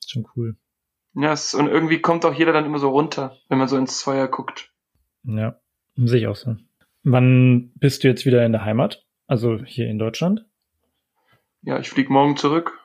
Ist 0.00 0.10
schon 0.10 0.26
cool. 0.36 0.56
Ja, 1.14 1.32
es, 1.32 1.54
und 1.54 1.68
irgendwie 1.68 2.00
kommt 2.00 2.24
auch 2.24 2.34
jeder 2.34 2.52
dann 2.52 2.64
immer 2.64 2.78
so 2.78 2.90
runter, 2.90 3.36
wenn 3.48 3.58
man 3.58 3.68
so 3.68 3.76
ins 3.76 4.02
Feuer 4.02 4.26
guckt. 4.28 4.72
Ja, 5.22 5.60
sehe 5.96 6.20
ich 6.20 6.26
auch 6.26 6.36
so. 6.36 6.56
Wann 7.04 7.70
bist 7.76 8.02
du 8.02 8.08
jetzt 8.08 8.26
wieder 8.26 8.44
in 8.44 8.52
der 8.52 8.64
Heimat? 8.64 9.04
Also 9.26 9.62
hier 9.64 9.88
in 9.88 9.98
Deutschland? 9.98 10.44
Ja, 11.62 11.78
ich 11.78 11.88
fliege 11.88 12.12
morgen 12.12 12.36
zurück. 12.36 12.78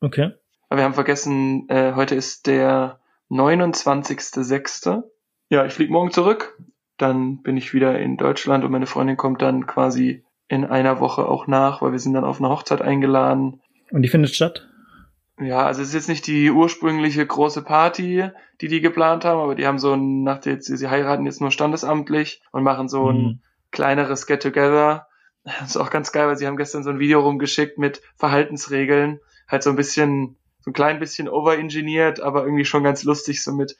Okay. 0.00 0.32
Aber 0.68 0.80
wir 0.80 0.84
haben 0.84 0.94
vergessen, 0.94 1.68
äh, 1.68 1.94
heute 1.94 2.14
ist 2.14 2.46
der 2.46 3.00
29.06. 3.30 5.02
Ja, 5.50 5.66
ich 5.66 5.72
fliege 5.72 5.92
morgen 5.92 6.12
zurück. 6.12 6.56
Dann 6.96 7.42
bin 7.42 7.56
ich 7.56 7.74
wieder 7.74 7.98
in 7.98 8.16
Deutschland 8.16 8.64
und 8.64 8.70
meine 8.70 8.86
Freundin 8.86 9.16
kommt 9.16 9.42
dann 9.42 9.66
quasi 9.66 10.24
in 10.48 10.64
einer 10.64 11.00
Woche 11.00 11.26
auch 11.26 11.48
nach, 11.48 11.82
weil 11.82 11.92
wir 11.92 11.98
sind 11.98 12.14
dann 12.14 12.24
auf 12.24 12.38
eine 12.38 12.48
Hochzeit 12.48 12.82
eingeladen. 12.82 13.60
Und 13.90 14.02
die 14.02 14.08
findet 14.08 14.34
statt? 14.34 14.68
Ja, 15.40 15.66
also 15.66 15.82
es 15.82 15.88
ist 15.88 15.94
jetzt 15.94 16.08
nicht 16.08 16.26
die 16.26 16.50
ursprüngliche 16.50 17.26
große 17.26 17.62
Party, 17.62 18.28
die 18.60 18.68
die 18.68 18.80
geplant 18.80 19.24
haben, 19.24 19.40
aber 19.40 19.54
die 19.56 19.66
haben 19.66 19.78
so 19.78 19.92
ein, 19.94 20.22
nach 20.22 20.38
der, 20.38 20.60
sie 20.60 20.88
heiraten 20.88 21.24
jetzt 21.24 21.40
nur 21.40 21.50
standesamtlich 21.50 22.42
und 22.52 22.62
machen 22.62 22.88
so 22.88 23.10
ein 23.10 23.16
mhm. 23.16 23.40
kleineres 23.72 24.26
Get-Together. 24.26 25.08
Das 25.42 25.70
ist 25.70 25.76
auch 25.78 25.90
ganz 25.90 26.12
geil, 26.12 26.28
weil 26.28 26.36
sie 26.36 26.46
haben 26.46 26.58
gestern 26.58 26.84
so 26.84 26.90
ein 26.90 26.98
Video 27.00 27.20
rumgeschickt 27.20 27.78
mit 27.78 28.02
Verhaltensregeln, 28.16 29.20
halt 29.48 29.62
so 29.62 29.70
ein 29.70 29.76
bisschen, 29.76 30.36
so 30.60 30.70
ein 30.70 30.74
klein 30.74 31.00
bisschen 31.00 31.28
overengineert, 31.28 32.20
aber 32.20 32.44
irgendwie 32.44 32.66
schon 32.66 32.84
ganz 32.84 33.02
lustig, 33.02 33.42
so 33.42 33.52
mit 33.52 33.76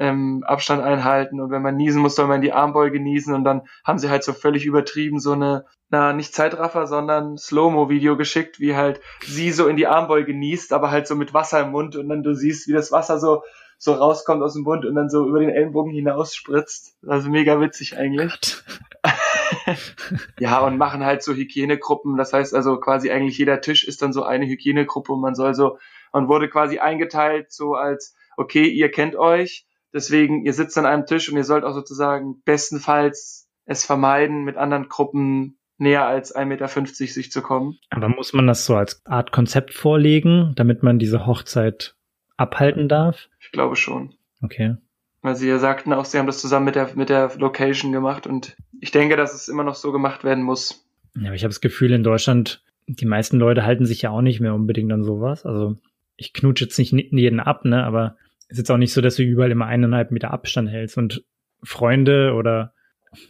ähm, 0.00 0.42
Abstand 0.46 0.82
einhalten 0.82 1.40
und 1.40 1.50
wenn 1.50 1.60
man 1.60 1.76
niesen 1.76 2.00
muss, 2.00 2.16
soll 2.16 2.26
man 2.26 2.40
die 2.40 2.54
Armbeuge 2.54 2.98
niesen 2.98 3.34
und 3.34 3.44
dann 3.44 3.62
haben 3.84 3.98
sie 3.98 4.08
halt 4.08 4.24
so 4.24 4.32
völlig 4.32 4.64
übertrieben 4.64 5.20
so 5.20 5.32
eine, 5.32 5.66
na, 5.90 6.14
nicht 6.14 6.34
Zeitraffer, 6.34 6.86
sondern 6.86 7.36
Slow-Mo-Video 7.36 8.16
geschickt, 8.16 8.60
wie 8.60 8.74
halt 8.74 9.00
sie 9.22 9.52
so 9.52 9.68
in 9.68 9.76
die 9.76 9.86
Armbeuge 9.86 10.32
niest, 10.32 10.72
aber 10.72 10.90
halt 10.90 11.06
so 11.06 11.14
mit 11.14 11.34
Wasser 11.34 11.60
im 11.60 11.72
Mund 11.72 11.96
und 11.96 12.08
dann 12.08 12.22
du 12.22 12.34
siehst, 12.34 12.66
wie 12.66 12.72
das 12.72 12.90
Wasser 12.90 13.20
so 13.20 13.42
so 13.82 13.94
rauskommt 13.94 14.42
aus 14.42 14.52
dem 14.52 14.64
Mund 14.64 14.84
und 14.84 14.94
dann 14.94 15.08
so 15.08 15.26
über 15.26 15.40
den 15.40 15.48
Ellenbogen 15.48 15.90
hinaus 15.90 16.34
spritzt. 16.34 16.98
Also 17.06 17.30
mega 17.30 17.60
witzig 17.62 17.96
eigentlich. 17.96 18.62
ja, 20.38 20.60
und 20.60 20.76
machen 20.76 21.02
halt 21.02 21.22
so 21.22 21.32
Hygienegruppen. 21.32 22.18
Das 22.18 22.34
heißt 22.34 22.54
also 22.54 22.78
quasi 22.78 23.10
eigentlich 23.10 23.38
jeder 23.38 23.62
Tisch 23.62 23.84
ist 23.84 24.02
dann 24.02 24.12
so 24.12 24.22
eine 24.22 24.46
Hygienegruppe 24.46 25.14
und 25.14 25.22
man 25.22 25.34
soll 25.34 25.54
so, 25.54 25.78
man 26.12 26.28
wurde 26.28 26.50
quasi 26.50 26.78
eingeteilt 26.78 27.52
so 27.52 27.74
als, 27.74 28.14
okay, 28.36 28.68
ihr 28.68 28.90
kennt 28.90 29.16
euch, 29.16 29.66
Deswegen, 29.92 30.44
ihr 30.44 30.52
sitzt 30.52 30.78
an 30.78 30.86
einem 30.86 31.06
Tisch 31.06 31.30
und 31.30 31.36
ihr 31.36 31.44
sollt 31.44 31.64
auch 31.64 31.74
sozusagen 31.74 32.42
bestenfalls 32.44 33.48
es 33.64 33.84
vermeiden, 33.84 34.44
mit 34.44 34.56
anderen 34.56 34.88
Gruppen 34.88 35.58
näher 35.78 36.06
als 36.06 36.34
1,50 36.34 36.44
Meter 36.44 36.68
sich 36.68 37.32
zu 37.32 37.42
kommen. 37.42 37.78
Aber 37.90 38.08
muss 38.08 38.32
man 38.32 38.46
das 38.46 38.66
so 38.66 38.76
als 38.76 39.04
Art 39.06 39.32
Konzept 39.32 39.74
vorlegen, 39.74 40.52
damit 40.56 40.82
man 40.82 40.98
diese 40.98 41.26
Hochzeit 41.26 41.96
abhalten 42.36 42.88
darf? 42.88 43.28
Ich 43.40 43.50
glaube 43.50 43.76
schon. 43.76 44.14
Okay. 44.42 44.76
Weil 45.22 45.36
sie 45.36 45.48
ja 45.48 45.58
sagten 45.58 45.92
auch, 45.92 46.04
sie 46.04 46.18
haben 46.18 46.26
das 46.26 46.40
zusammen 46.40 46.66
mit 46.66 46.74
der, 46.74 46.90
mit 46.94 47.08
der 47.08 47.30
Location 47.36 47.92
gemacht 47.92 48.26
und 48.26 48.56
ich 48.80 48.90
denke, 48.90 49.16
dass 49.16 49.34
es 49.34 49.48
immer 49.48 49.64
noch 49.64 49.74
so 49.74 49.92
gemacht 49.92 50.24
werden 50.24 50.44
muss. 50.44 50.84
Ja, 51.16 51.28
aber 51.28 51.34
ich 51.34 51.42
habe 51.42 51.50
das 51.50 51.60
Gefühl, 51.60 51.92
in 51.92 52.02
Deutschland, 52.02 52.62
die 52.86 53.06
meisten 53.06 53.38
Leute 53.38 53.64
halten 53.64 53.86
sich 53.86 54.02
ja 54.02 54.10
auch 54.10 54.22
nicht 54.22 54.40
mehr 54.40 54.54
unbedingt 54.54 54.92
an 54.92 55.04
sowas. 55.04 55.44
Also 55.44 55.76
ich 56.16 56.32
knutsche 56.32 56.64
jetzt 56.64 56.78
nicht 56.78 56.92
jeden 56.92 57.40
ab, 57.40 57.64
ne, 57.64 57.84
aber 57.84 58.16
ist 58.50 58.58
jetzt 58.58 58.70
auch 58.70 58.76
nicht 58.76 58.92
so, 58.92 59.00
dass 59.00 59.16
du 59.16 59.22
überall 59.22 59.50
immer 59.50 59.66
eineinhalb 59.66 60.10
Meter 60.10 60.32
Abstand 60.32 60.68
hältst 60.68 60.98
und 60.98 61.24
Freunde 61.62 62.34
oder 62.34 62.74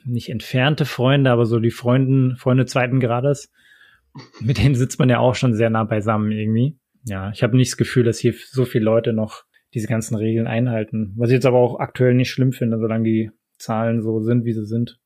nicht 0.04 0.28
entfernte 0.28 0.84
Freunde, 0.84 1.30
aber 1.30 1.46
so 1.46 1.58
die 1.58 1.70
Freunden, 1.70 2.36
Freunde 2.36 2.66
zweiten 2.66 3.00
Grades, 3.00 3.52
mit 4.40 4.58
denen 4.58 4.74
sitzt 4.74 4.98
man 4.98 5.08
ja 5.08 5.18
auch 5.18 5.34
schon 5.34 5.54
sehr 5.54 5.70
nah 5.70 5.84
beisammen 5.84 6.32
irgendwie. 6.32 6.78
Ja, 7.04 7.30
ich 7.30 7.42
habe 7.42 7.56
nicht 7.56 7.72
das 7.72 7.76
Gefühl, 7.76 8.04
dass 8.04 8.18
hier 8.18 8.34
so 8.50 8.64
viele 8.64 8.84
Leute 8.84 9.12
noch 9.12 9.44
diese 9.72 9.86
ganzen 9.86 10.16
Regeln 10.16 10.46
einhalten. 10.46 11.14
Was 11.16 11.30
ich 11.30 11.34
jetzt 11.34 11.46
aber 11.46 11.58
auch 11.58 11.78
aktuell 11.78 12.14
nicht 12.14 12.30
schlimm 12.30 12.52
finde, 12.52 12.78
solange 12.78 13.04
die 13.04 13.30
Zahlen 13.56 14.02
so 14.02 14.20
sind, 14.20 14.44
wie 14.44 14.52
sie 14.52 14.66
sind. 14.66 14.98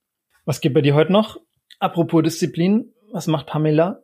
Was 0.45 0.61
geht 0.61 0.75
bei 0.75 0.81
dir 0.81 0.95
heute 0.95 1.13
noch? 1.13 1.41
Apropos 1.79 2.23
Disziplin, 2.23 2.93
was 3.13 3.27
macht 3.27 3.47
Pamela? 3.47 4.03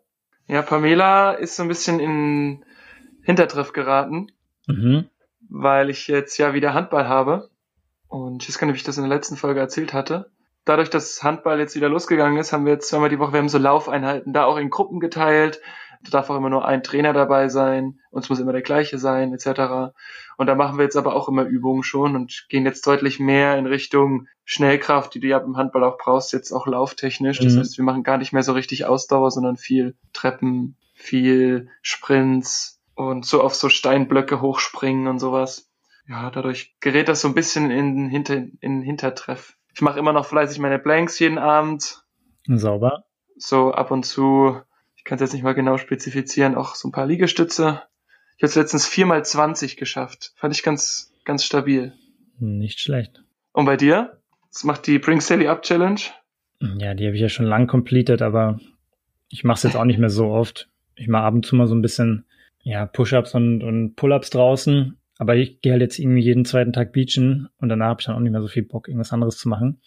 Ja, 0.49 0.63
Pamela 0.63 1.33
ist 1.33 1.57
so 1.57 1.63
ein 1.63 1.69
bisschen 1.69 2.01
in 2.01 2.65
Hintertreff 3.23 3.73
geraten. 3.73 4.29
Mhm 4.67 5.07
weil 5.51 5.91
ich 5.91 6.07
jetzt 6.09 6.39
ja 6.39 6.55
wieder 6.55 6.73
Handball 6.75 7.09
habe. 7.09 7.51
Und 8.09 8.43
ich 8.43 8.49
weiß 8.49 8.59
gar 8.59 8.67
nicht, 8.67 8.75
wie 8.75 8.79
ich 8.79 8.85
das 8.85 8.97
in 8.97 9.09
der 9.09 9.15
letzten 9.15 9.37
Folge 9.37 9.61
erzählt 9.61 9.93
hatte. 9.93 10.31
Dadurch, 10.65 10.91
dass 10.91 11.23
Handball 11.23 11.59
jetzt 11.59 11.75
wieder 11.75 11.89
losgegangen 11.89 12.39
ist, 12.39 12.53
haben 12.53 12.65
wir 12.65 12.73
jetzt 12.73 12.89
zweimal 12.89 13.09
die 13.09 13.19
Woche, 13.19 13.33
wir 13.33 13.39
haben 13.41 13.49
so 13.49 13.59
Laufeinheiten 13.59 14.33
da 14.33 14.45
auch 14.45 14.57
in 14.57 14.71
Gruppen 14.71 15.01
geteilt. 15.01 15.61
Da 16.03 16.11
darf 16.11 16.31
auch 16.31 16.37
immer 16.37 16.51
nur 16.51 16.65
ein 16.65 16.83
Trainer 16.83 17.13
dabei 17.13 17.49
sein. 17.49 18.01
Uns 18.11 18.29
muss 18.29 18.41
immer 18.41 18.53
der 18.53 18.63
gleiche 18.63 18.99
sein, 18.99 19.35
etc. 19.35 19.93
Und 20.39 20.47
da 20.47 20.55
machen 20.55 20.79
wir 20.79 20.85
jetzt 20.85 20.97
aber 20.97 21.15
auch 21.15 21.29
immer 21.29 21.45
Übungen 21.45 21.83
schon 21.83 22.17
und 22.17 22.47
gehen 22.49 22.65
jetzt 22.65 22.87
deutlich 22.87 23.21
mehr 23.21 23.59
in 23.59 23.67
Richtung 23.67 24.27
Schnellkraft, 24.45 25.15
die 25.15 25.21
du 25.21 25.29
ja 25.29 25.39
im 25.39 25.57
Handball 25.57 25.85
auch 25.85 25.99
brauchst, 25.99 26.33
jetzt 26.33 26.53
auch 26.53 26.67
lauftechnisch. 26.67 27.39
Das 27.41 27.55
mhm. 27.55 27.59
heißt, 27.61 27.79
wir 27.79 27.85
machen 27.85 28.03
gar 28.03 28.17
nicht 28.17 28.33
mehr 28.33 28.43
so 28.43 28.53
richtig 28.53 28.87
Ausdauer, 28.87 29.31
sondern 29.31 29.57
viel 29.57 29.95
Treppen, 30.13 30.77
viel 30.95 31.69
Sprints, 31.83 32.80
und 33.09 33.25
so 33.25 33.43
auf 33.43 33.55
so 33.55 33.69
Steinblöcke 33.69 34.41
hochspringen 34.41 35.07
und 35.07 35.19
sowas. 35.19 35.71
Ja, 36.07 36.31
dadurch 36.31 36.77
gerät 36.81 37.09
das 37.09 37.21
so 37.21 37.29
ein 37.29 37.35
bisschen 37.35 37.71
in, 37.71 38.09
Hinter, 38.09 38.45
in 38.61 38.83
Hintertreff. 38.83 39.57
Ich 39.75 39.81
mache 39.81 39.99
immer 39.99 40.13
noch 40.13 40.27
fleißig 40.27 40.59
meine 40.59 40.79
Blanks 40.79 41.19
jeden 41.19 41.39
Abend. 41.39 42.05
Sauber. 42.47 43.05
So 43.37 43.73
ab 43.73 43.91
und 43.91 44.05
zu, 44.05 44.61
ich 44.97 45.05
kann 45.05 45.17
es 45.17 45.23
jetzt 45.23 45.33
nicht 45.33 45.43
mal 45.43 45.55
genau 45.55 45.79
spezifizieren, 45.79 46.57
auch 46.57 46.75
so 46.75 46.89
ein 46.89 46.93
paar 46.93 47.07
Liegestütze. 47.07 47.83
Ich 48.37 48.43
habe 48.43 48.61
letztens 48.61 48.87
viermal 48.87 49.25
zwanzig 49.25 49.77
geschafft. 49.77 50.33
Fand 50.37 50.55
ich 50.55 50.63
ganz, 50.63 51.13
ganz 51.25 51.45
stabil. 51.45 51.95
Nicht 52.39 52.81
schlecht. 52.81 53.23
Und 53.53 53.67
bei 53.67 53.77
dir? 53.77 54.19
Was 54.53 54.65
macht 54.65 54.87
die 54.87 54.99
Bring 54.99 55.21
Sally 55.21 55.47
Up 55.47 55.63
Challenge? 55.63 56.01
Ja, 56.79 56.95
die 56.95 57.07
habe 57.07 57.15
ich 57.15 57.23
ja 57.23 57.29
schon 57.29 57.47
lang 57.47 57.67
completed, 57.67 58.21
aber 58.21 58.59
ich 59.29 59.45
mache 59.45 59.59
es 59.59 59.63
jetzt 59.63 59.77
auch 59.77 59.85
nicht 59.85 59.99
mehr 59.99 60.11
so 60.11 60.31
oft. 60.31 60.69
Ich 60.97 61.09
mache 61.09 61.25
ab 61.25 61.35
und 61.35 61.47
zu 61.47 61.55
mal 61.55 61.67
so 61.67 61.75
ein 61.75 61.83
bisschen 61.83 62.27
ja, 62.63 62.87
Push-ups 62.87 63.35
und, 63.35 63.63
und 63.63 63.97
Pull-ups 63.97 64.31
draußen. 64.31 64.99
Aber 65.19 65.37
ich 65.37 65.61
gehe 65.61 65.73
halt 65.73 65.83
jetzt 65.83 65.99
irgendwie 65.99 66.23
jeden 66.23 66.45
zweiten 66.45 66.73
Tag 66.73 66.93
beachen 66.93 67.49
und 67.59 67.69
danach 67.69 67.89
habe 67.89 68.01
ich 68.01 68.07
dann 68.07 68.17
auch 68.17 68.21
nicht 68.21 68.33
mehr 68.33 68.41
so 68.41 68.49
viel 68.49 68.63
Bock, 68.63 68.89
irgendwas 68.89 69.13
anderes 69.13 69.37
zu 69.37 69.49
machen. 69.49 69.81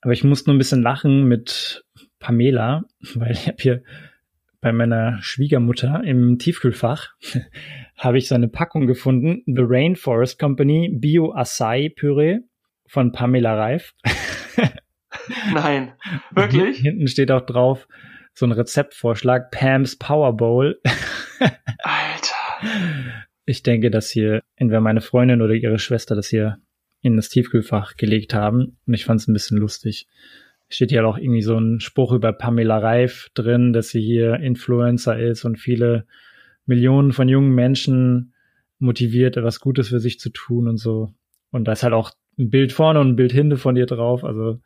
Aber 0.00 0.12
ich 0.12 0.24
muss 0.24 0.46
nur 0.46 0.54
ein 0.54 0.58
bisschen 0.58 0.82
lachen 0.82 1.24
mit 1.24 1.84
Pamela, 2.18 2.84
weil 3.14 3.32
ich 3.32 3.46
habe 3.46 3.56
hier 3.60 3.82
bei 4.60 4.72
meiner 4.72 5.18
Schwiegermutter 5.20 6.02
im 6.04 6.38
Tiefkühlfach 6.38 7.10
habe 7.98 8.18
ich 8.18 8.28
so 8.28 8.34
eine 8.34 8.48
Packung 8.48 8.86
gefunden, 8.86 9.42
The 9.46 9.62
Rainforest 9.62 10.38
Company 10.38 10.90
Bio 10.92 11.32
Acai 11.32 11.90
Püree 11.94 12.40
von 12.86 13.12
Pamela 13.12 13.54
Reif. 13.54 13.94
Nein, 15.52 15.92
wirklich? 16.30 16.78
Hinten 16.78 17.08
steht 17.08 17.30
auch 17.30 17.44
drauf 17.44 17.86
so 18.34 18.46
ein 18.46 18.52
Rezeptvorschlag, 18.52 19.50
Pam's 19.50 19.96
Power 19.96 20.36
Bowl. 20.36 20.80
Ich 23.46 23.62
denke, 23.62 23.90
dass 23.90 24.08
hier 24.08 24.42
entweder 24.56 24.80
meine 24.80 25.02
Freundin 25.02 25.42
oder 25.42 25.52
ihre 25.52 25.78
Schwester 25.78 26.14
das 26.14 26.28
hier 26.28 26.58
in 27.02 27.16
das 27.16 27.28
Tiefkühlfach 27.28 27.96
gelegt 27.96 28.32
haben. 28.32 28.78
Und 28.86 28.94
ich 28.94 29.04
fand 29.04 29.20
es 29.20 29.28
ein 29.28 29.34
bisschen 29.34 29.58
lustig. 29.58 30.08
Steht 30.70 30.90
hier 30.90 31.06
auch 31.06 31.18
irgendwie 31.18 31.42
so 31.42 31.58
ein 31.58 31.80
Spruch 31.80 32.12
über 32.12 32.32
Pamela 32.32 32.78
Reif 32.78 33.28
drin, 33.34 33.74
dass 33.74 33.90
sie 33.90 34.00
hier 34.00 34.36
Influencer 34.36 35.18
ist 35.18 35.44
und 35.44 35.58
viele 35.58 36.06
Millionen 36.64 37.12
von 37.12 37.28
jungen 37.28 37.54
Menschen 37.54 38.32
motiviert, 38.78 39.36
etwas 39.36 39.60
Gutes 39.60 39.88
für 39.88 40.00
sich 40.00 40.18
zu 40.18 40.30
tun 40.30 40.66
und 40.66 40.78
so. 40.78 41.12
Und 41.50 41.64
da 41.68 41.72
ist 41.72 41.82
halt 41.82 41.92
auch 41.92 42.12
ein 42.38 42.48
Bild 42.48 42.72
vorne 42.72 43.00
und 43.00 43.10
ein 43.10 43.16
Bild 43.16 43.32
hinten 43.32 43.58
von 43.58 43.74
dir 43.74 43.86
drauf. 43.86 44.24
Also 44.24 44.60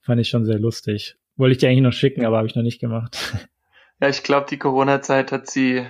fand 0.00 0.20
ich 0.20 0.28
schon 0.28 0.44
sehr 0.44 0.60
lustig. 0.60 1.16
Wollte 1.36 1.52
ich 1.52 1.58
dir 1.58 1.68
eigentlich 1.68 1.82
noch 1.82 1.92
schicken, 1.92 2.24
aber 2.24 2.38
habe 2.38 2.46
ich 2.46 2.54
noch 2.54 2.62
nicht 2.62 2.80
gemacht. 2.80 3.16
Ja, 4.00 4.08
ich 4.08 4.24
glaube, 4.24 4.48
die 4.50 4.58
Corona-Zeit 4.58 5.30
hat 5.30 5.48
sie 5.48 5.86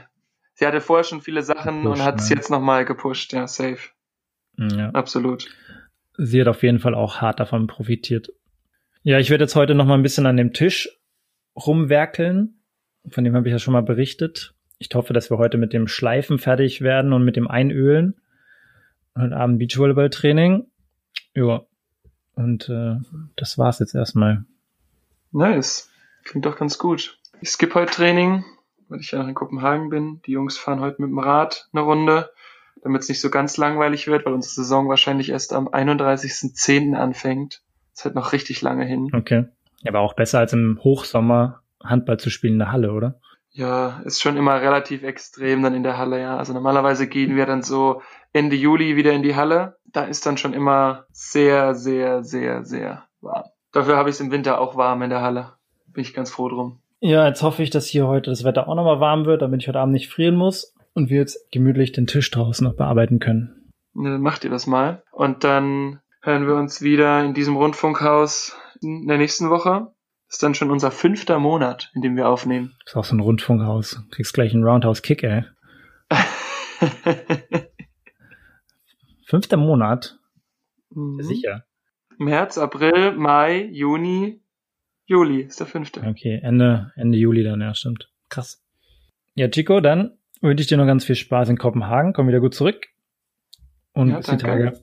sie 0.55 0.67
hatte 0.67 0.81
vorher 0.81 1.05
schon 1.05 1.21
viele 1.21 1.43
Sachen 1.43 1.83
gepusht, 1.83 2.01
und 2.01 2.05
hat 2.05 2.21
es 2.21 2.31
ne? 2.31 2.37
jetzt 2.37 2.51
nochmal 2.51 2.85
gepusht, 2.85 3.33
ja, 3.33 3.47
safe. 3.47 3.91
Ja. 4.57 4.91
Absolut. 4.91 5.49
Sie 6.17 6.41
hat 6.41 6.49
auf 6.49 6.63
jeden 6.63 6.79
Fall 6.79 6.95
auch 6.95 7.21
hart 7.21 7.41
davon 7.41 7.67
profitiert. 7.67 8.33
Ja, 9.03 9.19
ich 9.19 9.31
werde 9.31 9.45
jetzt 9.45 9.57
heute 9.57 9.75
noch 9.75 9.85
mal 9.85 9.95
ein 9.95 10.03
bisschen 10.03 10.27
an 10.27 10.37
dem 10.37 10.53
Tisch 10.53 10.89
rumwerkeln. 11.57 12.61
Von 13.09 13.25
dem 13.25 13.35
habe 13.35 13.49
ich 13.49 13.53
ja 13.53 13.59
schon 13.59 13.73
mal 13.73 13.83
berichtet. 13.83 14.55
Ich 14.79 14.89
hoffe, 14.95 15.13
dass 15.13 15.31
wir 15.31 15.39
heute 15.39 15.59
mit 15.59 15.73
dem 15.73 15.89
Schleifen 15.89 16.39
fertig 16.39 16.81
werden 16.81 17.13
und 17.13 17.25
mit 17.25 17.37
dem 17.37 17.49
Einölen. 17.49 18.15
Heute 19.19 19.37
Abend 19.37 19.59
Beachvolleyball-Training. 19.59 20.67
Ja. 21.35 21.63
Und 22.35 22.69
äh, 22.69 22.97
das 23.37 23.59
war's 23.59 23.81
jetzt 23.81 23.95
erstmal. 23.95 24.45
Nice. 25.35 25.91
Klingt 26.23 26.47
doch 26.47 26.57
ganz 26.57 26.79
gut. 26.79 27.19
Ich 27.41 27.51
skippe 27.51 27.75
heute 27.75 27.93
Training, 27.93 28.45
weil 28.89 29.01
ich 29.01 29.11
ja 29.11 29.19
noch 29.19 29.27
in 29.27 29.35
Kopenhagen 29.35 29.91
bin. 29.91 30.23
Die 30.27 30.31
Jungs 30.31 30.57
fahren 30.57 30.81
heute 30.81 31.03
mit 31.03 31.11
dem 31.11 31.19
Rad 31.19 31.69
eine 31.73 31.83
Runde, 31.83 32.31
damit 32.83 33.03
es 33.03 33.09
nicht 33.09 33.21
so 33.21 33.31
ganz 33.31 33.57
langweilig 33.57 34.07
wird, 34.07 34.25
weil 34.25 34.33
unsere 34.33 34.55
Saison 34.55 34.89
wahrscheinlich 34.89 35.31
erst 35.31 35.53
am 35.53 35.69
31.10. 35.69 36.95
anfängt. 36.95 37.63
Ist 37.93 38.05
halt 38.05 38.15
noch 38.15 38.33
richtig 38.33 38.63
lange 38.63 38.85
hin. 38.85 39.11
Okay. 39.13 39.47
Aber 39.87 40.01
auch 40.01 40.15
besser 40.15 40.39
als 40.39 40.53
im 40.53 40.79
Hochsommer 40.83 41.63
Handball 41.83 42.19
zu 42.19 42.31
spielen 42.31 42.55
in 42.55 42.59
der 42.61 42.73
Halle, 42.73 42.93
oder? 42.93 43.21
Ja, 43.51 44.01
ist 44.05 44.23
schon 44.23 44.37
immer 44.37 44.61
relativ 44.61 45.03
extrem 45.03 45.65
dann 45.65 45.75
in 45.75 45.83
der 45.83 45.99
Halle, 45.99 46.21
ja. 46.21 46.37
Also 46.37 46.53
normalerweise 46.53 47.09
gehen 47.09 47.35
wir 47.35 47.47
dann 47.47 47.63
so 47.63 48.03
Ende 48.33 48.55
Juli 48.55 48.95
wieder 48.95 49.13
in 49.13 49.25
die 49.25 49.35
Halle. 49.35 49.79
Da 49.85 50.05
ist 50.05 50.27
dann 50.27 50.39
schon 50.39 50.55
immer 50.55 51.07
sehr, 51.11 51.75
sehr, 51.75 52.23
sehr, 52.23 52.65
sehr 52.65 53.05
warm. 53.21 53.45
Dafür 53.75 53.97
habe 53.97 54.09
ich 54.09 54.15
es 54.15 54.21
im 54.21 54.31
Winter 54.31 54.61
auch 54.61 54.77
warm 54.77 55.03
in 55.03 55.11
der 55.11 55.21
Halle. 55.21 55.55
Bin 55.89 56.03
ich 56.03 56.15
ganz 56.15 56.31
froh 56.31 56.49
drum. 56.49 56.79
Ja, 57.01 57.27
jetzt 57.27 57.43
hoffe 57.43 57.65
ich, 57.65 57.71
dass 57.71 57.89
hier 57.89 58.07
heute 58.07 58.31
das 58.31 58.45
Wetter 58.45 58.69
auch 58.69 58.77
nochmal 58.77 59.01
warm 59.01 59.27
wird, 59.27 59.43
damit 59.43 59.63
ich 59.63 59.69
heute 59.69 59.81
Abend 59.81 59.93
nicht 59.93 60.09
frieren 60.09 60.37
muss 60.37 60.75
und 60.95 61.11
wir 61.11 61.19
jetzt 61.19 61.51
gemütlich 61.51 61.91
den 61.91 62.07
Tisch 62.07 62.31
draußen 62.31 62.65
noch 62.65 62.77
bearbeiten 62.77 63.19
können. 63.19 63.73
Ne, 63.93 64.19
macht 64.19 64.45
ihr 64.45 64.51
das 64.51 64.69
mal. 64.69 65.03
Und 65.11 65.43
dann 65.43 65.99
hören 66.23 66.47
wir 66.47 66.55
uns 66.55 66.83
wieder 66.83 67.25
in 67.25 67.35
diesem 67.35 67.57
Rundfunkhaus 67.57 68.57
in 68.81 69.09
der 69.09 69.19
nächsten 69.19 69.51
Woche. 69.51 69.89
Das 70.29 70.37
ist 70.37 70.43
dann 70.45 70.55
schon 70.55 70.71
unser 70.71 70.93
fünfter 70.93 71.41
Monat, 71.41 71.91
in 71.95 72.03
dem 72.03 72.17
wir 72.17 72.29
aufnehmen. 72.29 72.77
Das 72.85 72.93
ist 72.93 72.97
auch 72.97 73.05
so 73.05 73.17
ein 73.17 73.21
Rundfunkhaus. 73.21 74.05
Kriegst 74.13 74.35
gleich 74.35 74.55
einen 74.55 74.63
Roundhouse-Kick, 74.63 75.25
ey. 75.25 75.45
Fünfter 79.27 79.57
Monat? 79.57 80.17
Mhm. 80.91 81.21
Sicher. 81.21 81.65
März, 82.19 82.59
April, 82.59 83.13
Mai, 83.13 83.69
Juni, 83.73 84.41
Juli 85.07 85.43
ist 85.43 85.61
der 85.61 85.67
fünfte. 85.67 86.03
Okay, 86.03 86.41
Ende, 86.43 86.93
Ende 86.97 87.19
Juli 87.19 87.43
dann, 87.43 87.61
ja, 87.61 87.75
stimmt. 87.75 88.11
Krass. 88.29 88.63
Ja, 89.35 89.49
Chico, 89.49 89.81
dann 89.81 90.17
wünsche 90.41 90.63
ich 90.63 90.69
dir 90.69 90.77
noch 90.77 90.87
ganz 90.87 91.05
viel 91.05 91.17
Spaß 91.17 91.49
in 91.49 91.59
Kopenhagen. 91.59 92.13
Komm 92.13 92.29
wieder 92.29 92.41
gut 92.41 92.55
zurück. 92.55 92.87
Und 93.93 94.11
Ja, 94.11 94.17
bis 94.19 94.27
die 94.27 94.37
danke. 94.37 94.47
Tage. 94.47 94.81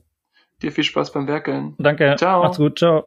Dir 0.62 0.72
viel 0.72 0.84
Spaß 0.84 1.12
beim 1.12 1.26
Werkeln. 1.26 1.74
Danke. 1.78 2.14
Ciao. 2.16 2.42
Macht's 2.42 2.58
gut. 2.58 2.78
Ciao. 2.78 3.00